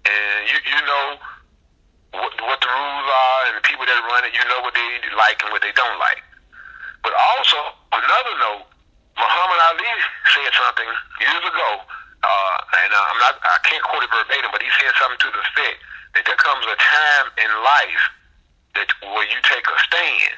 and 0.09 0.39
you 0.49 0.57
you 0.63 0.82
know 0.88 1.05
what, 2.18 2.32
what 2.41 2.59
the 2.63 2.70
rules 2.72 3.07
are, 3.11 3.39
and 3.51 3.53
the 3.59 3.65
people 3.68 3.86
that 3.86 3.99
run 4.09 4.24
it, 4.26 4.34
you 4.34 4.41
know 4.49 4.61
what 4.65 4.74
they 4.74 4.89
like 5.18 5.38
and 5.43 5.51
what 5.53 5.61
they 5.61 5.74
don't 5.76 5.99
like. 5.99 6.24
But 7.03 7.13
also, 7.13 7.57
another 7.93 8.34
note, 8.41 8.65
Muhammad 9.18 9.59
Ali 9.70 9.91
said 10.34 10.51
something 10.57 10.89
years 11.22 11.43
ago, 11.45 11.70
uh, 12.24 12.57
and 12.84 12.89
uh, 12.89 13.09
I'm 13.13 13.20
not, 13.22 13.34
I 13.45 13.59
can't 13.61 13.84
quote 13.86 14.01
it 14.01 14.09
verbatim, 14.09 14.49
but 14.49 14.61
he 14.61 14.72
said 14.82 14.93
something 14.97 15.22
to 15.22 15.30
the 15.30 15.41
effect 15.41 15.78
that 16.18 16.24
there 16.26 16.39
comes 16.41 16.65
a 16.65 16.78
time 16.78 17.28
in 17.38 17.49
life 17.61 18.03
that 18.74 18.89
where 19.05 19.28
you 19.30 19.39
take 19.45 19.65
a 19.70 19.78
stand, 19.86 20.38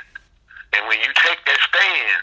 and 0.76 0.82
when 0.92 1.00
you 1.00 1.12
take 1.24 1.40
that 1.48 1.60
stand, 1.64 2.20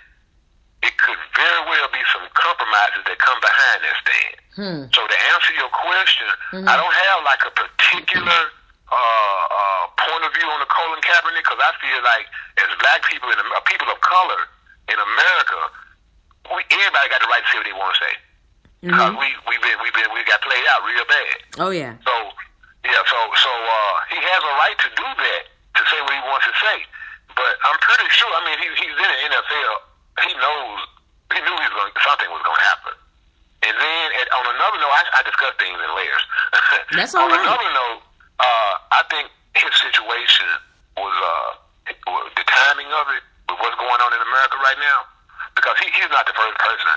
it 0.84 0.92
could 1.00 1.18
very 1.32 1.62
well 1.72 1.88
be 1.88 2.04
some 2.12 2.24
compromises 2.36 3.00
that 3.08 3.16
come 3.16 3.40
behind 3.40 3.78
that 3.80 3.96
stand. 4.04 4.36
Hmm. 4.56 4.82
So 4.92 5.00
to 5.08 5.16
answer 5.32 5.52
your 5.56 5.72
question, 5.72 6.28
I 6.68 6.76
don't 6.76 6.96
have 7.08 7.18
like 7.24 7.42
a 7.48 7.52
particular 7.52 8.40
uh, 8.92 9.44
uh, 9.56 9.84
point 9.98 10.22
of 10.28 10.32
view 10.36 10.46
on 10.52 10.60
the 10.60 10.68
Colin 10.68 11.00
Kaepernick 11.00 11.42
because 11.42 11.60
I 11.64 11.72
feel 11.80 12.00
like 12.04 12.28
as 12.60 12.68
black 12.76 13.02
people 13.08 13.32
and 13.32 13.40
uh, 13.40 13.60
people 13.64 13.88
of 13.88 13.98
color 14.04 14.40
in 14.92 14.98
America, 15.00 15.60
we 16.54 16.60
everybody 16.70 17.06
got 17.08 17.20
the 17.24 17.28
right 17.32 17.42
to 17.42 17.48
say 17.50 17.58
what 17.58 17.66
they 17.66 17.76
want 17.76 17.92
to 17.96 18.00
say 18.04 18.14
because 18.86 19.14
we 19.18 19.28
we 19.50 19.54
been 19.58 19.78
we 19.82 19.90
been 19.90 20.10
we 20.14 20.22
got 20.24 20.40
played 20.46 20.66
out 20.70 20.80
real 20.86 21.06
bad. 21.10 21.36
Oh 21.58 21.72
yeah. 21.74 21.98
So 22.06 22.14
yeah, 22.86 23.02
so 23.10 23.18
so 23.34 23.50
uh, 23.50 23.94
he 24.14 24.18
has 24.22 24.42
a 24.46 24.54
right 24.62 24.78
to 24.78 24.88
do 24.94 25.08
that 25.10 25.42
to 25.50 25.82
say 25.90 25.98
what 26.06 26.14
he 26.14 26.22
wants 26.22 26.46
to 26.46 26.54
say. 26.62 26.78
But 27.34 27.52
I'm 27.66 27.76
pretty 27.82 28.08
sure. 28.14 28.30
I 28.30 28.40
mean, 28.46 28.58
he, 28.62 28.68
he's 28.80 28.96
in 28.96 29.10
the 29.10 29.20
NFL. 29.34 29.74
He 30.24 30.32
knows. 30.38 30.78
He 31.34 31.38
knew 31.42 31.56
he 31.58 31.66
was 31.68 31.76
going. 31.76 31.92
Something 32.00 32.30
was 32.30 32.40
going 32.46 32.56
to 32.56 32.66
happen. 32.70 32.94
And 33.66 33.74
then 33.74 34.04
at, 34.22 34.28
on 34.30 34.44
another 34.54 34.78
note, 34.78 34.94
I, 34.94 35.02
I 35.18 35.20
discuss 35.26 35.52
things 35.58 35.76
in 35.76 35.90
layers. 35.98 36.24
That's 36.96 37.12
all 37.18 37.26
on 37.26 37.34
right. 37.34 37.42
another 37.42 37.70
note, 37.74 38.00
uh, 38.38 38.72
I 38.94 39.02
think 39.10 39.26
his 39.58 39.72
situation 39.82 40.46
was 40.94 41.16
uh, 41.18 41.50
the 41.90 42.44
timing 42.46 42.88
of 42.94 43.10
it 43.10 43.22
with 43.50 43.58
what's 43.58 43.76
going 43.76 44.00
on 44.00 44.10
in 44.14 44.22
America 44.22 44.56
right 44.62 44.78
now, 44.78 45.08
because 45.58 45.74
he, 45.82 45.90
he's 45.98 46.12
not 46.14 46.28
the 46.30 46.36
first 46.36 46.56
person 46.62 46.94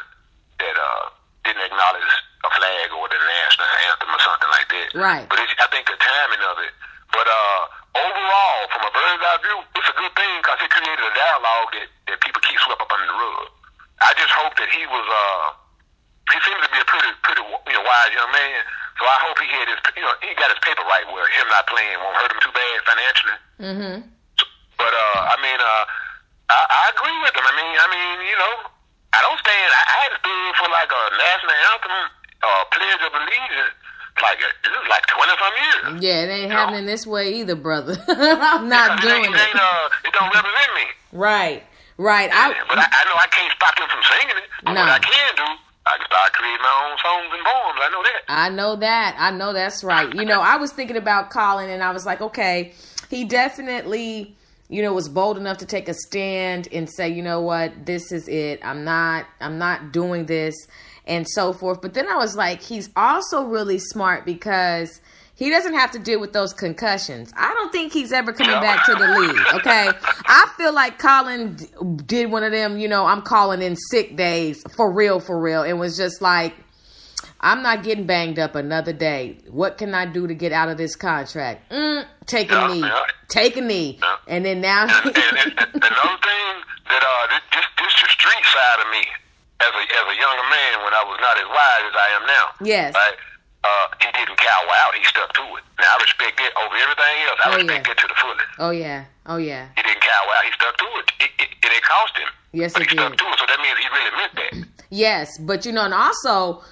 that 0.61 0.75
uh, 0.77 1.09
didn't 1.43 1.65
acknowledge 1.65 2.13
a 2.45 2.49
flag 2.55 2.87
or 2.95 3.05
the 3.11 3.19
national 3.19 3.69
anthem 3.89 4.09
or 4.11 4.21
something 4.23 4.51
like 4.51 4.67
that. 4.71 4.87
Right. 4.95 5.25
But 5.27 5.39
it's, 5.43 5.53
I 5.59 5.67
think 5.71 5.87
the 5.87 5.99
timing 5.99 6.43
of 6.47 6.55
it. 6.63 6.73
But 7.11 7.25
uh, 7.25 7.59
overall, 7.99 8.61
from 8.69 8.83
a 8.85 8.91
bird's 8.93 9.23
eye 9.23 9.39
view, 9.43 9.59
it's 9.75 9.89
a 9.89 9.97
good 9.97 10.13
thing 10.13 10.33
because 10.39 10.59
it 10.61 10.69
created 10.69 11.03
a 11.03 11.13
dialogue 11.15 11.69
that, 11.73 11.87
that 12.11 12.17
people 12.21 12.41
keep 12.45 12.59
swept 12.61 12.79
up 12.79 12.91
under 12.91 13.09
the 13.09 13.17
rug. 13.17 13.49
I 13.99 14.11
just 14.15 14.31
hope 14.31 14.55
that 14.55 14.69
he 14.71 14.85
was. 14.87 15.03
Uh, 15.03 15.45
he 16.29 16.37
seems 16.45 16.61
to 16.61 16.69
be 16.69 16.77
a 16.77 16.85
pretty, 16.85 17.09
pretty, 17.25 17.41
you 17.41 17.73
know, 17.73 17.83
wise 17.83 18.13
young 18.13 18.29
man. 18.29 18.61
So 19.01 19.03
I 19.09 19.17
hope 19.25 19.35
he 19.41 19.49
had 19.49 19.65
his, 19.65 19.81
you 19.97 20.05
know, 20.05 20.13
he 20.21 20.29
got 20.37 20.53
his 20.53 20.61
paper 20.61 20.85
right 20.85 21.07
where 21.09 21.25
him 21.25 21.49
not 21.49 21.65
playing 21.65 21.97
won't 21.97 22.15
hurt 22.21 22.29
him 22.29 22.41
too 22.45 22.53
bad 22.53 22.77
financially. 22.85 23.37
Mm-hmm. 23.59 23.95
But 24.77 24.93
uh, 24.93 25.19
I 25.25 25.35
mean, 25.41 25.59
uh, 25.59 25.83
I, 26.53 26.59
I 26.69 26.83
agree 26.93 27.17
with 27.25 27.33
him. 27.33 27.45
I 27.49 27.53
mean, 27.57 27.75
I 27.81 27.87
mean, 27.89 28.15
you 28.29 28.37
know, 28.37 28.53
I 29.13 29.19
don't 29.25 29.39
stand. 29.39 29.69
I, 29.73 29.81
I 29.89 29.97
had 30.05 30.13
stood 30.21 30.51
for 30.61 30.67
like 30.69 30.91
a 30.93 31.03
national 31.17 31.55
anthem, 31.73 32.01
uh, 32.45 32.63
pledge 32.71 33.01
of 33.05 33.11
allegiance, 33.17 33.73
like 34.21 34.39
uh, 34.41 34.65
it 34.67 34.71
was 34.73 34.87
like 34.89 35.05
twenty 35.07 35.33
some 35.39 35.55
years. 35.57 36.03
Yeah, 36.03 36.23
it 36.23 36.29
ain't 36.29 36.51
happening 36.51 36.85
this 36.85 37.07
way 37.07 37.33
either, 37.41 37.55
brother. 37.55 37.97
I'm 38.07 38.69
not 38.69 39.01
doing 39.01 39.25
it. 39.25 39.33
it. 39.33 39.55
Uh, 39.55 39.89
it 40.05 40.13
don't 40.13 40.29
represent 40.33 40.71
me. 40.75 40.85
Right. 41.13 41.63
Right. 41.97 42.29
I 42.31 42.53
but 42.69 42.77
I, 42.79 42.85
I 42.87 43.01
know 43.09 43.17
I 43.19 43.27
can't 43.31 43.51
stop 43.55 43.75
them 43.77 43.89
from 43.89 44.03
singing 44.07 44.37
it. 44.37 44.49
But 44.63 44.73
No. 44.73 44.81
what 44.81 44.89
I 44.89 44.99
can 44.99 45.35
do, 45.35 45.43
I 45.85 45.97
can 45.97 46.05
start 46.05 46.31
creating 46.33 46.61
my 46.61 46.75
own 46.87 46.97
songs 47.03 47.27
and 47.33 47.43
poems. 47.43 47.79
I 47.81 47.89
know 47.91 48.03
that. 48.03 48.21
I 48.29 48.49
know 48.49 48.75
that. 48.77 49.15
I 49.19 49.31
know 49.31 49.53
that's 49.53 49.83
right. 49.83 50.13
You 50.13 50.23
know, 50.23 50.39
I 50.39 50.55
was 50.57 50.71
thinking 50.71 50.95
about 50.97 51.29
Colin 51.31 51.69
and 51.69 51.83
I 51.83 51.91
was 51.91 52.05
like, 52.05 52.21
okay, 52.21 52.73
he 53.09 53.25
definitely, 53.25 54.37
you 54.69 54.83
know, 54.83 54.93
was 54.93 55.09
bold 55.09 55.37
enough 55.37 55.57
to 55.57 55.65
take 55.65 55.89
a 55.89 55.93
stand 55.93 56.67
and 56.71 56.89
say, 56.89 57.09
you 57.09 57.23
know 57.23 57.41
what, 57.41 57.85
this 57.85 58.11
is 58.11 58.27
it. 58.27 58.59
I'm 58.63 58.83
not 58.83 59.25
I'm 59.41 59.57
not 59.57 59.91
doing 59.91 60.27
this 60.27 60.55
and 61.05 61.27
so 61.27 61.51
forth. 61.51 61.81
But 61.81 61.95
then 61.95 62.07
I 62.07 62.15
was 62.15 62.35
like, 62.35 62.61
he's 62.61 62.89
also 62.95 63.43
really 63.45 63.79
smart 63.79 64.25
because 64.25 65.01
he 65.33 65.49
doesn't 65.49 65.73
have 65.73 65.91
to 65.91 65.99
deal 65.99 66.19
with 66.19 66.33
those 66.33 66.53
concussions. 66.53 67.33
I 67.35 67.53
don't 67.53 67.71
think 67.71 67.93
he's 67.93 68.11
ever 68.11 68.31
coming 68.31 68.59
back 68.61 68.85
to 68.85 68.93
the 68.93 69.07
league. 69.19 69.55
Okay. 69.55 69.89
I 70.25 70.53
feel 70.57 70.73
like 70.73 70.99
Colin 70.99 71.57
did 72.05 72.29
one 72.29 72.43
of 72.43 72.51
them, 72.51 72.77
you 72.77 72.87
know, 72.87 73.05
I'm 73.05 73.21
calling 73.21 73.61
in 73.61 73.75
sick 73.75 74.15
days 74.15 74.61
for 74.75 74.91
real, 74.91 75.19
for 75.19 75.39
real. 75.39 75.63
It 75.63 75.73
was 75.73 75.97
just 75.97 76.21
like, 76.21 76.53
I'm 77.41 77.63
not 77.63 77.83
getting 77.83 78.05
banged 78.05 78.37
up 78.39 78.55
another 78.55 78.91
day. 78.93 79.37
What 79.49 79.77
can 79.77 79.93
I 79.95 80.05
do 80.05 80.27
to 80.27 80.33
get 80.33 80.51
out 80.51 80.67
of 80.69 80.77
this 80.77 80.95
contract? 80.95 81.71
Mm, 81.71 82.05
take 82.25 82.51
a 82.51 82.55
Yeah, 82.55 82.67
knee. 82.67 82.81
yeah. 82.81 83.03
Take 83.29 83.55
a 83.57 83.61
knee. 83.61 83.99
Yeah. 84.01 84.15
And 84.27 84.45
then 84.45 84.59
now. 84.61 84.83
and, 84.87 85.05
and, 85.15 85.15
and, 85.15 85.83
another 85.83 86.19
thing 86.19 86.53
that 86.91 87.03
uh, 87.03 87.27
this, 87.31 87.43
this 87.53 87.65
this 87.79 87.93
the 88.03 88.09
street 88.09 88.45
side 88.51 88.79
of 88.83 88.89
me 88.91 89.03
as 89.61 89.71
a 89.71 89.83
as 89.87 90.05
a 90.11 90.17
younger 90.19 90.47
man 90.51 90.73
when 90.83 90.93
I 90.93 91.03
was 91.07 91.17
not 91.21 91.37
as 91.37 91.47
wise 91.47 91.83
as 91.87 91.95
I 91.95 92.07
am 92.19 92.23
now. 92.27 92.45
Yes. 92.65 92.93
Right. 92.95 93.15
Uh, 93.63 93.87
he 93.99 94.07
didn't 94.15 94.37
cower 94.39 94.71
out. 94.83 94.95
He 94.95 95.03
stuck 95.03 95.31
to 95.33 95.41
it. 95.59 95.63
Now 95.79 95.91
I 95.95 96.01
respect 96.01 96.37
that 96.39 96.51
over 96.63 96.75
everything 96.75 97.15
else. 97.27 97.39
I 97.43 97.47
Oh, 97.51 97.55
respect 97.57 97.87
yeah. 97.87 97.93
that 97.93 97.97
to 97.99 98.07
the 98.07 98.15
fullest. 98.15 98.45
oh, 98.59 98.71
yeah. 98.71 99.03
Oh, 99.25 99.35
yeah. 99.35 99.67
He 99.75 99.83
didn't 99.83 99.99
cower 99.99 100.31
out. 100.35 100.43
He 100.47 100.51
stuck 100.55 100.77
to 100.77 100.85
it. 100.99 101.11
It, 101.19 101.31
it, 101.43 101.49
it, 101.63 101.71
it 101.75 101.83
cost 101.83 102.17
him. 102.17 102.27
Yes, 102.53 102.71
but 102.73 102.83
it 102.83 102.89
he 102.89 102.95
stuck 102.95 103.17
to 103.17 103.25
it. 103.27 103.35
So 103.39 103.45
that 103.47 103.59
means 103.59 103.77
he 103.77 103.87
really 103.91 104.15
meant 104.15 104.33
that. 104.35 104.85
Yes, 104.89 105.37
but 105.39 105.65
you 105.65 105.73
know, 105.73 105.83
and 105.83 105.93
also, 105.93 106.63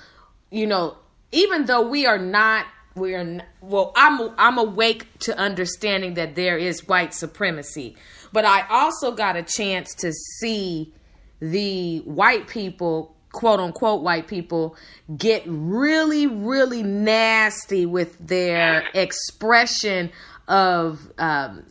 you 0.52 0.68
know, 0.68 0.98
even 1.32 1.66
though 1.66 1.88
we 1.88 2.06
are 2.06 2.18
not, 2.18 2.66
we 2.96 3.14
are 3.14 3.20
n 3.20 3.44
well. 3.62 3.92
I'm 3.96 4.32
I'm 4.38 4.58
awake 4.58 5.20
to 5.20 5.38
understanding 5.38 6.16
that 6.16 6.36
there 6.36 6.58
is 6.58 6.88
white 6.88 7.14
supremacy, 7.14 7.96
but 8.34 8.46
I 8.46 8.66
also 8.70 9.12
got 9.12 9.36
a 9.36 9.44
chance 9.44 9.94
to 9.96 10.12
see 10.40 10.94
the 11.40 12.00
white 12.00 12.48
people, 12.48 13.16
quote 13.32 13.60
unquote 13.60 14.02
white 14.02 14.28
people, 14.28 14.76
get 15.16 15.44
really, 15.46 16.26
really 16.28 16.82
nasty 16.82 17.86
with 17.86 18.18
their 18.26 18.88
expression 18.94 20.12
of 20.48 21.12
um, 21.20 21.64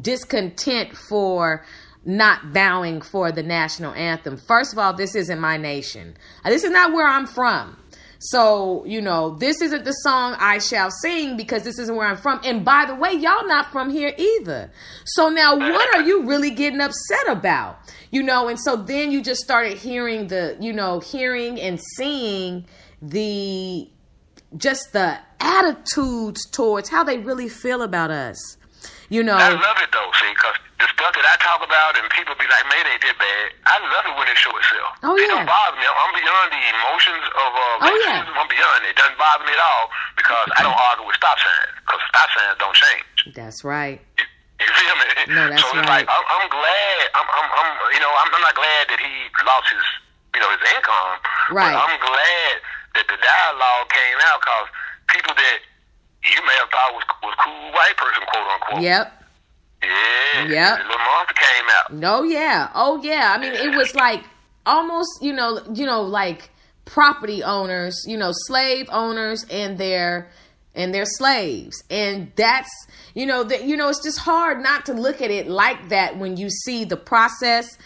discontent 0.00 0.96
for 0.96 1.64
not 2.04 2.52
bowing 2.52 3.02
for 3.02 3.30
the 3.30 3.42
national 3.42 3.92
anthem. 3.92 4.36
First 4.38 4.72
of 4.72 4.78
all, 4.78 4.94
this 4.94 5.14
isn't 5.14 5.40
my 5.40 5.56
nation. 5.56 6.16
This 6.44 6.64
is 6.64 6.70
not 6.70 6.92
where 6.92 7.06
I'm 7.06 7.26
from. 7.26 7.76
So, 8.22 8.84
you 8.84 9.00
know, 9.00 9.30
this 9.30 9.62
isn't 9.62 9.84
the 9.84 9.92
song 9.92 10.36
I 10.38 10.58
shall 10.58 10.90
sing 10.90 11.38
because 11.38 11.62
this 11.62 11.78
isn't 11.78 11.96
where 11.96 12.06
I'm 12.06 12.18
from. 12.18 12.38
And 12.44 12.62
by 12.62 12.84
the 12.84 12.94
way, 12.94 13.12
y'all 13.14 13.46
not 13.46 13.72
from 13.72 13.88
here 13.88 14.12
either. 14.16 14.70
So 15.06 15.30
now 15.30 15.56
what 15.56 15.94
are 15.94 16.02
you 16.02 16.24
really 16.26 16.50
getting 16.50 16.82
upset 16.82 17.28
about? 17.28 17.78
You 18.10 18.22
know, 18.22 18.48
and 18.48 18.60
so 18.60 18.76
then 18.76 19.10
you 19.10 19.22
just 19.22 19.40
started 19.40 19.78
hearing 19.78 20.28
the, 20.28 20.54
you 20.60 20.74
know, 20.74 21.00
hearing 21.00 21.58
and 21.58 21.80
seeing 21.96 22.66
the 23.00 23.88
just 24.56 24.92
the 24.92 25.18
attitudes 25.38 26.44
towards 26.50 26.90
how 26.90 27.04
they 27.04 27.18
really 27.18 27.48
feel 27.48 27.80
about 27.80 28.10
us. 28.10 28.58
You 29.10 29.26
know. 29.26 29.34
I 29.34 29.50
love 29.50 29.78
it 29.82 29.90
though, 29.90 30.06
see, 30.22 30.30
because 30.38 30.54
the 30.78 30.86
stuff 30.94 31.10
that 31.18 31.26
I 31.26 31.34
talk 31.42 31.60
about 31.66 31.98
and 31.98 32.06
people 32.14 32.38
be 32.38 32.46
like, 32.46 32.62
man, 32.70 32.86
they 32.86 32.94
did 33.02 33.18
bad. 33.18 33.46
I 33.66 33.82
love 33.90 34.06
it 34.06 34.14
when 34.14 34.30
it 34.30 34.38
show 34.38 34.54
itself. 34.54 34.94
Oh, 35.02 35.18
It 35.18 35.26
yeah. 35.26 35.34
don't 35.34 35.50
bother 35.50 35.74
me. 35.76 35.82
I'm 35.82 36.14
beyond 36.14 36.46
the 36.54 36.62
emotions 36.62 37.24
of 37.34 37.50
uh, 37.50 37.90
Oh, 37.90 37.96
yeah. 38.06 38.22
I'm 38.38 38.46
beyond 38.46 38.86
it. 38.86 38.94
It 38.94 38.98
doesn't 39.02 39.18
bother 39.18 39.42
me 39.44 39.52
at 39.52 39.58
all 39.58 39.90
because 40.14 40.46
I 40.54 40.62
don't 40.62 40.78
argue 40.78 41.10
with 41.10 41.18
stop 41.18 41.34
signs 41.42 41.74
because 41.82 42.00
stop 42.06 42.28
signs 42.38 42.56
don't 42.62 42.76
change. 42.78 43.34
That's 43.34 43.66
right. 43.66 43.98
You, 44.14 44.24
you 44.62 44.70
feel 44.78 44.94
me? 45.02 45.06
No, 45.34 45.42
that's 45.50 45.58
so 45.58 45.74
it's 45.74 45.90
right. 45.90 46.06
like 46.06 46.06
I'm, 46.06 46.24
I'm 46.30 46.46
glad. 46.46 47.02
I'm, 47.18 47.26
I'm, 47.34 47.48
I'm, 47.50 47.68
you 47.90 48.00
know, 48.00 48.12
I'm, 48.14 48.30
I'm 48.30 48.44
not 48.46 48.54
glad 48.54 48.82
that 48.94 49.00
he 49.02 49.12
lost 49.42 49.68
his, 49.74 49.84
you 50.32 50.40
know, 50.40 50.48
his 50.54 50.62
income. 50.70 51.18
Right. 51.50 51.74
But 51.74 51.82
I'm 51.82 51.98
glad 51.98 52.52
that 52.94 53.06
the 53.10 53.18
dialogue 53.18 53.90
came 53.90 54.18
out 54.30 54.38
because 54.38 54.66
people 55.10 55.34
that 55.34 55.58
you 56.24 56.40
may 56.46 56.56
have 56.60 56.68
thought 56.70 56.92
was 56.92 57.04
was 57.22 57.34
cool 57.44 57.72
white 57.72 57.96
person, 57.96 58.22
quote 58.32 58.46
unquote. 58.46 58.82
Yep. 58.82 59.24
Yeah. 59.82 60.46
Yep. 60.46 60.78
Little 60.78 60.98
monster 60.98 61.34
came 61.34 62.02
out. 62.04 62.04
Oh 62.04 62.22
yeah. 62.24 62.70
Oh 62.74 63.02
yeah. 63.02 63.34
I 63.36 63.40
mean, 63.40 63.52
it 63.52 63.76
was 63.76 63.94
like 63.94 64.24
almost, 64.66 65.22
you 65.22 65.32
know, 65.32 65.60
you 65.72 65.86
know, 65.86 66.02
like 66.02 66.50
property 66.84 67.42
owners, 67.42 68.04
you 68.06 68.16
know, 68.16 68.32
slave 68.32 68.88
owners 68.90 69.44
and 69.50 69.78
their 69.78 70.30
and 70.74 70.94
their 70.94 71.06
slaves. 71.06 71.82
And 71.90 72.30
that's, 72.36 72.70
you 73.14 73.26
know, 73.26 73.42
that 73.44 73.64
you 73.64 73.76
know, 73.76 73.88
it's 73.88 74.02
just 74.02 74.18
hard 74.18 74.62
not 74.62 74.86
to 74.86 74.92
look 74.92 75.22
at 75.22 75.30
it 75.30 75.48
like 75.48 75.88
that 75.88 76.18
when 76.18 76.36
you 76.36 76.50
see 76.50 76.84
the 76.84 76.96
process 76.96 77.78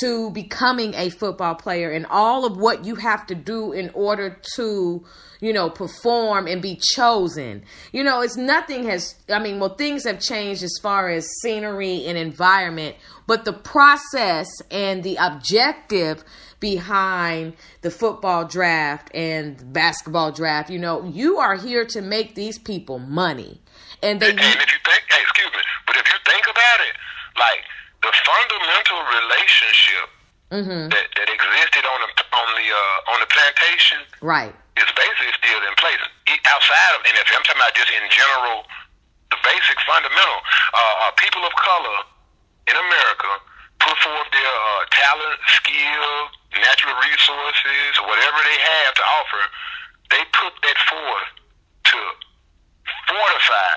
to 0.00 0.30
becoming 0.30 0.92
a 0.94 1.08
football 1.08 1.54
player 1.54 1.90
and 1.90 2.04
all 2.06 2.44
of 2.44 2.58
what 2.58 2.84
you 2.84 2.96
have 2.96 3.26
to 3.26 3.34
do 3.34 3.72
in 3.72 3.90
order 3.94 4.38
to 4.54 5.02
you 5.40 5.52
know 5.52 5.70
perform 5.70 6.46
and 6.46 6.60
be 6.62 6.78
chosen. 6.94 7.62
You 7.92 8.04
know 8.04 8.20
it's 8.20 8.36
nothing 8.36 8.84
has 8.84 9.14
i 9.28 9.38
mean 9.38 9.60
well 9.60 9.74
things 9.74 10.04
have 10.04 10.20
changed 10.20 10.62
as 10.62 10.74
far 10.82 11.08
as 11.08 11.28
scenery 11.42 12.04
and 12.06 12.18
environment 12.18 12.96
but 13.26 13.44
the 13.44 13.52
process 13.52 14.48
and 14.70 15.02
the 15.02 15.16
objective 15.20 16.24
behind 16.60 17.54
the 17.82 17.90
football 17.90 18.44
draft 18.44 19.10
and 19.14 19.72
basketball 19.72 20.32
draft 20.32 20.70
you 20.70 20.78
know 20.78 21.04
you 21.04 21.38
are 21.38 21.56
here 21.56 21.84
to 21.84 22.00
make 22.00 22.34
these 22.34 22.58
people 22.58 22.98
money. 22.98 23.60
And 24.02 24.20
they 24.20 24.30
And 24.30 24.38
if 24.38 24.72
you 24.72 24.80
think, 24.84 25.02
excuse 25.10 25.52
me, 25.52 25.62
but 25.86 25.96
if 25.96 26.06
you 26.06 26.18
think 26.24 26.44
about 26.46 26.78
it, 26.86 26.94
like 27.36 27.62
the 28.02 28.12
fundamental 28.24 29.00
relationship 29.18 30.08
Mm-hmm. 30.48 30.88
that, 30.88 31.06
that 31.12 31.28
existed 31.28 31.84
on 31.84 31.98
the 32.00 32.08
on 32.08 32.48
the 32.56 32.66
uh, 32.72 33.12
on 33.12 33.20
the 33.20 33.28
plantation 33.28 34.00
right 34.24 34.54
is 34.80 34.88
basically 34.96 35.34
still 35.36 35.60
in 35.66 35.74
place. 35.76 36.00
Outside 36.48 36.92
of 36.96 37.04
NFL, 37.04 37.36
I'm 37.36 37.44
talking 37.44 37.60
about 37.60 37.74
just 37.76 37.92
in 37.92 38.06
general, 38.08 38.64
the 39.28 39.38
basic 39.44 39.76
fundamental. 39.84 40.40
Uh, 40.72 41.04
uh, 41.04 41.12
people 41.20 41.44
of 41.44 41.52
color 41.58 41.98
in 42.70 42.76
America 42.78 43.30
put 43.84 43.96
forth 44.00 44.28
their 44.32 44.48
uh, 44.48 44.88
talent, 44.88 45.38
skill, 45.60 46.08
natural 46.56 46.96
resources, 47.04 47.90
whatever 48.08 48.38
they 48.40 48.58
have 48.58 48.92
to 48.96 49.04
offer. 49.20 49.42
They 50.08 50.22
put 50.32 50.52
that 50.64 50.78
forth 50.88 51.30
to 51.92 51.98
fortify 53.12 53.70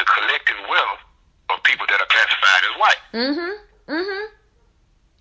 the 0.00 0.06
collective 0.08 0.60
wealth 0.68 1.02
of 1.52 1.60
people 1.62 1.84
that 1.92 2.00
are 2.00 2.08
classified 2.08 2.62
as 2.64 2.74
white. 2.80 3.02
mm-hmm 3.12 3.52
mm-hmm 3.92 4.24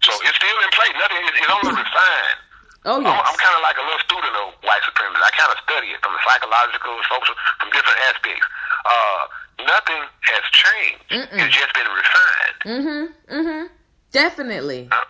So 0.04 0.12
it's 0.28 0.36
still 0.38 0.58
in 0.64 0.70
place. 0.76 0.94
Nothing. 1.00 1.24
It's, 1.32 1.40
it's 1.40 1.52
only 1.52 1.74
refined. 1.80 2.38
oh 2.86 3.00
I'm, 3.00 3.08
I'm 3.08 3.38
kind 3.40 3.56
of 3.56 3.64
like 3.64 3.78
a 3.80 3.86
little 3.88 4.04
student 4.04 4.36
of 4.44 4.48
white 4.68 4.84
supremacy. 4.84 5.24
I 5.24 5.32
kind 5.36 5.52
of 5.52 5.58
study 5.64 5.88
it 5.96 6.00
from 6.04 6.12
the 6.14 6.22
psychological, 6.28 6.94
social, 7.08 7.36
from 7.60 7.70
different 7.72 8.00
aspects. 8.12 8.46
Uh, 8.84 9.22
nothing 9.64 10.02
has 10.28 10.44
changed. 10.52 11.02
It's 11.40 11.56
just 11.56 11.72
been 11.74 11.88
refined. 11.88 12.56
mm-hmm 12.68 13.04
mm-hmm 13.40 13.64
definitely 14.12 14.90
Uh, 14.92 15.02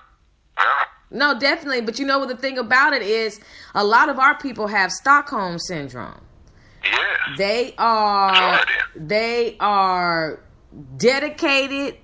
uh, 0.58 0.64
No, 1.12 1.38
definitely. 1.38 1.82
But 1.82 2.00
you 2.00 2.06
know 2.06 2.20
what 2.20 2.30
the 2.30 2.38
thing 2.38 2.58
about 2.58 2.94
it 2.94 3.02
is 3.02 3.40
a 3.76 3.84
lot 3.84 4.08
of 4.10 4.20
our 4.20 4.38
people 4.38 4.68
have 4.68 4.92
Stockholm 4.92 5.58
syndrome. 5.60 6.22
yes. 6.84 7.00
They 7.38 7.74
are 7.78 8.62
they 8.96 9.58
are 9.60 10.40
dedicated 10.98 11.98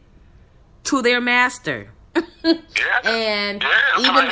to 0.85 1.01
their 1.01 1.21
master. 1.21 1.89
Yeah. 2.43 2.53
and 3.05 3.61
Yeah, 3.61 3.99
even 3.99 4.31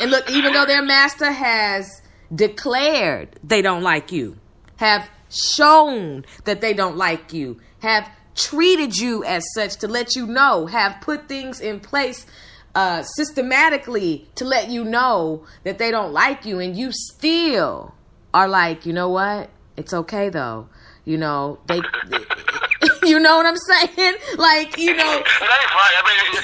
and 0.00 0.10
look, 0.10 0.30
even 0.30 0.52
though 0.52 0.66
their 0.66 0.82
master 0.82 1.30
has 1.30 2.02
declared 2.34 3.38
they 3.42 3.62
don't 3.62 3.82
like 3.82 4.12
you, 4.12 4.36
have 4.76 5.08
shown 5.30 6.24
that 6.44 6.60
they 6.60 6.72
don't 6.72 6.96
like 6.96 7.32
you, 7.32 7.58
have 7.80 8.08
treated 8.34 8.96
you 8.96 9.24
as 9.24 9.44
such 9.54 9.76
to 9.76 9.88
let 9.88 10.14
you 10.14 10.26
know, 10.26 10.66
have 10.66 11.00
put 11.00 11.28
things 11.28 11.60
in 11.60 11.80
place 11.80 12.26
uh, 12.74 13.02
systematically 13.02 14.28
to 14.36 14.44
let 14.44 14.68
you 14.70 14.84
know 14.84 15.44
that 15.64 15.78
they 15.78 15.90
don't 15.90 16.12
like 16.12 16.44
you, 16.44 16.60
and 16.60 16.76
you 16.76 16.90
still 16.92 17.94
are 18.32 18.48
like, 18.48 18.86
you 18.86 18.92
know 18.92 19.08
what? 19.08 19.50
It's 19.76 19.92
okay 19.92 20.28
though. 20.28 20.68
You 21.08 21.16
know 21.16 21.58
they. 21.66 21.76
you 23.02 23.18
know 23.18 23.38
what 23.38 23.46
I'm 23.46 23.56
saying? 23.56 24.16
Like 24.36 24.76
you 24.76 24.94
know. 24.94 25.10
It 25.10 25.14
ain't 25.14 25.24
funny. 25.24 25.94
I 25.96 26.02
mean, 26.04 26.42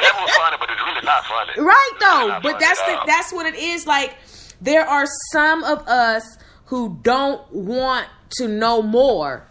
that 0.00 0.14
was 0.18 0.30
funny, 0.30 0.56
but 0.58 0.70
it's 0.70 0.80
really 0.80 1.04
not 1.04 1.24
funny. 1.26 1.52
right 1.62 1.92
though 2.00 2.28
not 2.28 2.42
but 2.42 2.58
that's 2.58 2.80
the 2.80 2.98
that's 3.06 3.32
what 3.34 3.44
it 3.44 3.54
is 3.54 3.86
like 3.86 4.14
there 4.62 4.86
are 4.88 5.04
some 5.30 5.62
of 5.64 5.86
us 5.86 6.38
who 6.64 6.98
don't 7.02 7.52
want 7.52 8.06
to 8.38 8.48
know 8.48 8.80
more 8.80 9.46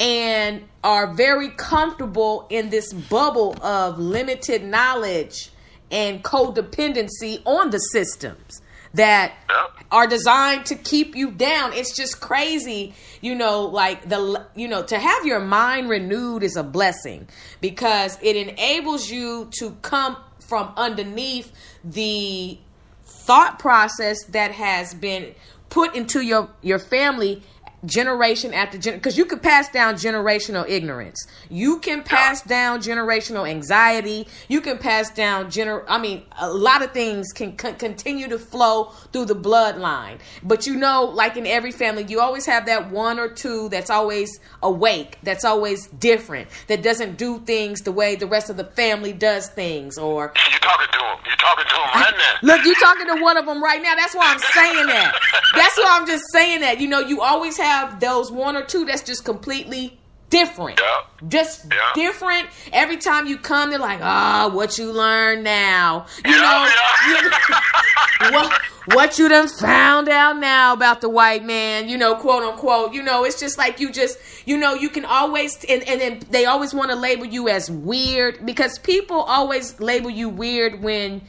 and 0.00 0.64
are 0.82 1.14
very 1.14 1.50
comfortable 1.50 2.48
in 2.50 2.70
this 2.70 2.92
bubble 2.92 3.56
of 3.62 4.00
limited 4.00 4.64
knowledge 4.64 5.50
and 5.92 6.24
codependency 6.24 7.40
on 7.46 7.70
the 7.70 7.78
systems 7.78 8.60
that 8.94 9.32
Yep. 9.48 9.84
are 9.92 10.06
designed 10.06 10.66
to 10.66 10.74
keep 10.74 11.14
you 11.14 11.30
down. 11.30 11.72
It's 11.72 11.94
just 11.94 12.20
crazy, 12.20 12.94
you 13.20 13.34
know, 13.34 13.62
like 13.66 14.08
the 14.08 14.46
you 14.54 14.68
know, 14.68 14.82
to 14.84 14.98
have 14.98 15.26
your 15.26 15.40
mind 15.40 15.88
renewed 15.88 16.42
is 16.42 16.56
a 16.56 16.62
blessing 16.62 17.28
because 17.60 18.18
it 18.22 18.36
enables 18.36 19.10
you 19.10 19.48
to 19.58 19.72
come 19.82 20.16
from 20.40 20.72
underneath 20.76 21.52
the 21.82 22.58
thought 23.04 23.58
process 23.58 24.16
that 24.30 24.52
has 24.52 24.94
been 24.94 25.34
put 25.70 25.94
into 25.94 26.20
your 26.20 26.48
your 26.62 26.78
family 26.78 27.42
generation 27.86 28.54
after 28.54 28.78
generation 28.78 28.98
because 28.98 29.18
you 29.18 29.24
can 29.24 29.38
pass 29.38 29.68
down 29.70 29.94
generational 29.94 30.68
ignorance 30.68 31.26
you 31.50 31.78
can 31.78 32.02
pass 32.02 32.42
down 32.42 32.80
generational 32.80 33.48
anxiety 33.48 34.26
you 34.48 34.60
can 34.60 34.78
pass 34.78 35.10
down 35.10 35.46
gener 35.46 35.84
i 35.88 35.98
mean 35.98 36.22
a 36.40 36.50
lot 36.50 36.82
of 36.82 36.92
things 36.92 37.32
can 37.32 37.56
con- 37.56 37.74
continue 37.76 38.28
to 38.28 38.38
flow 38.38 38.84
through 39.12 39.24
the 39.24 39.34
bloodline 39.34 40.18
but 40.42 40.66
you 40.66 40.74
know 40.76 41.04
like 41.04 41.36
in 41.36 41.46
every 41.46 41.72
family 41.72 42.04
you 42.04 42.20
always 42.20 42.46
have 42.46 42.66
that 42.66 42.90
one 42.90 43.18
or 43.18 43.28
two 43.28 43.68
that's 43.68 43.90
always 43.90 44.40
awake 44.62 45.18
that's 45.22 45.44
always 45.44 45.88
different 45.88 46.48
that 46.68 46.82
doesn't 46.82 47.16
do 47.16 47.38
things 47.40 47.82
the 47.82 47.92
way 47.92 48.14
the 48.14 48.26
rest 48.26 48.50
of 48.50 48.56
the 48.56 48.64
family 48.64 49.12
does 49.12 49.48
things 49.48 49.98
or 49.98 50.32
You 50.54 50.60
talking 50.60 50.86
to 50.92 50.98
him? 51.04 51.18
You 51.24 51.36
talking 51.36 51.66
to 51.66 51.74
him 51.74 51.88
right 51.94 52.14
now? 52.16 52.54
Look, 52.54 52.64
you 52.64 52.74
talking 52.76 53.06
to 53.08 53.22
one 53.22 53.36
of 53.36 53.46
them 53.46 53.62
right 53.62 53.82
now. 53.82 53.94
That's 53.96 54.14
why 54.14 54.30
I'm 54.30 54.38
saying 54.38 54.86
that. 54.86 55.18
That's 55.54 55.76
why 55.78 55.98
I'm 55.98 56.06
just 56.06 56.24
saying 56.32 56.60
that. 56.60 56.80
You 56.80 56.86
know, 56.86 57.00
you 57.00 57.22
always 57.22 57.56
have 57.56 57.73
those 58.00 58.30
one 58.30 58.56
or 58.56 58.64
two 58.64 58.84
that's 58.84 59.02
just 59.02 59.24
completely 59.24 59.98
different. 60.30 60.80
Just 61.28 61.66
different. 61.94 62.48
Every 62.72 62.96
time 62.96 63.26
you 63.26 63.38
come, 63.38 63.70
they're 63.70 63.78
like, 63.78 64.00
ah, 64.02 64.50
what 64.52 64.78
you 64.78 64.92
learn 64.92 65.42
now. 65.42 66.06
You 66.24 66.32
know, 66.32 66.68
what 68.30 68.60
what 68.86 69.18
you 69.18 69.28
done 69.28 69.48
found 69.48 70.08
out 70.08 70.38
now 70.38 70.72
about 70.72 71.00
the 71.00 71.08
white 71.08 71.44
man, 71.44 71.88
you 71.88 71.96
know, 71.96 72.16
quote 72.16 72.42
unquote. 72.42 72.92
You 72.92 73.02
know, 73.02 73.24
it's 73.24 73.38
just 73.38 73.56
like 73.56 73.80
you 73.80 73.92
just, 73.92 74.18
you 74.44 74.56
know, 74.56 74.74
you 74.74 74.88
can 74.88 75.04
always 75.04 75.64
and, 75.64 75.82
and 75.88 76.00
then 76.00 76.20
they 76.30 76.46
always 76.46 76.74
want 76.74 76.90
to 76.90 76.96
label 76.96 77.24
you 77.24 77.48
as 77.48 77.70
weird 77.70 78.44
because 78.44 78.78
people 78.80 79.20
always 79.20 79.78
label 79.80 80.10
you 80.10 80.28
weird 80.28 80.82
when 80.82 81.22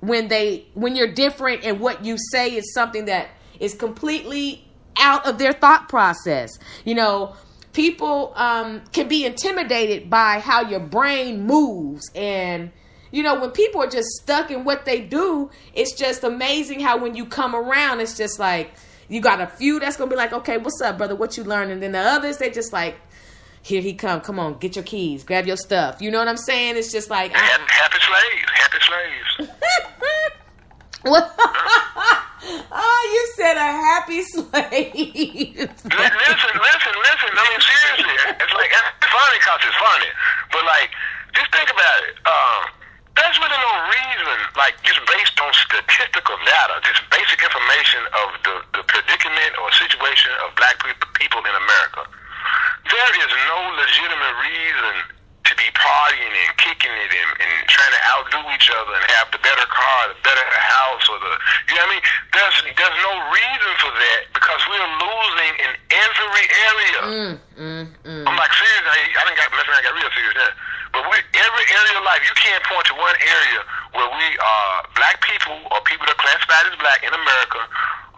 when 0.00 0.28
they 0.28 0.66
when 0.74 0.94
you're 0.94 1.12
different 1.12 1.64
and 1.64 1.80
what 1.80 2.04
you 2.04 2.16
say 2.30 2.54
is 2.54 2.72
something 2.74 3.06
that 3.06 3.28
is 3.60 3.74
completely 3.74 4.64
out 4.98 5.26
of 5.26 5.38
their 5.38 5.52
thought 5.52 5.88
process. 5.88 6.50
You 6.84 6.94
know, 6.94 7.34
people 7.72 8.32
um, 8.36 8.82
can 8.92 9.08
be 9.08 9.24
intimidated 9.24 10.10
by 10.10 10.38
how 10.40 10.62
your 10.62 10.80
brain 10.80 11.46
moves. 11.46 12.10
And 12.14 12.70
you 13.10 13.22
know 13.22 13.38
when 13.38 13.50
people 13.50 13.82
are 13.82 13.88
just 13.88 14.08
stuck 14.22 14.50
in 14.50 14.64
what 14.64 14.84
they 14.86 15.00
do 15.00 15.50
it's 15.74 15.92
just 15.92 16.24
amazing 16.24 16.80
how 16.80 16.96
when 16.96 17.14
you 17.14 17.26
come 17.26 17.54
around 17.54 18.00
it's 18.00 18.16
just 18.16 18.38
like 18.38 18.72
you 19.08 19.20
got 19.20 19.40
a 19.40 19.46
few 19.46 19.78
that's 19.78 19.96
gonna 19.96 20.10
be 20.10 20.16
like 20.16 20.32
okay 20.32 20.56
what's 20.58 20.80
up 20.80 20.98
brother? 20.98 21.14
What 21.14 21.36
you 21.36 21.44
learned 21.44 21.70
and 21.70 21.82
then 21.82 21.92
the 21.92 22.00
others 22.00 22.38
they 22.38 22.50
just 22.50 22.72
like 22.72 22.96
here 23.64 23.80
he 23.80 23.92
come. 23.92 24.22
Come 24.22 24.40
on 24.40 24.58
get 24.58 24.74
your 24.74 24.84
keys. 24.84 25.22
Grab 25.22 25.46
your 25.46 25.56
stuff. 25.56 26.02
You 26.02 26.10
know 26.10 26.18
what 26.18 26.28
i'm 26.28 26.36
saying? 26.36 26.76
It's 26.76 26.90
just 26.90 27.10
like 27.10 27.32
Happy, 27.32 27.62
happy 27.68 27.98
slaves. 28.00 28.50
Happy 28.54 28.78
slaves. 29.38 29.52
what 31.02 32.28
oh 32.72 33.02
you 33.12 33.22
said 33.36 33.56
a 33.56 33.70
happy 33.70 34.22
slave 34.34 35.70
listen, 36.32 36.54
listen, 36.58 36.94
listen. 36.96 37.30
I 37.36 37.42
mean, 37.48 37.62
seriously, 37.62 38.16
it's 38.38 38.54
like 38.54 38.72
funny 39.04 39.38
because 39.38 39.62
it's 39.66 39.78
funny. 39.78 40.10
But 40.50 40.62
like, 40.64 40.90
just 41.36 41.48
think 41.52 41.68
about 41.70 42.00
it. 42.08 42.16
Um, 42.24 42.62
there's 43.12 43.36
really 43.36 43.60
no 43.60 43.74
reason, 43.92 44.38
like 44.56 44.74
just 44.82 45.00
based 45.04 45.36
on 45.40 45.52
statistical 45.52 46.36
data, 46.48 46.80
just 46.82 47.04
basic 47.12 47.44
information 47.44 48.02
of 48.24 48.28
the, 48.40 48.54
the 48.80 48.82
predicament 48.88 49.52
or 49.60 49.68
situation 49.76 50.32
of 50.48 50.56
black 50.56 50.80
people 51.20 51.44
in 51.44 51.54
America. 51.54 52.08
There 52.88 53.12
is 53.20 53.30
no 53.52 53.58
legitimate 53.76 54.36
reason 54.40 54.94
be 55.62 55.70
partying 55.78 56.34
and 56.34 56.50
kicking 56.58 56.90
it 56.90 57.10
and, 57.14 57.30
and 57.38 57.54
trying 57.70 57.94
to 57.94 58.02
outdo 58.10 58.40
each 58.50 58.66
other 58.74 58.98
and 58.98 59.04
have 59.14 59.30
the 59.30 59.38
better 59.38 59.66
car, 59.70 60.10
the 60.10 60.18
better 60.26 60.42
house, 60.58 61.06
or 61.06 61.22
the 61.22 61.32
you 61.70 61.78
know 61.78 61.86
what 61.86 61.94
I 61.94 61.94
mean. 61.94 62.04
There's 62.34 62.56
there's 62.74 62.98
no 63.06 63.14
reason 63.30 63.72
for 63.78 63.92
that 63.94 64.20
because 64.34 64.60
we're 64.66 64.90
losing 64.98 65.52
in 65.62 65.72
every 65.94 66.46
area. 66.50 67.00
Mm, 67.02 67.34
mm, 67.54 67.84
mm. 68.02 68.24
I'm 68.26 68.34
like 68.34 68.52
serious. 68.58 68.86
I, 68.90 68.98
I 69.06 69.22
didn't 69.30 69.38
got 69.38 69.54
I 69.54 69.82
got 69.86 69.94
real 69.94 70.10
serious 70.10 70.34
now. 70.34 70.52
But 70.90 71.02
we 71.08 71.16
every 71.22 71.66
area 71.70 71.94
of 71.96 72.04
life, 72.04 72.20
you 72.26 72.36
can't 72.36 72.62
point 72.66 72.84
to 72.90 72.94
one 72.98 73.16
area 73.22 73.60
where 73.94 74.10
we 74.10 74.26
are 74.42 74.74
black 74.98 75.22
people 75.22 75.56
or 75.70 75.78
people 75.86 76.04
that 76.10 76.18
are 76.18 76.22
classified 76.26 76.74
as 76.74 76.76
black 76.82 77.06
in 77.06 77.14
America 77.14 77.60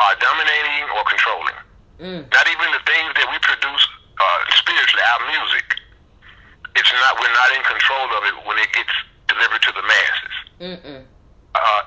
are 0.00 0.14
dominating 0.18 0.88
or 0.96 1.04
controlling. 1.04 1.58
Mm. 2.00 2.22
Not 2.32 2.46
even 2.50 2.66
the 2.74 2.82
things 2.88 3.10
that 3.14 3.28
we 3.30 3.38
produce 3.38 3.84
uh, 4.18 4.40
spiritually, 4.58 5.04
our 5.14 5.22
music. 5.30 5.83
It's 6.74 6.92
not 6.92 7.18
we're 7.22 7.32
not 7.32 7.50
in 7.54 7.62
control 7.62 8.08
of 8.18 8.22
it 8.26 8.34
when 8.46 8.58
it 8.58 8.70
gets 8.74 8.94
delivered 9.30 9.62
to 9.62 9.72
the 9.72 9.84
masses. 9.84 10.34
Mm-mm. 10.60 11.02
Uh, 11.54 11.82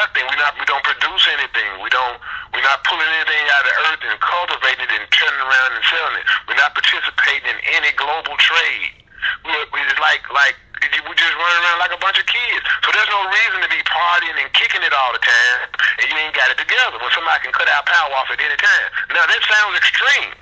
nothing. 0.00 0.24
We 0.32 0.36
not 0.40 0.56
we 0.56 0.64
don't 0.64 0.84
produce 0.84 1.24
anything. 1.28 1.68
We 1.84 1.92
don't 1.92 2.16
we're 2.56 2.64
not 2.64 2.80
pulling 2.88 3.08
anything 3.20 3.44
out 3.52 3.62
of 3.62 3.68
the 3.68 3.76
earth 3.92 4.02
and 4.08 4.16
cultivating 4.20 4.88
it 4.88 4.92
and 4.96 5.04
turning 5.12 5.42
around 5.44 5.70
and 5.76 5.84
selling 5.92 6.16
it. 6.16 6.26
We're 6.48 6.60
not 6.60 6.72
participating 6.72 7.52
in 7.52 7.58
any 7.76 7.92
global 8.00 8.32
trade. 8.40 8.96
We're, 9.44 9.66
we're 9.76 10.00
like 10.00 10.24
like 10.32 10.56
we 10.80 11.12
just 11.12 11.36
running 11.36 11.60
around 11.60 11.78
like 11.84 11.92
a 11.92 12.00
bunch 12.00 12.16
of 12.16 12.24
kids. 12.24 12.64
So 12.80 12.88
there's 12.96 13.12
no 13.12 13.28
reason 13.28 13.60
to 13.60 13.68
be 13.68 13.84
partying 13.84 14.40
and 14.40 14.48
kicking 14.56 14.80
it 14.80 14.96
all 14.96 15.12
the 15.12 15.20
time, 15.20 15.68
and 16.00 16.08
you 16.08 16.16
ain't 16.16 16.32
got 16.32 16.48
it 16.48 16.56
together 16.56 16.96
when 16.96 17.12
somebody 17.12 17.44
can 17.44 17.52
cut 17.52 17.68
our 17.68 17.84
power 17.84 18.16
off 18.16 18.32
at 18.32 18.40
any 18.40 18.56
time. 18.56 18.88
Now 19.12 19.28
that 19.28 19.40
sounds 19.44 19.76
extreme, 19.76 20.32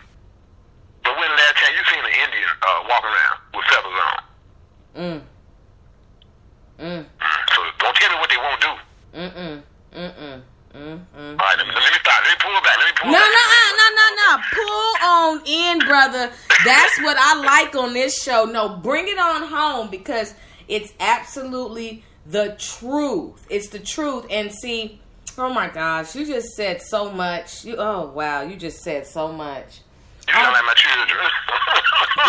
but 1.05 1.12
when 1.18 1.28
the 1.28 1.36
last 1.36 1.57
time 1.57 1.72
you 1.76 1.82
seen 1.90 2.05
an 2.05 2.14
Indian 2.24 2.49
uh, 2.62 2.80
walk 2.88 3.05
around 3.05 3.36
with 3.55 3.64
feathers 3.70 3.99
on? 4.09 4.18
Mm. 4.99 5.20
Mm. 6.78 7.05
So 7.55 7.59
don't 7.78 7.96
tell 7.96 8.11
me 8.11 8.16
what 8.20 8.30
they 8.30 8.36
won't 8.36 8.61
do. 8.61 8.72
Mm-mm. 9.18 9.62
Mm-mm. 9.94 10.42
Mm-mm. 10.74 11.01
All 11.16 11.36
right, 11.36 11.57
let 11.59 11.66
me, 11.66 11.72
let 11.74 11.92
me 11.92 11.99
stop. 12.01 12.22
Let 12.22 12.30
me 12.30 12.36
pull 12.40 12.61
back. 12.62 12.76
Let 12.78 12.86
me 12.86 12.92
pull 13.01 13.11
No, 13.12 13.18
back. 13.18 13.30
no, 13.32 13.76
no, 13.80 13.86
no, 13.96 14.07
no. 14.20 14.42
Pull 14.53 15.09
on 15.09 15.42
in, 15.46 15.78
brother. 15.80 16.32
That's 16.64 16.99
what 17.03 17.16
I 17.18 17.40
like 17.42 17.74
on 17.74 17.94
this 17.94 18.22
show. 18.22 18.44
No, 18.44 18.76
bring 18.76 19.09
it 19.09 19.18
on 19.18 19.42
home 19.49 19.90
because 19.90 20.34
it's 20.68 20.92
absolutely 21.01 22.05
the 22.26 22.57
truth. 22.59 23.46
It's 23.49 23.68
the 23.68 23.78
truth. 23.78 24.26
And 24.30 24.53
see, 24.53 25.01
oh 25.38 25.53
my 25.53 25.68
gosh, 25.68 26.14
you 26.14 26.26
just 26.26 26.51
said 26.55 26.82
so 26.82 27.11
much. 27.11 27.64
You, 27.64 27.76
oh 27.78 28.12
wow, 28.14 28.42
you 28.42 28.55
just 28.57 28.80
said 28.82 29.07
so 29.07 29.32
much. 29.32 29.80
You 30.29 30.35
sound 30.35 30.53
like 30.53 30.64
my 30.66 30.74
children. 30.74 31.26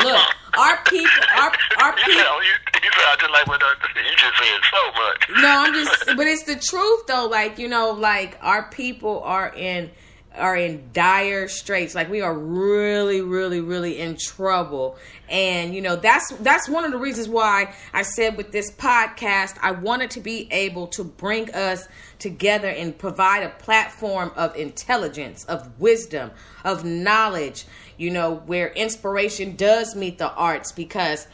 Look, 0.04 0.36
our 0.58 0.84
people, 0.86 1.24
our 1.38 1.52
our 1.84 1.98
You 2.00 2.06
people. 2.06 2.22
sound, 2.24 2.44
you, 2.46 2.80
you 2.84 2.92
sound 2.96 3.20
just 3.20 3.32
like 3.32 3.48
what 3.48 3.62
uh, 3.62 3.76
you 3.96 4.16
just 4.16 4.38
said 4.38 4.62
so 4.72 4.92
much. 4.94 5.42
No, 5.42 5.64
I'm 5.66 5.74
just, 5.74 6.06
but 6.18 6.28
it's 6.28 6.44
the 6.44 6.56
truth 6.56 7.08
though. 7.08 7.28
Like 7.28 7.58
you 7.60 7.68
know, 7.68 7.92
like 7.92 8.38
our 8.42 8.70
people 8.70 9.22
are 9.24 9.54
in 9.54 9.92
are 10.36 10.56
in 10.56 10.90
dire 10.94 11.48
straits. 11.48 11.96
Like 11.96 12.10
we 12.10 12.22
are 12.22 12.34
really, 12.34 13.22
really, 13.22 13.60
really 13.62 14.00
in 14.00 14.16
trouble. 14.18 14.98
And 15.28 15.74
you 15.76 15.82
know, 15.82 15.96
that's 15.96 16.30
that's 16.40 16.70
one 16.70 16.86
of 16.86 16.92
the 16.92 16.98
reasons 16.98 17.28
why 17.28 17.74
I 17.94 18.04
said 18.04 18.38
with 18.38 18.52
this 18.52 18.72
podcast, 18.72 19.58
I 19.62 19.72
wanted 19.72 20.12
to 20.12 20.22
be 20.22 20.48
able 20.52 20.88
to 20.88 21.04
bring 21.04 21.54
us 21.54 21.88
together 22.20 22.68
and 22.70 22.98
provide 22.98 23.44
a 23.44 23.50
platform 23.50 24.32
of 24.36 24.56
intelligence, 24.56 25.46
of 25.46 25.80
wisdom, 25.80 26.32
of 26.64 26.86
knowledge. 26.86 27.66
You 28.00 28.12
know, 28.12 28.36
where 28.46 28.70
inspiration 28.70 29.58
does 29.58 29.94
meet 29.94 30.20
the 30.20 30.32
arts, 30.32 30.72
because 30.72 31.28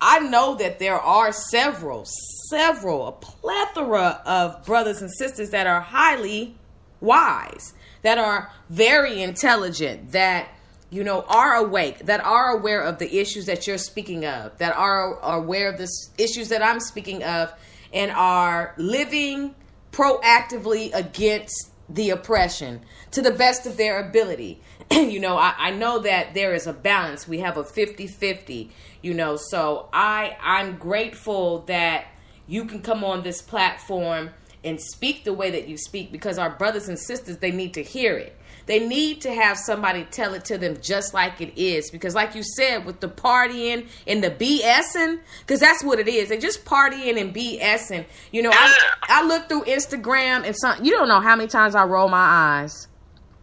I 0.00 0.20
know 0.20 0.54
that 0.54 0.78
there 0.78 1.00
are 1.00 1.32
several, 1.32 2.06
several, 2.48 3.08
a 3.08 3.12
plethora 3.12 4.22
of 4.24 4.64
brothers 4.64 5.02
and 5.02 5.10
sisters 5.10 5.50
that 5.50 5.66
are 5.66 5.80
highly 5.80 6.54
wise, 7.00 7.74
that 8.02 8.18
are 8.18 8.52
very 8.70 9.20
intelligent, 9.20 10.12
that 10.12 10.48
you 10.90 11.02
know 11.02 11.22
are 11.28 11.56
awake, 11.56 12.06
that 12.06 12.24
are 12.24 12.56
aware 12.56 12.82
of 12.82 12.98
the 12.98 13.18
issues 13.18 13.46
that 13.46 13.66
you're 13.66 13.76
speaking 13.76 14.24
of, 14.24 14.56
that 14.58 14.76
are, 14.76 15.18
are 15.22 15.38
aware 15.38 15.68
of 15.68 15.78
the 15.78 15.88
issues 16.18 16.50
that 16.50 16.62
I'm 16.62 16.78
speaking 16.78 17.24
of, 17.24 17.52
and 17.92 18.12
are 18.12 18.74
living 18.76 19.56
proactively 19.90 20.94
against 20.94 21.70
the 21.88 22.10
oppression 22.10 22.80
to 23.10 23.20
the 23.20 23.32
best 23.32 23.66
of 23.66 23.76
their 23.76 24.00
ability. 24.08 24.60
you 25.10 25.20
know, 25.20 25.36
I, 25.36 25.54
I 25.56 25.70
know 25.70 26.00
that 26.00 26.34
there 26.34 26.54
is 26.54 26.66
a 26.66 26.72
balance. 26.72 27.26
We 27.26 27.38
have 27.38 27.56
a 27.56 27.64
50-50, 27.64 28.68
you 29.00 29.14
know, 29.14 29.36
so 29.36 29.88
I 29.92 30.36
I'm 30.40 30.76
grateful 30.76 31.60
that 31.62 32.06
you 32.46 32.64
can 32.66 32.82
come 32.82 33.02
on 33.04 33.22
this 33.22 33.40
platform 33.40 34.30
and 34.64 34.80
speak 34.80 35.24
the 35.24 35.32
way 35.32 35.50
that 35.50 35.68
you 35.68 35.76
speak 35.76 36.12
because 36.12 36.38
our 36.38 36.50
brothers 36.50 36.88
and 36.88 36.98
sisters 36.98 37.38
they 37.38 37.50
need 37.50 37.74
to 37.74 37.82
hear 37.82 38.16
it. 38.16 38.36
They 38.66 38.86
need 38.86 39.22
to 39.22 39.34
have 39.34 39.58
somebody 39.58 40.04
tell 40.04 40.34
it 40.34 40.44
to 40.46 40.58
them 40.58 40.76
just 40.80 41.14
like 41.14 41.40
it 41.40 41.58
is 41.60 41.90
because 41.90 42.14
like 42.14 42.34
you 42.34 42.42
said 42.42 42.84
with 42.84 43.00
the 43.00 43.08
partying 43.08 43.88
and 44.06 44.22
the 44.22 44.30
BSing 44.30 45.20
cuz 45.46 45.60
that's 45.60 45.82
what 45.82 45.98
it 45.98 46.08
is. 46.08 46.28
They 46.28 46.38
just 46.38 46.64
partying 46.64 47.20
and 47.20 47.34
BSing. 47.34 48.04
You 48.30 48.42
know, 48.42 48.50
I 48.52 48.72
I 49.04 49.26
look 49.26 49.48
through 49.48 49.64
Instagram 49.64 50.44
and 50.44 50.54
some 50.56 50.84
you 50.84 50.92
don't 50.92 51.08
know 51.08 51.20
how 51.20 51.34
many 51.34 51.48
times 51.48 51.74
I 51.74 51.84
roll 51.84 52.08
my 52.08 52.62
eyes. 52.62 52.88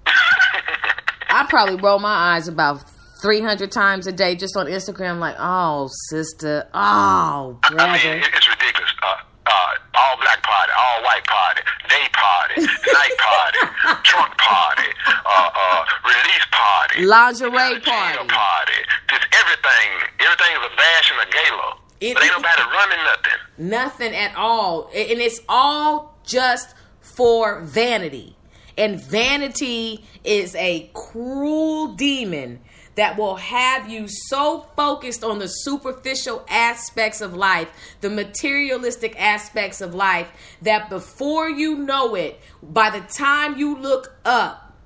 I 1.30 1.46
probably 1.50 1.76
roll 1.76 2.00
my 2.00 2.36
eyes 2.36 2.48
about 2.48 2.84
300 3.22 3.72
times 3.72 4.08
a 4.08 4.12
day 4.12 4.36
just 4.36 4.56
on 4.58 4.66
Instagram 4.68 5.20
like, 5.20 5.36
"Oh, 5.40 5.90
sister. 6.10 6.68
Oh, 6.74 7.58
brother. 7.70 7.82
I 7.84 7.94
mean, 7.94 8.02
brother." 8.20 8.32
it's 8.36 8.50
ridiculous. 8.50 8.92
Uh, 9.04 9.16
uh, 9.48 9.52
all 9.96 10.16
black 10.22 10.42
party, 10.44 10.72
all 10.78 11.04
white 11.04 11.26
party, 11.26 11.62
day 11.90 12.08
party, 12.14 12.62
night 12.62 13.18
party, 13.18 13.60
trunk 14.04 14.38
party, 14.38 14.90
uh, 15.08 15.50
uh, 15.56 15.86
release 16.06 16.46
party, 16.52 17.04
Lingerie 17.06 17.80
party. 17.82 18.28
party. 18.30 18.80
Just 19.10 19.26
everything. 19.34 19.90
Everything 20.20 20.52
is 20.56 20.66
a 20.66 20.76
bash 20.78 21.12
and 21.12 21.28
a 21.28 21.32
gala. 21.32 21.76
It- 22.00 22.14
but 22.14 22.24
ain't 22.24 22.32
nobody 22.32 22.62
running 22.62 23.04
nothing. 23.04 23.40
Nothing 23.58 24.16
at 24.16 24.36
all. 24.38 24.90
And 24.96 25.20
it's 25.20 25.42
all 25.50 26.18
just 26.26 26.74
for 27.02 27.60
vanity. 27.62 28.38
And 28.80 29.00
vanity 29.00 30.06
is 30.24 30.56
a 30.56 30.90
cruel 30.94 31.94
demon 31.96 32.62
that 32.96 33.18
will 33.18 33.36
have 33.36 33.90
you 33.90 34.08
so 34.08 34.66
focused 34.76 35.24
on 35.24 35.40
the 35.40 35.48
superficial 35.48 36.46
aspects 36.50 37.20
of 37.20 37.34
life, 37.34 37.70
the 38.00 38.10
materialistic 38.10 39.20
aspects 39.22 39.82
of 39.82 39.94
life, 39.94 40.32
that 40.62 40.90
before 40.90 41.50
you 41.50 41.76
know 41.76 42.16
it, 42.16 42.40
by 42.64 42.90
the 42.90 43.02
time 43.02 43.58
you 43.58 43.78
look 43.78 44.18
up, 44.24 44.78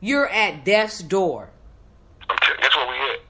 you're 0.00 0.28
at 0.28 0.64
death's 0.64 1.00
door. 1.02 1.50
That's 2.26 2.76
what 2.76 2.88
we 2.88 2.94
at. 2.94 3.20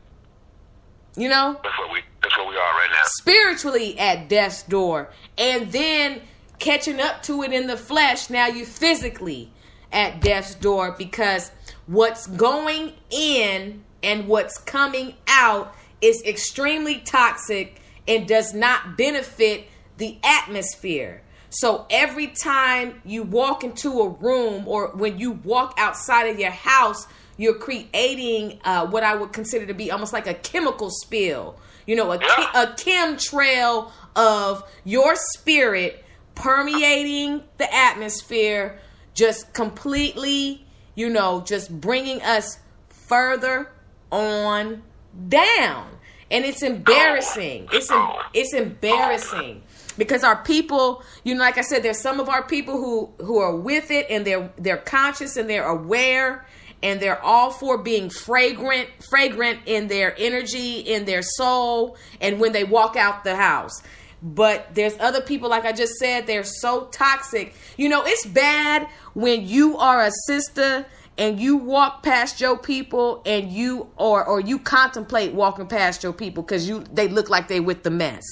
You 1.17 1.29
know? 1.29 1.59
That's 1.65 1.79
what 1.79 1.93
we. 1.93 2.01
That's 2.23 2.37
what 2.39 2.49
we 2.49 2.55
are 2.55 2.75
right 2.75 2.89
now. 2.93 3.03
spiritually 3.05 3.99
at 3.99 4.29
death's 4.29 4.63
door 4.63 5.11
and 5.39 5.73
then 5.73 6.21
catching 6.59 7.01
up 7.01 7.23
to 7.25 7.43
it 7.43 7.53
in 7.53 7.67
the 7.67 7.77
flesh 7.77 8.29
now 8.29 8.47
you 8.47 8.67
physically 8.67 9.51
at 9.93 10.21
death's 10.21 10.55
door 10.55 10.95
because 10.97 11.51
what's 11.87 12.27
going 12.27 12.93
in 13.11 13.83
and 14.03 14.29
what's 14.29 14.59
coming 14.59 15.15
out 15.29 15.75
is 16.01 16.23
extremely 16.25 16.99
toxic 16.99 17.81
and 18.09 18.27
does 18.27 18.55
not 18.55 18.97
benefit 18.97 19.67
the 19.99 20.19
atmosphere 20.25 21.23
so 21.51 21.85
every 21.91 22.29
time 22.29 23.03
you 23.05 23.23
walk 23.23 23.65
into 23.65 24.01
a 24.01 24.09
room 24.09 24.67
or 24.67 24.89
when 24.89 25.19
you 25.19 25.33
walk 25.33 25.75
outside 25.77 26.25
of 26.25 26.39
your 26.39 26.51
house 26.51 27.07
you're 27.41 27.55
creating 27.55 28.61
uh, 28.65 28.87
what 28.87 29.03
I 29.03 29.15
would 29.15 29.33
consider 29.33 29.65
to 29.65 29.73
be 29.73 29.91
almost 29.91 30.13
like 30.13 30.27
a 30.27 30.35
chemical 30.35 30.91
spill. 30.91 31.59
You 31.87 31.97
know, 31.97 32.13
a, 32.13 32.17
a 32.17 32.75
chemtrail 32.77 33.91
of 34.15 34.63
your 34.85 35.17
spirit 35.17 36.05
permeating 36.35 37.43
the 37.57 37.75
atmosphere, 37.75 38.79
just 39.21 39.53
completely, 39.53 40.65
you 40.95 41.11
know, 41.11 41.43
just 41.43 41.79
bringing 41.79 42.23
us 42.23 42.59
further 42.89 43.71
on 44.11 44.83
down. 45.29 45.89
And 46.31 46.45
it's 46.47 46.63
embarrassing. 46.63 47.69
It's 47.71 47.91
it's 48.33 48.55
embarrassing 48.55 49.63
because 49.99 50.25
our 50.25 50.43
people, 50.43 51.03
you 51.25 51.35
know, 51.35 51.41
like 51.41 51.59
I 51.59 51.61
said, 51.61 51.83
there's 51.83 52.01
some 52.01 52.19
of 52.19 52.31
our 52.31 52.43
people 52.43 52.79
who 52.79 53.11
who 53.23 53.39
are 53.41 53.55
with 53.55 53.91
it 53.91 54.07
and 54.09 54.25
they're 54.25 54.51
they're 54.57 54.79
conscious 54.79 55.37
and 55.37 55.51
they're 55.51 55.67
aware 55.67 56.47
and 56.83 56.99
they're 56.99 57.23
all 57.23 57.51
for 57.51 57.77
being 57.77 58.09
fragrant, 58.09 58.89
fragrant 59.11 59.59
in 59.67 59.89
their 59.89 60.15
energy, 60.17 60.79
in 60.79 61.05
their 61.05 61.21
soul, 61.21 61.99
and 62.23 62.41
when 62.41 62.53
they 62.53 62.65
walk 62.65 62.97
out 62.97 63.23
the 63.23 63.37
house. 63.37 63.83
But 64.23 64.75
there's 64.75 64.99
other 65.01 65.21
people, 65.21 65.49
like 65.49 65.65
I 65.65 65.73
just 65.73 65.95
said, 65.95 66.27
they're 66.27 66.45
so 66.45 66.87
toxic. 66.87 67.55
You 67.77 67.89
know, 67.89 68.03
it's 68.05 68.27
bad 68.27 68.87
when 69.15 69.47
you 69.47 69.79
are 69.79 70.03
a 70.03 70.11
sister 70.27 70.85
and 71.17 71.41
you 71.41 71.57
walk 71.57 72.03
past 72.03 72.41
your 72.41 72.57
people 72.57 73.23
and 73.25 73.51
you 73.53 73.89
or 73.97 74.25
or 74.25 74.41
you 74.41 74.59
contemplate 74.59 75.33
walking 75.33 75.67
past 75.67 76.03
your 76.03 76.13
people 76.13 76.43
because 76.43 76.69
you 76.69 76.85
they 76.93 77.09
look 77.09 77.29
like 77.31 77.49
they 77.49 77.61
with 77.61 77.83
the 77.83 77.91
mess. 77.91 78.25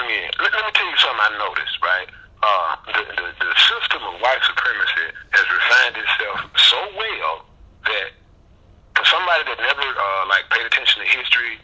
Yeah, 0.00 0.30
let, 0.40 0.52
let 0.52 0.64
me 0.64 0.72
tell 0.74 0.90
you 0.90 0.96
something 0.96 1.20
I 1.20 1.38
noticed, 1.38 1.78
right? 1.82 2.08
Uh, 2.42 2.76
the, 2.92 3.02
the, 3.08 3.26
the 3.40 3.52
system 3.56 4.02
of 4.04 4.20
white 4.20 4.42
supremacy 4.44 5.06
has 5.30 5.46
refined 5.48 5.96
itself 5.96 6.44
so 6.56 6.76
well 6.96 7.46
that 7.88 8.12
for 8.96 9.04
somebody 9.06 9.44
that 9.48 9.58
never 9.64 9.80
uh, 9.80 10.28
like 10.28 10.44
paid 10.50 10.66
attention 10.66 11.00
to 11.00 11.08
history, 11.08 11.56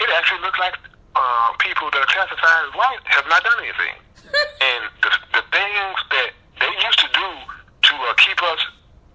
it 0.00 0.08
actually 0.12 0.40
looks 0.40 0.58
like 0.58 0.76
uh, 1.14 1.48
people 1.58 1.90
that 1.90 2.00
are 2.02 2.10
classified 2.10 2.60
as 2.68 2.74
white 2.74 3.02
have 3.06 3.26
not 3.30 3.42
done 3.42 3.58
anything. 3.62 3.96
and 4.60 4.82
the, 5.02 5.10
the 5.38 5.44
things 5.54 5.96
that 6.10 6.30
they 6.60 6.72
used 6.82 7.00
to 7.00 7.10
do 7.14 7.28
to 7.90 7.94
uh, 7.94 8.14
keep 8.18 8.38
us 8.42 8.60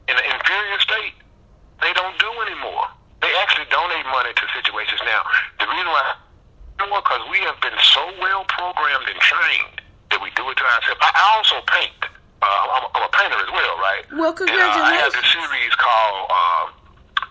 in 0.07 0.15
an 0.15 0.25
inferior 0.31 0.79
state, 0.79 1.15
they 1.81 1.93
don't 1.93 2.17
do 2.19 2.29
anymore. 2.47 2.87
They 3.21 3.31
actually 3.43 3.67
donate 3.67 4.05
money 4.09 4.31
to 4.31 4.43
situations 4.55 5.01
now. 5.03 5.21
The 5.59 5.67
reason 5.67 5.91
why, 5.91 6.15
because 6.79 7.23
we 7.29 7.39
have 7.43 7.59
been 7.59 7.75
so 7.93 8.03
well 8.23 8.45
programmed 8.47 9.07
and 9.11 9.19
trained 9.19 9.83
that 10.09 10.19
we 10.23 10.31
do 10.33 10.47
it 10.49 10.57
to 10.57 10.65
ourselves. 10.65 10.99
I, 11.03 11.11
I 11.11 11.23
also 11.37 11.57
paint. 11.67 12.01
Uh, 12.39 12.47
I'm, 12.47 12.85
I'm 12.95 13.03
a 13.03 13.11
painter 13.11 13.35
as 13.35 13.51
well, 13.51 13.73
right? 13.83 14.03
Well, 14.15 14.33
congratulations. 14.33 14.79
And, 14.79 14.95
uh, 14.95 14.95
I 14.95 15.03
have 15.03 15.11
this 15.11 15.27
series 15.27 15.73
called 15.75 16.23
uh, 16.31 16.63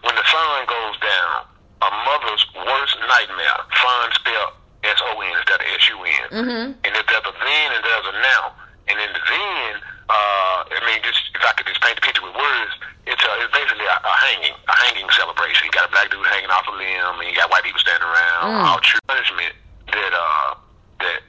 When 0.04 0.14
the 0.14 0.26
Sun 0.28 0.68
Goes 0.68 0.96
Down, 1.00 1.36
A 1.80 1.90
Mother's 2.04 2.44
Worst 2.54 2.96
Nightmare. 3.08 3.58
Fun 3.72 4.06
spelled 4.12 4.52
S-O-N 4.84 5.32
instead 5.32 5.58
of 5.58 5.68
S-U-N. 5.80 6.26
Mm-hmm. 6.28 6.66
And 6.84 6.92
if 6.92 7.04
there's 7.08 7.24
a 7.24 7.34
then 7.34 7.68
and 7.72 7.82
there's 7.82 8.08
a 8.08 8.16
now. 8.20 8.44
And 8.88 8.96
in 9.00 9.10
the 9.16 9.22
then, 9.26 9.72
uh, 10.08 10.64
I 10.64 10.80
mean, 10.88 11.00
just 11.04 11.20
if 11.36 11.44
I 11.44 11.52
could 11.56 11.68
just 11.68 11.80
paint 11.84 11.96
the 11.96 12.04
picture 12.04 12.24
with 12.24 12.36
words, 12.36 12.72
it's, 13.04 13.20
uh, 13.20 13.42
it's 13.44 13.52
basically 13.52 13.88
a, 13.88 13.96
a 13.96 14.14
hanging, 14.28 14.56
a 14.56 14.74
hanging 14.88 15.08
celebration. 15.12 15.68
You 15.68 15.72
got 15.72 15.88
a 15.88 15.92
black 15.92 16.08
dude 16.12 16.24
hanging 16.28 16.52
off 16.52 16.68
a 16.68 16.74
limb, 16.76 17.20
and 17.20 17.26
you 17.28 17.36
got 17.36 17.48
white 17.48 17.64
people 17.64 17.80
standing 17.80 18.04
around. 18.04 18.40
Mm. 18.48 18.64
All 18.68 18.80
true 18.84 19.00
punishment 19.08 19.52
that 19.92 20.12
uh, 20.12 20.56
that 21.04 21.20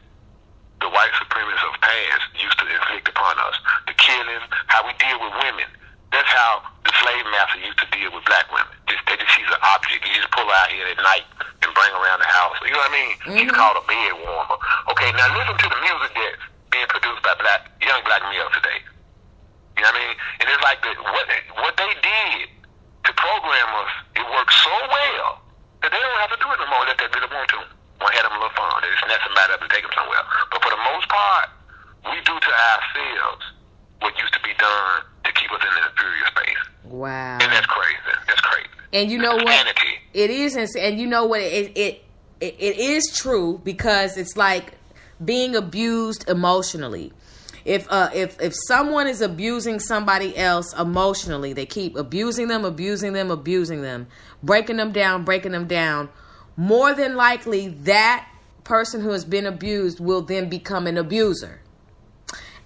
the 0.79 0.89
white 0.91 1.11
supremacists 1.19 1.67
of 1.67 1.75
past 1.83 2.23
used 2.39 2.57
to 2.59 2.65
inflict 2.67 3.07
upon 3.11 3.35
us. 3.43 3.55
The 3.87 3.95
killing, 3.99 4.43
how 4.71 4.87
we 4.87 4.95
deal 4.95 5.19
with 5.19 5.35
women. 5.43 5.67
That's 6.09 6.31
how 6.31 6.63
the 6.87 6.93
slave 6.97 7.25
master 7.29 7.59
used 7.61 7.77
to 7.83 7.87
deal 7.93 8.09
with 8.15 8.25
black 8.25 8.49
women. 8.49 8.71
Just 8.87 9.03
they 9.05 9.19
just 9.19 9.29
she's 9.35 9.47
an 9.51 9.61
object. 9.61 10.07
You 10.07 10.15
just 10.15 10.31
pull 10.31 10.47
her 10.47 10.55
out 10.55 10.71
here 10.71 10.87
at 10.87 10.97
night 11.03 11.27
and 11.61 11.69
bring 11.75 11.91
her 11.91 11.99
around 11.99 12.23
the 12.23 12.31
house. 12.31 12.57
You 12.65 12.73
know 12.73 12.81
what 12.81 12.89
I 12.89 12.95
mean? 12.95 13.11
She's 13.43 13.53
called 13.53 13.77
a 13.77 13.85
bed 13.85 14.11
warmer. 14.23 14.57
Okay, 14.95 15.11
now 15.13 15.29
listen 15.35 15.53
to 15.53 15.67
the 15.69 15.79
music 15.83 16.11
that's 16.15 16.43
being 16.73 16.89
produced 16.89 17.21
by 17.21 17.37
black 17.37 17.69
young 17.83 18.01
black 18.03 18.25
males 18.31 18.51
today. 18.57 18.81
You 19.77 19.85
know 19.85 19.93
what 19.93 20.01
I 20.01 20.01
mean? 20.01 20.15
And 20.41 20.45
it's 20.49 20.63
like 20.65 20.79
the, 20.81 20.91
what 20.97 21.25
what 21.61 21.73
they 21.77 21.93
did 22.01 22.49
to 23.05 23.11
program 23.13 23.69
us, 23.85 23.93
it 24.17 24.25
works 24.33 24.55
so 24.65 24.75
well 24.89 25.45
that 25.85 25.89
they 25.93 26.01
don't 26.01 26.19
have 26.25 26.33
to 26.33 26.39
do 26.41 26.47
it 26.49 26.57
no 26.57 26.67
more 26.73 26.83
unless 26.83 26.99
they 26.99 27.09
really 27.13 27.31
want 27.31 27.47
to. 27.53 27.61
Want 27.99 28.15
to 28.15 28.17
have 28.23 28.31
them 28.31 28.39
a 28.39 28.41
little 28.43 28.55
fun. 28.55 28.79
They 28.79 28.87
just 28.95 29.03
snatch 29.03 29.23
somebody 29.27 29.51
up 29.51 29.59
and 29.59 29.71
take 29.71 29.83
them 29.83 29.91
somewhere. 29.91 30.23
But 30.55 30.63
for 30.63 30.71
the 30.71 30.81
most 30.87 31.07
part, 31.11 31.51
we 32.07 32.15
do 32.23 32.31
to 32.31 32.51
ourselves 32.51 33.43
what 33.99 34.15
used 34.15 34.31
to 34.31 34.39
be 34.39 34.55
done 34.55 35.03
to 35.27 35.29
keep 35.35 35.51
us 35.51 35.59
in 35.59 35.67
an 35.67 35.83
inferior 35.91 36.27
space. 36.31 36.63
Wow. 36.87 37.43
And 37.43 37.51
that's 37.51 37.67
crazy. 37.67 37.99
That's 38.27 38.39
crazy. 38.39 38.71
And 38.93 39.11
you 39.11 39.19
know 39.19 39.35
That's 39.35 39.43
what? 39.43 39.67
Insanity. 39.67 39.93
And 40.59 40.99
you 40.99 41.07
know 41.07 41.25
what? 41.25 41.41
It 41.41 41.77
it 41.77 42.03
it, 42.39 42.55
it 42.59 42.77
is 42.77 43.11
true 43.15 43.61
because 43.63 44.17
it's 44.17 44.37
like 44.37 44.73
being 45.23 45.55
abused 45.55 46.29
emotionally. 46.29 47.11
If 47.65 47.87
uh 47.89 48.09
if 48.13 48.39
if 48.41 48.53
someone 48.67 49.07
is 49.07 49.21
abusing 49.21 49.79
somebody 49.79 50.35
else 50.37 50.73
emotionally, 50.73 51.53
they 51.53 51.65
keep 51.65 51.95
abusing 51.95 52.47
them, 52.47 52.65
abusing 52.65 53.13
them, 53.13 53.31
abusing 53.31 53.81
them, 53.81 54.07
breaking 54.41 54.77
them 54.77 54.91
down, 54.91 55.25
breaking 55.25 55.51
them 55.51 55.67
down. 55.67 56.09
More 56.55 56.93
than 56.93 57.15
likely, 57.15 57.69
that 57.69 58.27
person 58.63 59.01
who 59.01 59.11
has 59.11 59.25
been 59.25 59.45
abused 59.45 59.99
will 59.99 60.21
then 60.21 60.49
become 60.49 60.87
an 60.87 60.97
abuser 60.97 61.61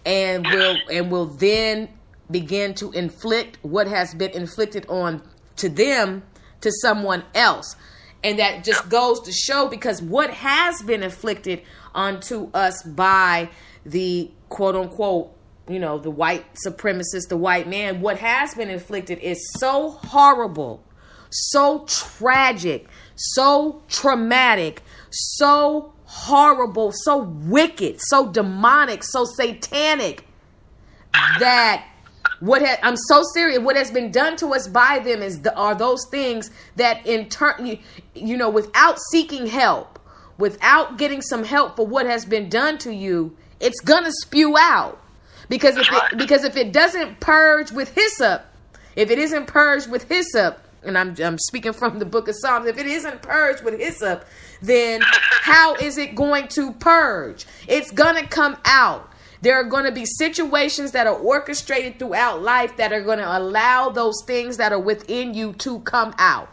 and 0.06 0.46
will 0.46 0.78
and 0.92 1.12
will 1.12 1.26
then 1.26 1.90
begin 2.30 2.74
to 2.76 2.92
inflict 2.92 3.58
what 3.62 3.88
has 3.88 4.14
been 4.14 4.32
inflicted 4.32 4.86
on 4.90 5.22
to 5.56 5.70
them 5.70 6.24
to 6.64 6.72
someone 6.72 7.24
else. 7.36 7.76
And 8.24 8.40
that 8.40 8.64
just 8.64 8.90
goes 8.90 9.22
to 9.22 9.32
show 9.32 9.68
because 9.68 10.02
what 10.02 10.32
has 10.32 10.82
been 10.82 11.04
inflicted 11.04 11.62
onto 11.94 12.50
us 12.54 12.82
by 12.84 13.50
the 13.86 14.32
quote 14.50 14.76
unquote 14.76 15.32
you 15.68 15.80
know 15.80 15.98
the 15.98 16.12
white 16.12 16.46
supremacist 16.66 17.28
the 17.30 17.38
white 17.38 17.68
man 17.68 18.02
what 18.02 18.18
has 18.18 18.54
been 18.56 18.70
inflicted 18.70 19.20
is 19.20 19.52
so 19.58 19.92
horrible 19.92 20.84
so 21.30 21.86
tragic 21.88 22.88
so 23.16 23.82
traumatic 23.90 24.82
so 25.10 25.94
horrible 26.06 26.92
so 26.94 27.18
wicked 27.18 28.00
so 28.00 28.32
demonic 28.32 29.04
so 29.04 29.26
satanic 29.26 30.26
that 31.40 31.86
what 32.44 32.62
ha- 32.62 32.78
I'm 32.84 32.98
so 32.98 33.24
serious. 33.34 33.60
What 33.60 33.78
has 33.78 33.90
been 33.90 34.12
done 34.12 34.36
to 34.38 34.48
us 34.48 34.68
by 34.68 35.00
them 35.00 35.22
is 35.22 35.42
the, 35.42 35.56
are 35.56 35.76
those 35.76 36.06
things 36.12 36.52
that 36.76 37.06
in 37.08 37.30
turn, 37.30 37.66
you, 37.66 37.80
you 38.14 38.36
know, 38.36 38.50
without 38.50 38.98
seeking 39.12 39.48
help, 39.48 39.98
without 40.38 40.98
getting 40.98 41.22
some 41.22 41.46
help 41.46 41.78
for 41.78 41.88
what 41.88 42.06
has 42.06 42.26
been 42.26 42.50
done 42.50 42.78
to 42.80 42.94
you, 42.94 43.36
it's 43.62 43.80
gonna 43.80 44.12
spew 44.12 44.58
out. 44.58 45.02
Because 45.48 45.78
if 45.78 45.88
it, 45.90 46.18
because 46.18 46.44
if 46.44 46.58
it 46.58 46.74
doesn't 46.74 47.22
purge 47.22 47.72
with 47.72 47.94
hyssop, 47.96 48.44
if 48.98 49.10
it 49.10 49.20
isn't 49.20 49.48
purged 49.48 49.90
with 49.90 50.10
hyssop, 50.10 50.60
and 50.84 50.98
I'm 50.98 51.16
I'm 51.24 51.38
speaking 51.40 51.72
from 51.72 52.00
the 52.00 52.06
book 52.06 52.28
of 52.28 52.36
Psalms, 52.36 52.68
if 52.68 52.78
it 52.78 52.88
isn't 52.88 53.22
purged 53.22 53.64
with 53.64 53.80
hyssop, 53.80 54.26
then 54.62 55.00
how 55.02 55.76
is 55.76 55.98
it 55.98 56.14
going 56.16 56.50
to 56.50 56.74
purge? 56.74 57.46
It's 57.70 57.92
gonna 57.92 58.28
come 58.28 58.58
out. 58.66 59.13
There 59.44 59.60
are 59.60 59.66
going 59.66 59.84
to 59.84 59.92
be 59.92 60.06
situations 60.06 60.94
that 60.94 61.06
are 61.06 61.18
orchestrated 61.18 62.00
throughout 62.00 62.42
life 62.42 62.78
that 62.78 62.94
are 62.94 63.02
going 63.02 63.18
to 63.18 63.38
allow 63.38 63.90
those 63.90 64.24
things 64.26 64.56
that 64.56 64.72
are 64.72 64.80
within 64.80 65.34
you 65.34 65.52
to 65.56 65.82
come 65.82 66.16
out. 66.18 66.48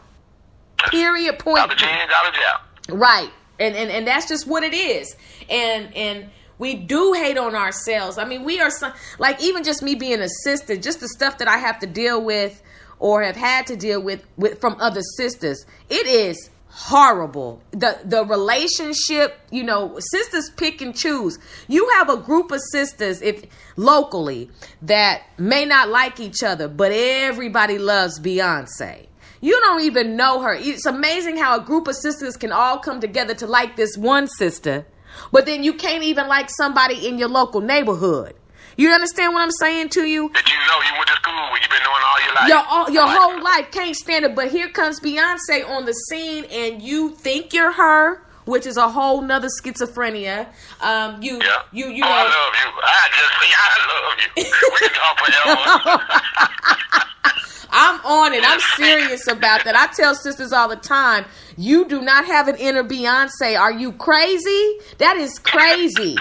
Period. 0.90 1.38
Point. 1.38 1.58
Garbage 1.58 1.82
in, 1.82 2.08
garbage 2.08 2.40
out. 2.44 2.60
Right. 2.98 3.30
And, 3.60 3.76
and 3.76 3.92
and 3.92 4.06
that's 4.08 4.26
just 4.26 4.48
what 4.48 4.64
it 4.64 4.74
is. 4.74 5.14
And 5.48 5.94
and 5.94 6.30
we 6.58 6.74
do 6.74 7.12
hate 7.12 7.38
on 7.38 7.54
ourselves. 7.54 8.18
I 8.18 8.24
mean, 8.24 8.42
we 8.42 8.60
are 8.60 8.70
some, 8.70 8.92
like 9.20 9.40
even 9.40 9.62
just 9.62 9.84
me 9.84 9.94
being 9.94 10.20
a 10.20 10.28
sister, 10.42 10.76
just 10.76 10.98
the 10.98 11.08
stuff 11.08 11.38
that 11.38 11.46
I 11.46 11.58
have 11.58 11.78
to 11.78 11.86
deal 11.86 12.20
with 12.24 12.60
or 12.98 13.22
have 13.22 13.36
had 13.36 13.68
to 13.68 13.76
deal 13.76 14.02
with, 14.02 14.26
with 14.36 14.60
from 14.60 14.76
other 14.80 15.00
sisters. 15.16 15.64
It 15.88 16.08
is 16.08 16.49
horrible. 16.70 17.60
The 17.72 17.98
the 18.04 18.24
relationship, 18.24 19.38
you 19.50 19.64
know, 19.64 19.98
sisters 19.98 20.50
pick 20.56 20.80
and 20.80 20.94
choose. 20.94 21.38
You 21.68 21.88
have 21.98 22.08
a 22.08 22.16
group 22.16 22.52
of 22.52 22.60
sisters 22.72 23.20
if 23.20 23.44
locally 23.76 24.50
that 24.82 25.22
may 25.36 25.64
not 25.64 25.88
like 25.88 26.20
each 26.20 26.42
other, 26.42 26.68
but 26.68 26.92
everybody 26.92 27.78
loves 27.78 28.20
Beyonce. 28.20 29.06
You 29.40 29.58
don't 29.60 29.82
even 29.82 30.16
know 30.16 30.40
her. 30.42 30.54
It's 30.54 30.86
amazing 30.86 31.36
how 31.38 31.58
a 31.58 31.64
group 31.64 31.88
of 31.88 31.96
sisters 31.96 32.36
can 32.36 32.52
all 32.52 32.78
come 32.78 33.00
together 33.00 33.34
to 33.34 33.46
like 33.46 33.76
this 33.76 33.96
one 33.96 34.28
sister, 34.28 34.86
but 35.32 35.46
then 35.46 35.64
you 35.64 35.74
can't 35.74 36.04
even 36.04 36.28
like 36.28 36.50
somebody 36.50 37.08
in 37.08 37.18
your 37.18 37.28
local 37.28 37.60
neighborhood. 37.60 38.34
You 38.76 38.90
understand 38.90 39.32
what 39.34 39.42
I'm 39.42 39.50
saying 39.50 39.90
to 39.90 40.04
you? 40.06 40.30
That 40.32 40.48
you 40.48 40.54
know 40.54 40.78
you 40.86 40.92
went 40.96 41.08
to 41.08 41.14
school 41.14 41.48
with, 41.52 41.60
you've 41.62 41.70
been 41.70 41.82
doing 41.82 42.02
all 42.06 42.20
your 42.24 42.34
life. 42.34 42.48
Your 42.48 42.64
all, 42.68 42.90
your 42.90 43.08
whole 43.08 43.42
life 43.42 43.70
can't 43.70 43.94
stand 43.96 44.24
it, 44.24 44.34
but 44.34 44.50
here 44.50 44.68
comes 44.68 45.00
Beyonce 45.00 45.68
on 45.68 45.84
the 45.84 45.92
scene, 45.92 46.44
and 46.50 46.80
you 46.82 47.10
think 47.10 47.52
you're 47.52 47.72
her, 47.72 48.22
which 48.46 48.66
is 48.66 48.76
a 48.76 48.88
whole 48.88 49.20
nother 49.20 49.48
schizophrenia. 49.62 50.46
Um, 50.80 51.22
you 51.22 51.38
Yeah. 51.42 51.62
you 51.72 51.88
you 51.88 52.02
oh. 52.04 52.08
I 52.08 52.22
love 52.22 52.54
you. 52.62 52.70
I 52.82 53.08
just, 53.12 53.32
yeah, 53.50 53.66
I 53.66 53.78
love 53.92 54.18
you. 54.20 54.44
we 54.72 54.78
can 54.78 54.92
talk 54.94 55.18
forever. 55.18 57.06
I'm 57.72 58.00
on 58.04 58.32
it. 58.32 58.42
I'm 58.44 58.58
serious 58.76 59.28
about 59.28 59.62
that. 59.64 59.76
I 59.76 59.86
tell 59.94 60.14
sisters 60.16 60.52
all 60.52 60.68
the 60.68 60.74
time, 60.74 61.24
you 61.56 61.86
do 61.86 62.02
not 62.02 62.24
have 62.24 62.48
an 62.48 62.56
inner 62.56 62.82
Beyonce. 62.82 63.56
Are 63.58 63.70
you 63.72 63.92
crazy? 63.92 64.78
That 64.98 65.16
is 65.16 65.38
crazy. 65.38 66.16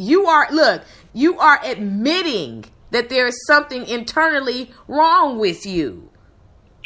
You 0.00 0.24
are, 0.26 0.48
look, 0.50 0.82
you 1.12 1.38
are 1.38 1.60
admitting 1.62 2.64
that 2.90 3.10
there 3.10 3.26
is 3.26 3.38
something 3.46 3.86
internally 3.86 4.70
wrong 4.88 5.38
with 5.38 5.66
you. 5.66 6.08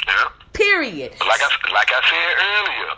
yeah. 0.07 0.25
Period. 0.53 1.13
Like 1.21 1.41
I, 1.41 1.73
like 1.73 1.91
I 1.91 2.01
said 2.11 2.35
earlier, 2.51 2.93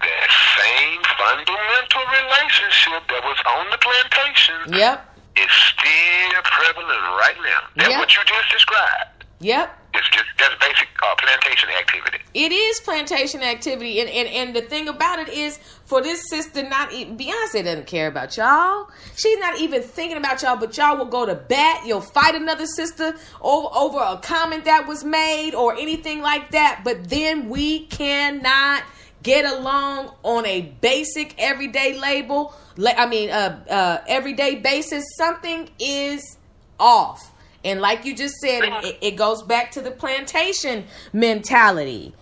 that 0.00 0.30
same 0.58 1.00
fundamental 1.18 2.02
relationship 2.20 3.02
that 3.08 3.22
was 3.24 3.38
on 3.56 3.70
the 3.70 3.78
plantation 3.78 4.74
Yep. 4.78 5.18
is 5.36 5.50
still 5.70 6.42
prevalent 6.42 7.02
right 7.18 7.36
now. 7.42 7.60
That's 7.76 7.90
Yeah. 7.90 7.98
what 8.00 8.14
you 8.14 8.22
just 8.26 8.48
described. 8.50 9.24
Yep. 9.40 9.78
It's 9.94 10.08
just 10.10 10.24
that's 10.38 10.54
basic 10.60 10.88
uh, 11.02 11.14
plantation 11.16 11.68
activity. 11.78 12.18
It 12.34 12.50
is 12.50 12.80
plantation 12.80 13.42
activity, 13.42 14.00
and, 14.00 14.10
and 14.10 14.28
and 14.28 14.56
the 14.56 14.62
thing 14.62 14.88
about 14.88 15.20
it 15.20 15.28
is, 15.28 15.58
for 15.84 16.02
this 16.02 16.28
sister, 16.28 16.68
not 16.68 16.92
even, 16.92 17.16
Beyonce 17.16 17.62
doesn't 17.62 17.86
care 17.86 18.08
about 18.08 18.36
y'all. 18.36 18.90
She's 19.16 19.38
not 19.38 19.60
even 19.60 19.82
thinking 19.82 20.16
about 20.16 20.42
y'all, 20.42 20.56
but 20.56 20.76
y'all 20.76 20.96
will 20.96 21.04
go 21.04 21.26
to 21.26 21.36
bat. 21.36 21.86
You'll 21.86 22.00
fight 22.00 22.34
another 22.34 22.66
sister 22.66 23.14
over 23.40 23.68
over 23.72 23.98
a 23.98 24.18
comment 24.18 24.64
that 24.64 24.88
was 24.88 25.04
made 25.04 25.54
or 25.54 25.74
anything 25.74 26.20
like 26.20 26.50
that. 26.50 26.80
But 26.84 27.08
then 27.08 27.48
we 27.48 27.86
cannot 27.86 28.82
get 29.22 29.44
along 29.44 30.12
on 30.24 30.44
a 30.44 30.62
basic 30.80 31.34
everyday 31.38 31.98
label. 31.98 32.52
I 32.84 33.06
mean, 33.06 33.30
uh, 33.30 33.64
uh, 33.70 33.98
everyday 34.08 34.56
basis. 34.56 35.04
Something 35.16 35.70
is 35.78 36.36
off. 36.80 37.30
And 37.64 37.80
like 37.80 38.04
you 38.04 38.14
just 38.14 38.36
said, 38.36 38.62
it, 38.84 38.98
it 39.00 39.10
goes 39.12 39.42
back 39.42 39.70
to 39.72 39.80
the 39.80 39.90
plantation 39.90 40.84
mentality 41.12 42.14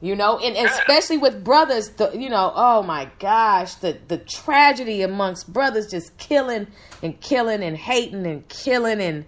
you 0.00 0.14
know? 0.14 0.38
And, 0.38 0.56
especially 0.56 1.18
with 1.18 1.42
brothers 1.42 1.90
the 1.90 2.10
you 2.16 2.28
know 2.28 2.52
oh 2.54 2.82
my 2.82 3.10
gosh 3.18 3.74
the 3.76 3.98
the 4.08 4.18
tragedy 4.18 5.02
amongst 5.02 5.52
brothers 5.52 5.90
just 5.90 6.16
killing 6.18 6.66
and 7.02 7.20
killing 7.20 7.62
and 7.62 7.76
hating 7.76 8.26
and 8.26 8.46
killing 8.48 9.00
and 9.00 9.24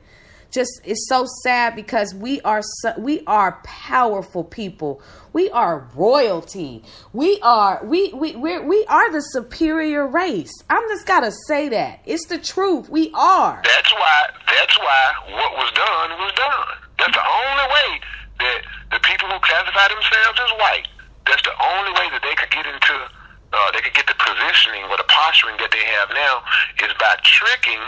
just 0.51 0.81
it's 0.85 1.09
so 1.09 1.27
sad 1.43 1.77
because 1.77 2.15
we 2.15 2.41
are 2.43 2.63
so, 2.63 2.95
we 2.99 3.23
are 3.27 3.61
powerful 3.65 4.45
people 4.45 5.01
we 5.39 5.49
are 5.51 5.87
royalty. 5.95 6.83
We 7.13 7.39
are 7.43 7.79
we 7.85 8.11
we 8.13 8.35
we 8.35 8.59
we 8.59 8.85
are 8.91 9.07
the 9.13 9.23
superior 9.23 10.05
race. 10.05 10.51
I'm 10.69 10.83
just 10.91 11.07
gotta 11.07 11.31
say 11.47 11.69
that. 11.69 12.03
It's 12.07 12.27
the 12.27 12.39
truth. 12.39 12.91
We 12.91 13.13
are. 13.15 13.63
That's 13.63 13.93
why 13.95 14.19
that's 14.51 14.77
why 14.83 15.03
what 15.39 15.53
was 15.55 15.71
done 15.79 16.11
was 16.19 16.35
done. 16.35 16.67
That's 16.99 17.15
the 17.15 17.23
only 17.23 17.67
way 17.71 17.89
that 18.43 18.59
the 18.91 18.99
people 19.07 19.31
who 19.31 19.39
classify 19.39 19.87
themselves 19.87 20.43
as 20.43 20.51
white, 20.59 20.89
that's 21.23 21.45
the 21.47 21.55
only 21.55 21.95
way 21.95 22.11
that 22.11 22.23
they 22.27 22.35
could 22.35 22.51
get 22.51 22.67
into, 22.67 22.95
uh, 23.55 23.71
they 23.71 23.79
could 23.79 23.95
get 23.95 24.11
the 24.11 24.19
positioning 24.19 24.91
or 24.91 24.99
the 24.99 25.07
posturing 25.07 25.55
that 25.63 25.71
they 25.71 25.87
have 26.03 26.11
now 26.19 26.43
is 26.83 26.91
by 26.99 27.15
tricking 27.23 27.79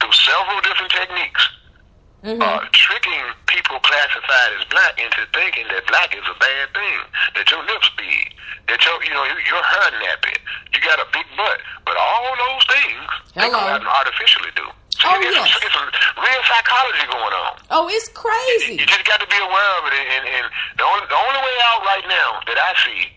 through 0.00 0.16
several 0.24 0.56
different 0.64 0.88
techniques. 0.88 1.52
Mm-hmm. 2.24 2.40
Uh, 2.40 2.64
tricking 2.72 3.24
people 3.44 3.76
classified 3.84 4.50
as 4.56 4.64
black 4.72 4.96
into 4.96 5.28
thinking 5.36 5.68
that 5.68 5.84
black 5.92 6.16
is 6.16 6.24
a 6.24 6.36
bad 6.40 6.72
thing, 6.72 7.00
that 7.36 7.44
your 7.52 7.60
lips 7.68 7.92
big, 8.00 8.32
that 8.64 8.80
your 8.80 8.96
you 9.04 9.12
know 9.12 9.28
you, 9.28 9.36
your 9.44 9.60
hair 9.60 9.92
nappy, 10.00 10.32
you 10.72 10.80
got 10.80 10.96
a 10.96 11.04
big 11.12 11.28
butt, 11.36 11.60
but 11.84 12.00
all 12.00 12.32
those 12.32 12.64
things 12.64 13.04
Hello. 13.36 13.44
they 13.44 13.48
go 13.52 13.60
out 13.60 13.84
and 13.84 13.92
artificially 13.92 14.48
do. 14.56 14.64
So 14.96 15.12
oh, 15.12 15.20
yes. 15.20 15.36
Some, 15.36 15.68
some 15.68 15.90
real 16.16 16.42
psychology 16.48 17.04
going 17.12 17.34
on. 17.34 17.60
Oh, 17.68 17.90
it's 17.92 18.08
crazy. 18.16 18.80
You, 18.80 18.80
you 18.80 18.86
just 18.88 19.04
got 19.04 19.20
to 19.20 19.28
be 19.28 19.36
aware 19.36 19.72
of 19.82 19.90
it. 19.90 19.94
And, 20.00 20.24
and 20.24 20.46
the, 20.80 20.84
only, 20.86 21.04
the 21.10 21.18
only 21.18 21.40
way 21.44 21.56
out 21.68 21.80
right 21.84 22.06
now 22.08 22.40
that 22.46 22.56
I 22.56 22.72
see 22.88 23.12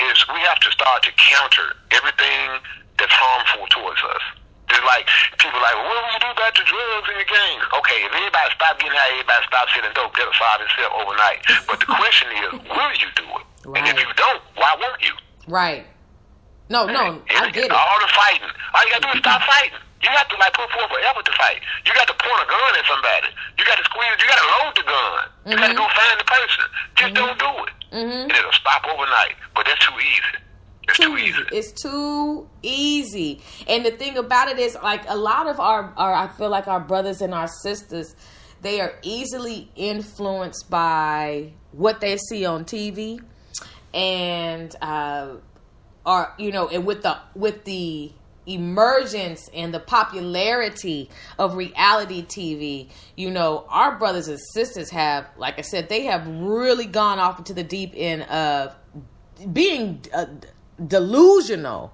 is 0.00 0.16
we 0.32 0.40
have 0.48 0.60
to 0.64 0.70
start 0.72 1.02
to 1.02 1.12
counter 1.12 1.76
everything 1.92 2.62
that's 2.96 3.12
harmful 3.12 3.66
towards 3.68 4.00
us. 4.00 4.24
Just 4.66 4.82
like 4.82 5.06
people 5.38 5.60
like, 5.62 5.76
well, 5.78 5.86
what 5.86 6.02
will 6.02 6.12
you 6.14 6.22
do 6.26 6.30
about 6.34 6.52
the 6.58 6.64
drugs 6.66 7.06
in 7.06 7.14
your 7.22 7.30
gangs? 7.30 7.64
Okay, 7.70 7.98
if 8.02 8.10
everybody 8.10 8.50
stop 8.50 8.74
getting 8.82 8.98
high, 8.98 9.14
everybody 9.14 9.42
stop 9.46 9.66
selling 9.70 9.94
dope, 9.94 10.12
that'll 10.18 10.34
solve 10.34 10.60
itself 10.66 10.92
overnight. 10.98 11.40
But 11.70 11.78
the 11.78 11.90
question 11.90 12.26
is, 12.34 12.50
will 12.66 12.94
you 12.98 13.10
do 13.14 13.26
it? 13.38 13.46
Right. 13.62 13.78
And 13.78 13.84
if 13.86 13.96
you 14.02 14.10
don't, 14.18 14.42
why 14.58 14.74
won't 14.74 14.98
you? 15.02 15.14
Right. 15.46 15.86
No, 16.66 16.82
no, 16.86 17.22
I 17.30 17.50
get 17.54 17.70
it. 17.70 17.70
All 17.70 17.98
the 18.02 18.10
fighting. 18.10 18.50
All 18.74 18.82
you 18.82 18.90
gotta 18.90 19.06
do 19.06 19.12
is 19.14 19.22
stop 19.22 19.42
fighting. 19.46 19.78
You 20.02 20.10
have 20.10 20.28
to 20.28 20.36
like 20.36 20.52
put 20.54 20.66
forth 20.70 20.90
an 20.92 21.02
effort 21.06 21.24
to 21.24 21.34
fight. 21.38 21.62
You 21.86 21.94
got 21.94 22.06
to 22.10 22.16
point 22.18 22.42
a 22.42 22.46
gun 22.46 22.72
at 22.78 22.86
somebody. 22.86 23.30
You 23.58 23.64
got 23.64 23.78
to 23.78 23.86
squeeze. 23.86 24.18
You 24.18 24.28
got 24.28 24.38
to 24.42 24.48
load 24.50 24.72
the 24.76 24.86
gun. 24.86 25.22
You 25.46 25.54
mm-hmm. 25.54 25.62
got 25.62 25.70
to 25.72 25.78
go 25.78 25.86
find 25.88 26.16
the 26.20 26.28
person. 26.28 26.64
Just 26.94 27.14
mm-hmm. 27.14 27.22
don't 27.22 27.38
do 27.38 27.52
it, 27.64 27.74
mm-hmm. 27.90 28.28
and 28.28 28.34
it'll 28.34 28.52
stop 28.52 28.84
overnight. 28.86 29.38
But 29.54 29.66
that's 29.66 29.82
too 29.82 29.96
easy. 29.98 30.36
It's 30.88 30.96
too, 30.98 31.04
too 31.04 31.16
easy. 31.16 31.42
It's 31.52 31.72
too 31.72 32.48
easy. 32.62 33.40
And 33.66 33.84
the 33.84 33.90
thing 33.90 34.16
about 34.16 34.48
it 34.48 34.58
is, 34.58 34.76
like 34.82 35.02
a 35.08 35.16
lot 35.16 35.46
of 35.46 35.60
our, 35.60 35.92
our, 35.96 36.12
I 36.12 36.28
feel 36.28 36.50
like 36.50 36.68
our 36.68 36.80
brothers 36.80 37.20
and 37.20 37.34
our 37.34 37.48
sisters, 37.48 38.14
they 38.62 38.80
are 38.80 38.92
easily 39.02 39.70
influenced 39.76 40.70
by 40.70 41.52
what 41.72 42.00
they 42.00 42.16
see 42.16 42.44
on 42.46 42.64
TV, 42.64 43.20
and 43.92 44.74
uh, 44.80 45.36
are 46.04 46.34
you 46.38 46.52
know, 46.52 46.68
and 46.68 46.86
with 46.86 47.02
the 47.02 47.18
with 47.34 47.64
the 47.64 48.12
emergence 48.46 49.48
and 49.52 49.74
the 49.74 49.80
popularity 49.80 51.10
of 51.38 51.56
reality 51.56 52.24
TV, 52.24 52.88
you 53.16 53.30
know, 53.30 53.66
our 53.68 53.98
brothers 53.98 54.28
and 54.28 54.38
sisters 54.52 54.88
have, 54.90 55.26
like 55.36 55.58
I 55.58 55.62
said, 55.62 55.88
they 55.88 56.04
have 56.04 56.26
really 56.28 56.86
gone 56.86 57.18
off 57.18 57.38
into 57.38 57.52
the 57.52 57.64
deep 57.64 57.92
end 57.94 58.22
of 58.22 58.74
being 59.52 60.04
uh, 60.14 60.26
delusional 60.84 61.92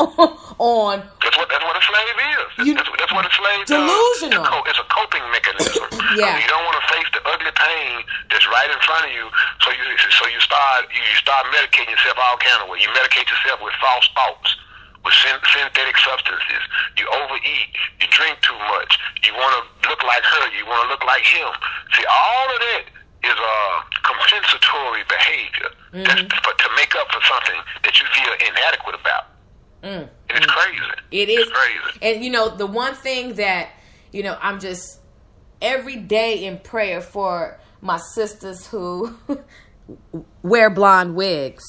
on. 0.00 1.04
That's 1.20 1.36
what 1.36 1.48
that's 1.52 1.64
what 1.64 1.76
a 1.76 1.84
slave 1.84 2.16
is. 2.18 2.66
You, 2.66 2.74
that's, 2.74 2.88
that's, 2.98 3.12
what 3.12 3.28
a 3.28 3.32
slave 3.32 3.66
delusional. 3.68 4.44
Does. 4.44 4.72
It's, 4.72 4.80
a, 4.80 4.88
coping 4.88 5.24
mechanism. 5.30 5.84
yeah. 6.20 6.40
you 6.40 6.48
don't 6.48 6.64
want 6.64 6.76
to 6.80 6.84
face 6.88 7.08
the 7.12 7.22
ugly 7.28 7.52
pain 7.54 8.02
that's 8.30 8.46
right 8.48 8.70
in 8.70 8.80
front 8.82 9.08
of 9.08 9.12
you, 9.12 9.28
so 9.60 9.70
you 9.72 9.84
so 9.98 10.24
you 10.28 10.40
start 10.40 10.88
you 10.90 11.02
start 11.16 11.46
medicating 11.52 11.92
yourself 11.92 12.16
all 12.18 12.36
kind 12.40 12.64
of 12.64 12.68
way. 12.72 12.80
You 12.80 12.88
medicate 12.96 13.28
yourself 13.28 13.60
with 13.60 13.74
false 13.80 14.08
thoughts 14.16 14.56
with 15.04 15.14
synthetic 15.14 15.98
substances. 15.98 16.62
You 16.96 17.06
overeat. 17.10 17.68
You 18.00 18.06
drink 18.10 18.38
too 18.42 18.56
much. 18.70 18.98
You 19.26 19.34
want 19.34 19.52
to 19.58 19.62
look 19.88 20.02
like 20.02 20.22
her. 20.22 20.44
You 20.54 20.66
want 20.66 20.86
to 20.86 20.88
look 20.88 21.04
like 21.04 21.26
him. 21.26 21.50
See, 21.94 22.06
all 22.06 22.46
of 22.46 22.58
that 22.58 22.84
is 23.24 23.32
a 23.32 23.82
compensatory 24.02 25.02
behavior 25.08 25.70
mm-hmm. 25.92 26.02
that's 26.02 26.22
for, 26.22 26.52
to 26.54 26.68
make 26.76 26.94
up 26.96 27.10
for 27.12 27.20
something 27.22 27.60
that 27.84 28.00
you 28.00 28.06
feel 28.14 28.32
inadequate 28.48 28.96
about. 29.00 29.24
Mm. 29.82 30.08
It's 30.30 30.46
crazy. 30.46 30.80
It 31.10 31.28
is 31.28 31.40
it's 31.40 31.50
crazy. 31.50 31.98
And 32.02 32.24
you 32.24 32.30
know, 32.30 32.56
the 32.56 32.66
one 32.66 32.94
thing 32.94 33.34
that 33.34 33.70
you 34.12 34.22
know, 34.22 34.36
I'm 34.40 34.60
just 34.60 35.00
every 35.60 35.96
day 35.96 36.44
in 36.44 36.58
prayer 36.58 37.00
for 37.00 37.58
my 37.80 37.98
sisters 38.14 38.66
who 38.66 39.16
wear 40.42 40.70
blonde 40.70 41.14
wigs, 41.14 41.64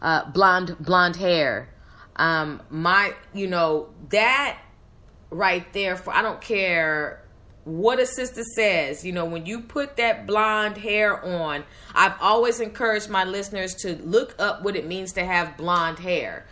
uh, 0.00 0.30
blonde 0.30 0.76
blonde 0.80 1.16
hair, 1.16 1.68
um, 2.16 2.62
my, 2.70 3.14
you 3.32 3.46
know, 3.46 3.88
that 4.10 4.58
right 5.30 5.70
there 5.72 5.96
for, 5.96 6.12
I 6.12 6.22
don't 6.22 6.40
care 6.40 7.19
what 7.64 8.00
a 8.00 8.06
sister 8.06 8.42
says, 8.54 9.04
you 9.04 9.12
know, 9.12 9.24
when 9.24 9.44
you 9.44 9.60
put 9.60 9.96
that 9.96 10.26
blonde 10.26 10.78
hair 10.78 11.22
on, 11.22 11.64
I've 11.94 12.14
always 12.20 12.58
encouraged 12.60 13.10
my 13.10 13.24
listeners 13.24 13.74
to 13.76 13.96
look 14.02 14.34
up 14.38 14.62
what 14.62 14.76
it 14.76 14.86
means 14.86 15.12
to 15.14 15.24
have 15.24 15.56
blonde 15.56 15.98
hair. 15.98 16.46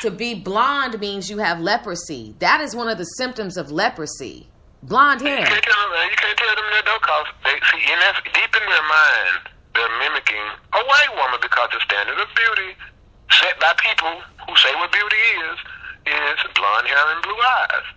To 0.00 0.10
be 0.10 0.34
blonde 0.34 0.98
means 0.98 1.28
you 1.28 1.38
have 1.38 1.60
leprosy. 1.60 2.34
That 2.38 2.60
is 2.60 2.74
one 2.74 2.88
of 2.88 2.98
the 2.98 3.04
symptoms 3.04 3.56
of 3.56 3.70
leprosy. 3.70 4.48
Blonde 4.82 5.20
hair. 5.20 5.40
You 5.40 5.46
can't 5.46 5.64
tell 5.64 5.88
them, 5.90 6.08
you 6.10 6.16
can't 6.16 6.38
tell 6.38 6.54
them 6.56 6.68
that 6.72 6.84
though, 6.84 7.00
because 7.00 7.26
they 7.44 7.56
see 7.72 7.92
in 7.92 7.98
that, 8.00 8.16
deep 8.32 8.52
in 8.56 8.64
their 8.64 8.86
mind, 8.88 9.52
they're 9.74 9.98
mimicking 9.98 10.46
a 10.72 10.82
white 10.88 11.12
woman 11.16 11.40
because 11.42 11.68
the 11.72 11.80
standard 11.84 12.16
of 12.16 12.28
beauty 12.32 12.76
set 13.30 13.58
by 13.60 13.74
people 13.76 14.20
who 14.46 14.56
say 14.56 14.72
what 14.76 14.92
beauty 14.92 15.20
is, 15.52 15.58
is 16.06 16.38
blonde 16.54 16.86
hair 16.86 17.04
and 17.12 17.22
blue 17.22 17.40
eyes. 17.60 17.95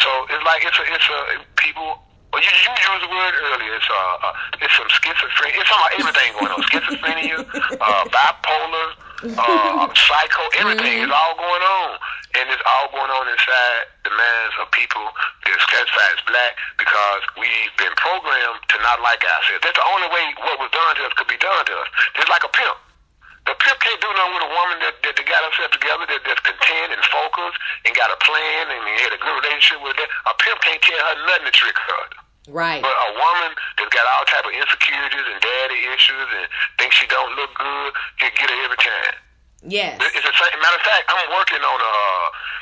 So 0.00 0.10
it's 0.32 0.44
like 0.44 0.64
it's 0.64 0.78
a 0.78 0.84
it's 0.88 1.08
a 1.08 1.20
people. 1.60 2.00
Well, 2.30 2.38
you, 2.38 2.46
you 2.46 2.70
used 2.70 3.02
the 3.02 3.10
word 3.10 3.34
earlier. 3.52 3.74
It's 3.74 3.90
uh, 3.90 4.26
uh 4.26 4.62
it's 4.62 4.74
some 4.78 4.86
schizophrenia. 4.88 5.60
It's 5.60 5.70
about 5.70 5.92
everything 5.98 6.30
going 6.38 6.52
on. 6.54 6.62
Schizophrenia, 6.70 7.38
uh, 7.84 8.04
bipolar, 8.06 8.88
uh, 9.34 9.90
psycho. 9.92 10.42
Everything 10.62 11.04
mm-hmm. 11.04 11.10
is 11.10 11.12
all 11.12 11.34
going 11.34 11.64
on, 11.64 11.90
and 12.38 12.44
it's 12.48 12.62
all 12.64 12.86
going 12.94 13.10
on 13.10 13.26
inside 13.28 13.90
the 14.06 14.14
minds 14.14 14.54
of 14.62 14.70
people 14.70 15.02
that's 15.42 15.66
classified 15.68 16.16
as 16.16 16.22
black 16.24 16.54
because 16.78 17.22
we've 17.34 17.74
been 17.76 17.92
programmed 17.98 18.62
to 18.72 18.76
not 18.80 19.02
like 19.02 19.20
ourselves. 19.26 19.66
That's 19.66 19.76
the 19.76 19.88
only 19.90 20.08
way 20.14 20.22
what 20.40 20.56
was 20.62 20.70
done 20.70 20.96
to 21.02 21.10
us 21.10 21.12
could 21.18 21.28
be 21.28 21.40
done 21.42 21.66
to 21.66 21.74
us. 21.82 21.88
Just 22.14 22.30
like 22.30 22.46
a 22.46 22.52
pimp. 22.54 22.78
The 23.50 23.58
pimp 23.58 23.82
can't 23.82 23.98
do 23.98 24.06
nothing 24.14 24.34
with 24.38 24.46
a 24.46 24.52
woman 24.54 24.78
that, 24.78 24.94
that, 25.02 25.18
that 25.18 25.26
got 25.26 25.42
herself 25.42 25.74
together, 25.74 26.06
that, 26.06 26.22
that's 26.22 26.38
content 26.46 26.94
and 26.94 27.02
focused 27.10 27.58
and 27.82 27.90
got 27.98 28.14
a 28.14 28.18
plan 28.22 28.70
and 28.70 28.78
had 29.02 29.10
a 29.10 29.18
good 29.18 29.34
relationship 29.42 29.82
with 29.82 29.98
her. 29.98 30.06
A 30.06 30.34
pimp 30.38 30.62
can't 30.62 30.78
tell 30.78 31.02
her 31.02 31.18
nothing 31.26 31.50
to 31.50 31.54
trick 31.58 31.74
her. 31.74 32.02
Right. 32.46 32.78
But 32.78 32.94
a 32.94 33.10
woman 33.18 33.50
that's 33.74 33.90
got 33.90 34.06
all 34.06 34.22
type 34.30 34.46
of 34.46 34.54
insecurities 34.54 35.26
and 35.26 35.42
daddy 35.42 35.82
issues 35.90 36.30
and 36.30 36.46
thinks 36.78 36.94
she 36.94 37.10
don't 37.10 37.34
look 37.34 37.50
good, 37.58 37.90
can 38.22 38.30
get 38.38 38.54
her 38.54 38.58
every 38.70 38.78
time. 38.78 39.18
Yes. 39.66 39.98
It's 39.98 40.22
the 40.22 40.30
same. 40.30 40.54
Matter 40.62 40.78
of 40.78 40.86
fact, 40.86 41.10
I'm 41.10 41.34
working 41.34 41.58
on 41.58 41.78
a. 41.82 41.94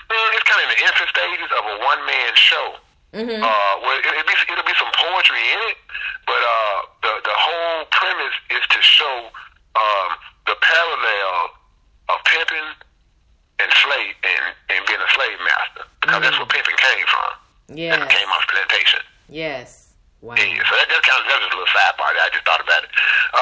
Uh, 0.09 0.37
it's 0.41 0.49
kind 0.49 0.65
of 0.65 0.73
in 0.73 0.73
the 0.73 0.81
infant 0.89 1.09
stages 1.13 1.53
of 1.53 1.63
a 1.69 1.77
one 1.85 2.01
man 2.09 2.33
show. 2.33 2.81
Mm-hmm. 3.13 3.41
Uh, 3.41 3.75
where 3.85 3.97
it, 4.01 4.05
will 4.05 4.29
be 4.29 4.37
it'll 4.53 4.69
be 4.69 4.77
some 4.77 4.93
poetry 4.93 5.41
in 5.41 5.61
it, 5.73 5.79
but 6.29 6.37
uh, 6.37 6.77
the 7.01 7.13
the 7.25 7.37
whole 7.37 7.89
premise 7.89 8.37
is 8.53 8.65
to 8.69 8.81
show 8.85 9.33
um, 9.79 10.11
the 10.51 10.57
parallel 10.59 11.55
of 12.11 12.19
pimping 12.27 12.69
and 13.59 13.71
slave 13.83 14.15
and, 14.23 14.45
and 14.71 14.81
being 14.87 15.03
a 15.03 15.11
slave 15.15 15.39
master 15.47 15.85
because 16.03 16.19
mm. 16.19 16.23
that's 16.23 16.39
where 16.39 16.51
pimping 16.51 16.79
came 16.79 17.07
from. 17.07 17.31
Yeah, 17.79 18.03
it 18.03 18.09
came 18.09 18.29
off 18.33 18.45
plantation. 18.49 19.01
Yes. 19.29 19.89
Wow. 20.19 20.35
Yeah, 20.35 20.51
so 20.67 20.75
that, 20.75 20.91
that's 20.91 21.07
kind 21.07 21.23
of 21.23 21.31
that's 21.31 21.47
just 21.47 21.55
a 21.55 21.59
little 21.63 21.71
side 21.71 21.95
part. 21.95 22.11
I 22.19 22.27
just 22.35 22.43
thought 22.43 22.59
about 22.59 22.83
it. 22.83 22.91
Uh, 22.91 23.39